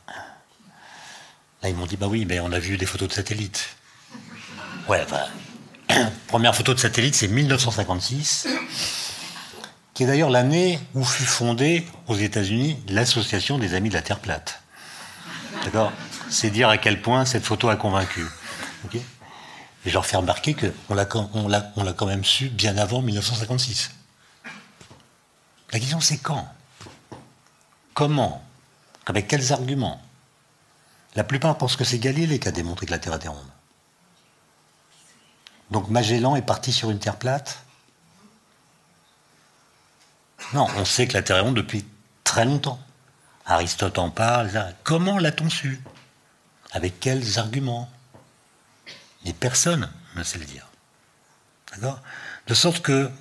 là 1.61 1.69
ils 1.69 1.75
m'ont 1.75 1.86
dit, 1.86 1.97
bah 1.97 2.07
oui, 2.07 2.25
mais 2.25 2.39
on 2.39 2.51
a 2.51 2.59
vu 2.59 2.77
des 2.77 2.86
photos 2.86 3.09
de 3.09 3.13
satellites. 3.13 3.75
Ouais, 4.88 5.05
première 6.27 6.55
photo 6.55 6.73
de 6.73 6.80
satellite, 6.80 7.15
c'est 7.15 7.27
1956, 7.27 8.47
qui 9.93 10.03
est 10.03 10.07
d'ailleurs 10.07 10.30
l'année 10.30 10.80
où 10.93 11.03
fut 11.03 11.25
fondée 11.25 11.86
aux 12.07 12.15
États-Unis 12.15 12.82
l'Association 12.88 13.57
des 13.57 13.73
Amis 13.73 13.89
de 13.89 13.95
la 13.95 14.01
Terre 14.01 14.19
plate. 14.19 14.61
D'accord? 15.65 15.91
C'est 16.30 16.49
dire 16.49 16.69
à 16.69 16.77
quel 16.77 17.01
point 17.01 17.25
cette 17.25 17.43
photo 17.43 17.69
a 17.69 17.75
convaincu. 17.75 18.25
Et 19.89 19.91
je 19.91 19.95
leur 19.95 20.05
fais 20.05 20.17
remarquer 20.17 20.55
qu'on 20.55 20.93
l'a 20.93 21.05
quand 21.07 22.05
même 22.05 22.23
su 22.23 22.49
bien 22.49 22.77
avant 22.77 23.01
1956. 23.01 23.89
La 25.73 25.79
question 25.79 25.99
c'est 25.99 26.19
quand? 26.19 26.47
Comment? 27.95 28.45
Avec 29.07 29.27
quels 29.27 29.51
arguments? 29.51 29.99
La 31.15 31.23
plupart 31.23 31.57
pensent 31.57 31.75
que 31.75 31.85
c'est 31.85 31.97
Galilée 31.97 32.39
qui 32.39 32.47
a 32.47 32.51
démontré 32.51 32.85
que 32.85 32.91
la 32.91 32.99
Terre 32.99 33.15
était 33.15 33.29
ronde. 33.29 33.49
Donc 35.71 35.89
Magellan 35.89 36.35
est 36.35 36.43
parti 36.43 36.71
sur 36.71 36.91
une 36.91 36.99
terre 36.99 37.17
plate? 37.17 37.63
Non, 40.53 40.67
on 40.77 40.85
sait 40.85 41.07
que 41.07 41.13
la 41.13 41.23
Terre 41.23 41.37
est 41.37 41.41
ronde 41.41 41.55
depuis 41.55 41.83
très 42.23 42.45
longtemps. 42.45 42.79
Aristote 43.47 43.97
en 43.97 44.11
parle. 44.11 44.75
Comment 44.83 45.17
l'a-t-on 45.17 45.49
su? 45.49 45.81
Avec 46.73 46.99
quels 46.99 47.39
arguments? 47.39 47.89
Mais 49.26 49.34
personne 49.34 49.91
ne 50.15 50.24
sait 50.24 50.39
le 50.39 50.45
dire. 50.45 50.67
D'accord? 51.74 52.01
De 52.47 52.53
sorte 52.53 52.82
que, 52.82 53.11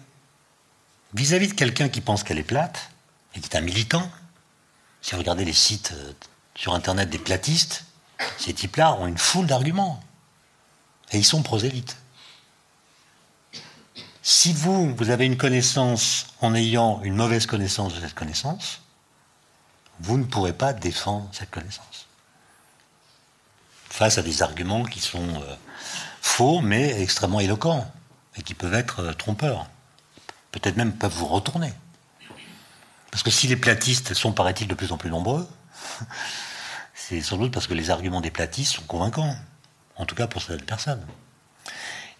vis-à-vis 1.14 1.48
de 1.48 1.54
quelqu'un 1.54 1.88
qui 1.88 2.00
pense 2.00 2.22
qu'elle 2.22 2.38
est 2.38 2.44
plate, 2.44 2.90
et 3.34 3.40
qui 3.40 3.48
est 3.48 3.56
un 3.56 3.60
militant, 3.60 4.10
si 5.02 5.12
vous 5.12 5.18
regardez 5.18 5.44
les 5.44 5.52
sites 5.52 5.92
euh, 5.94 6.12
sur 6.54 6.74
Internet 6.74 7.10
des 7.10 7.18
platistes, 7.18 7.84
ces 8.36 8.52
types-là 8.52 8.94
ont 8.94 9.06
une 9.06 9.18
foule 9.18 9.46
d'arguments. 9.46 10.02
Et 11.12 11.18
ils 11.18 11.24
sont 11.24 11.42
prosélytes. 11.42 11.96
Si 14.22 14.52
vous, 14.52 14.94
vous 14.94 15.10
avez 15.10 15.24
une 15.24 15.38
connaissance 15.38 16.26
en 16.40 16.54
ayant 16.54 17.00
une 17.02 17.14
mauvaise 17.14 17.46
connaissance 17.46 17.94
de 17.94 18.00
cette 18.00 18.14
connaissance, 18.14 18.82
vous 20.00 20.18
ne 20.18 20.24
pourrez 20.24 20.52
pas 20.52 20.72
défendre 20.72 21.28
cette 21.32 21.50
connaissance. 21.50 22.06
Face 23.88 24.18
à 24.18 24.22
des 24.22 24.42
arguments 24.42 24.84
qui 24.84 25.00
sont 25.00 25.42
euh, 25.42 25.56
faux, 26.28 26.60
mais 26.60 27.02
extrêmement 27.02 27.40
éloquents, 27.40 27.90
et 28.36 28.42
qui 28.42 28.54
peuvent 28.54 28.74
être 28.74 29.00
euh, 29.00 29.12
trompeurs. 29.12 29.66
Peut-être 30.52 30.76
même 30.76 30.92
peuvent 30.92 31.12
vous 31.12 31.26
retourner. 31.26 31.72
Parce 33.10 33.22
que 33.22 33.30
si 33.30 33.48
les 33.48 33.56
platistes 33.56 34.14
sont, 34.14 34.32
paraît-il, 34.32 34.68
de 34.68 34.74
plus 34.74 34.92
en 34.92 34.98
plus 34.98 35.10
nombreux, 35.10 35.48
c'est 36.94 37.20
sans 37.22 37.38
doute 37.38 37.52
parce 37.52 37.66
que 37.66 37.74
les 37.74 37.90
arguments 37.90 38.20
des 38.20 38.30
platistes 38.30 38.74
sont 38.74 38.82
convaincants. 38.82 39.34
En 39.96 40.06
tout 40.06 40.14
cas 40.14 40.28
pour 40.28 40.42
certaines 40.42 40.66
personnes. 40.66 41.04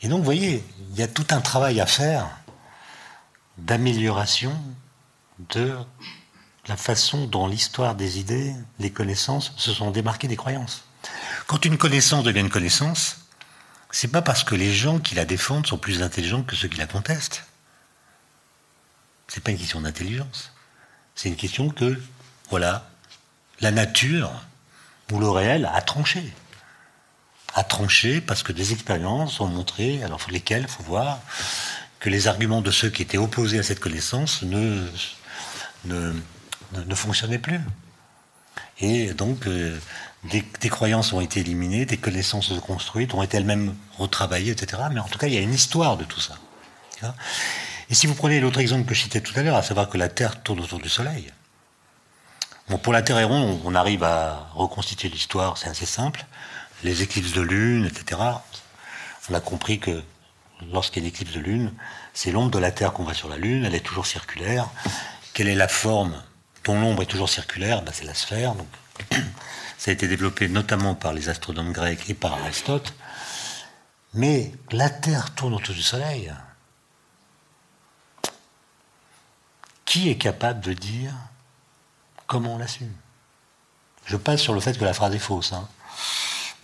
Et 0.01 0.09
donc, 0.09 0.19
vous 0.19 0.25
voyez, 0.25 0.65
il 0.91 0.99
y 0.99 1.03
a 1.03 1.09
tout 1.09 1.27
un 1.31 1.41
travail 1.41 1.81
à 1.81 1.87
faire 1.87 2.29
d'amélioration 3.59 4.53
de 5.51 5.77
la 6.67 6.77
façon 6.77 7.27
dont 7.27 7.47
l'histoire 7.47 7.95
des 7.95 8.19
idées, 8.19 8.55
les 8.79 8.91
connaissances 8.91 9.53
se 9.57 9.73
sont 9.73 9.91
démarquées 9.91 10.29
des 10.29 10.37
croyances. 10.37 10.85
Quand 11.47 11.65
une 11.65 11.79
connaissance 11.79 12.25
devient 12.25 12.41
une 12.41 12.51
connaissance, 12.51 13.18
c'est 13.91 14.09
pas 14.09 14.22
parce 14.22 14.45
que 14.45 14.55
les 14.55 14.72
gens 14.72 14.99
qui 14.99 15.14
la 15.14 15.24
défendent 15.24 15.66
sont 15.66 15.78
plus 15.78 16.03
intelligents 16.03 16.43
que 16.43 16.57
ceux 16.57 16.68
qui 16.68 16.78
la 16.78 16.86
contestent. 16.86 17.45
C'est 19.28 19.43
pas 19.43 19.51
une 19.51 19.59
question 19.59 19.80
d'intelligence. 19.80 20.53
C'est 21.14 21.28
une 21.28 21.36
question 21.36 21.70
que, 21.70 22.01
voilà, 22.51 22.89
la 23.61 23.70
nature 23.70 24.30
ou 25.12 25.18
le 25.18 25.28
réel 25.28 25.68
a 25.72 25.80
tranché 25.82 26.32
à 27.55 27.64
trancher 27.64 28.20
parce 28.20 28.43
que 28.43 28.53
des 28.53 28.72
expériences 28.72 29.41
ont 29.41 29.49
montré, 29.49 30.03
alors 30.03 30.20
lesquelles, 30.30 30.62
il 30.62 30.68
faut 30.68 30.82
voir, 30.82 31.18
que 31.99 32.09
les 32.09 32.28
arguments 32.28 32.61
de 32.61 32.70
ceux 32.70 32.91
qui 32.91 33.03
étaient 33.03 33.18
opposés 33.18 33.59
à 33.59 33.62
cette 33.62 33.80
connaissance 33.80 34.43
ne 34.43 34.84
fonctionnaient 36.95 37.39
plus. 37.39 37.61
Et 38.81 39.12
donc, 39.12 39.47
euh, 39.47 39.79
des, 40.24 40.68
croyances 40.68 41.12
ont 41.12 41.20
été 41.20 41.41
éliminées, 41.41 41.85
des 41.85 41.97
connaissances 41.97 42.53
construites, 42.66 43.14
ont 43.14 43.22
été 43.22 43.37
elles-mêmes 43.37 43.74
retravaillées, 43.99 44.53
etc. 44.53 44.83
Mais 44.93 45.01
en 45.01 45.09
tout 45.09 45.18
cas, 45.18 45.26
il 45.26 45.35
y 45.35 45.39
a 45.39 45.41
une 45.41 45.55
histoire 45.55 45.97
de 45.97 46.05
tout 46.05 46.20
ça. 46.20 46.37
Et 47.91 47.95
si 47.95 48.07
vous 48.07 48.14
prenez 48.14 48.41
l'autre 48.41 48.61
exemple 48.61 48.87
que 48.87 48.95
je 48.95 49.03
citais 49.03 49.20
tout 49.20 49.33
à 49.37 49.43
l'heure, 49.43 49.57
à 49.57 49.62
savoir 49.62 49.89
que 49.89 49.99
la 49.99 50.09
Terre 50.09 50.43
tourne 50.43 50.61
autour 50.61 50.81
du 50.81 50.89
Soleil, 50.89 51.33
bon, 52.68 52.79
pour 52.79 52.93
la 52.93 53.03
Terre 53.03 53.18
et 53.18 53.24
rond, 53.24 53.61
on 53.64 53.74
arrive 53.74 54.03
à 54.03 54.51
reconstituer 54.55 55.09
l'histoire, 55.09 55.59
c'est 55.59 55.68
assez 55.68 55.87
simple 55.87 56.24
les 56.85 57.03
éclipses 57.03 57.33
de 57.33 57.41
lune, 57.41 57.87
etc., 57.87 58.20
on 59.31 59.35
a 59.35 59.41
compris 59.41 59.79
que 59.79 60.03
lorsqu'il 60.72 61.03
y 61.03 61.07
a 61.07 61.09
une 61.09 61.14
éclipse 61.14 61.33
de 61.33 61.41
lune, 61.41 61.72
c'est 62.14 62.33
l'ombre 62.33 62.51
de 62.51 62.59
la 62.59 62.70
Terre 62.70 62.93
qu'on 62.93 63.05
voit 63.05 63.14
sur 63.14 63.29
la 63.29 63.37
Lune, 63.37 63.64
elle 63.64 63.74
est 63.74 63.81
toujours 63.81 64.07
circulaire. 64.07 64.68
Quelle 65.35 65.49
est 65.49 65.55
la 65.55 65.68
forme 65.68 66.22
l'ombre 66.75 67.03
est 67.03 67.07
toujours 67.07 67.29
circulaire 67.29 67.83
ben, 67.83 67.93
C'est 67.95 68.05
la 68.05 68.14
sphère. 68.14 68.55
Ça 69.79 69.91
a 69.91 69.95
été 69.95 70.09
développé 70.09 70.49
notamment 70.49 70.95
par 70.95 71.12
les 71.12 71.29
astronomes 71.29 71.73
grecs 71.73 72.11
et 72.11 72.14
par 72.14 72.35
Aristote. 72.35 72.95
Mais 74.14 74.53
la 74.73 74.91
Terre 74.91 75.35
tourne 75.35 75.55
autour 75.55 75.75
du 75.75 75.83
Soleil. 75.83 76.33
qui 79.89 80.11
est 80.11 80.19
capable 80.19 80.61
de 80.61 80.75
dire 80.75 81.14
comment 82.27 82.57
on 82.57 82.59
l'assume? 82.59 82.93
Je 84.05 84.19
passe 84.19 84.43
sur 84.43 84.53
le 84.53 84.61
fait 84.61 84.79
que 84.79 84.85
la 84.85 84.93
phrase 84.93 85.14
est 85.14 85.19
fausse. 85.19 85.55
Hein. 85.55 85.66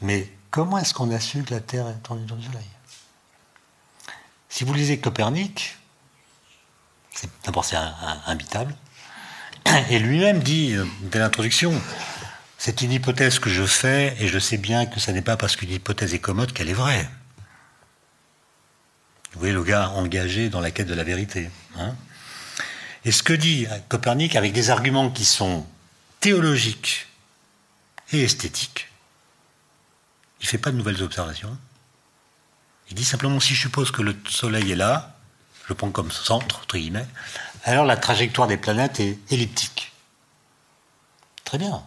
Mais 0.03 0.31
comment 0.51 0.77
est-ce 0.77 0.93
qu'on 0.93 1.11
assume 1.11 1.43
que 1.43 1.55
la 1.55 1.61
Terre 1.61 1.87
tournée 2.03 2.27
dans 2.27 2.37
le 2.37 2.43
Soleil? 2.43 2.69
Si 4.51 4.65
vous 4.65 4.75
lisez 4.75 5.01
Copernic, 5.01 5.79
d'abord 7.45 7.65
c'est 7.65 7.77
imbitable, 8.27 8.77
et 9.91 9.99
lui-même 9.99 10.43
dit, 10.43 10.75
euh, 10.75 10.85
dès 11.03 11.19
l'introduction, 11.19 11.81
c'est 12.59 12.83
une 12.83 12.93
hypothèse 12.93 13.39
que 13.39 13.51
je 13.51 13.65
fais, 13.65 14.17
et 14.21 14.29
je 14.29 14.39
sais 14.39 14.59
bien 14.59 14.87
que 14.87 15.01
ce 15.01 15.11
n'est 15.11 15.23
pas 15.23 15.37
parce 15.37 15.57
qu'une 15.57 15.71
hypothèse 15.71 16.15
est 16.15 16.19
commode 16.19 16.53
qu'elle 16.53 16.69
est 16.69 16.75
vraie. 16.75 17.09
Vous 19.33 19.41
voyez 19.41 19.55
le 19.55 19.65
gars 19.65 19.91
engagé 19.91 20.49
dans 20.49 20.61
la 20.61 20.71
quête 20.71 20.87
de 20.87 20.95
la 20.95 21.05
vérité. 21.05 21.51
Hein 21.77 21.95
et 23.05 23.13
ce 23.13 23.23
que 23.23 23.33
dit 23.33 23.67
Copernic, 23.89 24.37
avec 24.37 24.53
des 24.53 24.71
arguments 24.71 25.11
qui 25.11 25.25
sont 25.25 25.67
théologiques 26.21 27.09
et 28.13 28.23
esthétiques, 28.23 28.89
il 30.41 30.45
ne 30.45 30.49
fait 30.49 30.59
pas 30.59 30.71
de 30.71 30.77
nouvelles 30.77 31.03
observations. 31.03 31.57
Il 32.89 32.95
dit 32.95 33.05
simplement 33.05 33.41
si 33.41 33.55
je 33.55 33.63
suppose 33.63 33.91
que 33.91 34.03
le 34.03 34.17
Soleil 34.29 34.73
est 34.73 34.77
là, 34.77 35.19
je 35.69 35.73
prends 35.73 35.91
comme 35.91 36.11
centre, 36.11 36.61
entre 36.61 36.79
guillemets, 36.79 37.07
alors 37.65 37.85
la 37.85 37.97
trajectoire 37.97 38.47
des 38.47 38.57
planètes 38.57 39.01
est 39.01 39.19
elliptique. 39.31 39.93
Très 41.45 41.59
bien. 41.59 41.83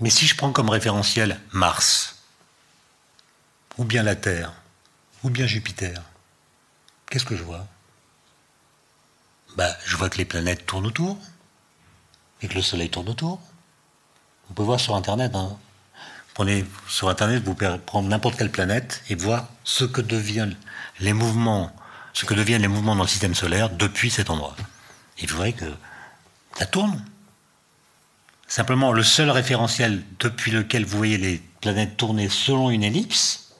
Mais 0.00 0.10
si 0.10 0.26
je 0.26 0.36
prends 0.36 0.52
comme 0.52 0.70
référentiel 0.70 1.40
Mars, 1.52 2.22
ou 3.78 3.84
bien 3.84 4.02
la 4.02 4.16
Terre, 4.16 4.52
ou 5.22 5.30
bien 5.30 5.46
Jupiter, 5.46 6.02
qu'est-ce 7.10 7.24
que 7.24 7.36
je 7.36 7.42
vois? 7.42 7.66
Bah, 9.56 9.74
Je 9.84 9.96
vois 9.96 10.10
que 10.10 10.18
les 10.18 10.24
planètes 10.24 10.66
tournent 10.66 10.86
autour 10.86 11.18
et 12.42 12.48
que 12.48 12.54
le 12.54 12.62
Soleil 12.62 12.90
tourne 12.90 13.08
autour. 13.08 13.40
Vous 14.48 14.54
pouvez 14.54 14.66
voir 14.66 14.80
sur 14.80 14.94
Internet. 14.94 15.34
Hein. 15.34 15.58
Prenez 16.34 16.66
sur 16.88 17.08
Internet, 17.08 17.42
vous 17.42 17.54
pouvez 17.54 17.78
prendre 17.78 18.08
n'importe 18.08 18.36
quelle 18.36 18.52
planète 18.52 19.02
et 19.08 19.14
voir 19.14 19.48
ce 19.64 19.84
que 19.84 20.02
deviennent 20.02 20.56
les 21.00 21.14
mouvements, 21.14 21.74
ce 22.16 22.24
que 22.24 22.32
deviennent 22.32 22.62
les 22.62 22.68
mouvements 22.68 22.96
dans 22.96 23.02
le 23.02 23.08
système 23.08 23.34
solaire 23.34 23.68
depuis 23.68 24.10
cet 24.10 24.30
endroit. 24.30 24.56
Vous 25.20 25.36
verrez 25.36 25.52
que 25.52 25.70
ça 26.58 26.64
tourne. 26.64 27.04
Simplement, 28.48 28.90
le 28.90 29.02
seul 29.02 29.28
référentiel 29.28 30.02
depuis 30.18 30.50
lequel 30.50 30.86
vous 30.86 30.96
voyez 30.96 31.18
les 31.18 31.42
planètes 31.60 31.98
tourner 31.98 32.30
selon 32.30 32.70
une 32.70 32.84
ellipse, 32.84 33.52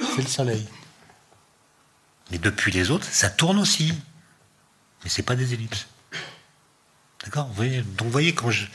c'est 0.00 0.22
le 0.22 0.26
Soleil. 0.26 0.66
Mais 2.32 2.38
depuis 2.38 2.72
les 2.72 2.90
autres, 2.90 3.06
ça 3.08 3.30
tourne 3.30 3.60
aussi. 3.60 3.94
Mais 5.04 5.08
ce 5.08 5.20
n'est 5.20 5.24
pas 5.24 5.36
des 5.36 5.54
ellipses. 5.54 5.86
D'accord 7.24 7.46
Donc 7.46 8.06
vous 8.06 8.10
voyez, 8.10 8.34
quand 8.34 8.50
je, 8.50 8.66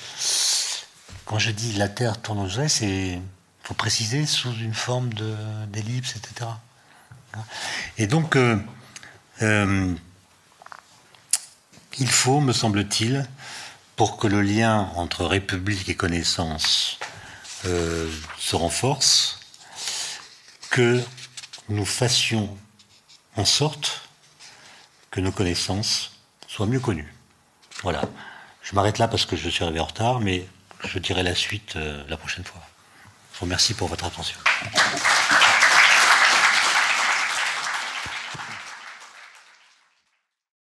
quand 1.26 1.38
je 1.38 1.52
dis 1.52 1.74
la 1.74 1.90
Terre 1.90 2.22
tourne 2.22 2.40
au 2.40 2.50
soleil, 2.50 2.70
c'est 2.70 3.22
faut 3.62 3.74
préciser 3.74 4.26
sous 4.26 4.54
une 4.54 4.74
forme 4.74 5.10
d'ellipse, 5.68 6.16
etc. 6.16 6.50
Et 7.98 8.08
donc, 8.08 8.36
euh, 8.36 8.58
euh, 9.42 9.94
il 12.00 12.10
faut, 12.10 12.40
me 12.40 12.54
semble-t-il, 12.54 13.28
pour 13.96 14.18
que 14.18 14.28
le 14.28 14.42
lien 14.42 14.92
entre 14.96 15.26
République 15.26 15.88
et 15.90 15.96
connaissance 15.96 16.98
euh, 17.66 18.12
se 18.40 18.56
renforce, 18.56 19.40
que 20.70 21.04
nous 21.70 21.86
fassions 21.86 22.58
en 23.36 23.46
sorte 23.46 24.10
que 25.12 25.22
nos 25.22 25.32
connaissances 25.32 26.14
soient 26.48 26.66
mieux 26.66 26.80
connues. 26.80 27.14
Voilà. 27.84 28.02
Je 28.64 28.74
m'arrête 28.74 28.98
là 28.98 29.08
parce 29.08 29.26
que 29.26 29.36
je 29.36 29.50
suis 29.50 29.64
arrivé 29.64 29.80
en 29.80 29.86
retard, 29.86 30.20
mais 30.20 30.48
je 30.84 30.98
dirai 30.98 31.22
la 31.22 31.36
suite 31.36 31.76
la 31.76 32.18
prochaine 32.18 32.44
fois. 32.44 32.62
Je 33.34 33.40
vous 33.40 33.46
remercie 33.46 33.74
pour 33.76 33.88
votre 33.88 34.06
attention. 34.06 34.38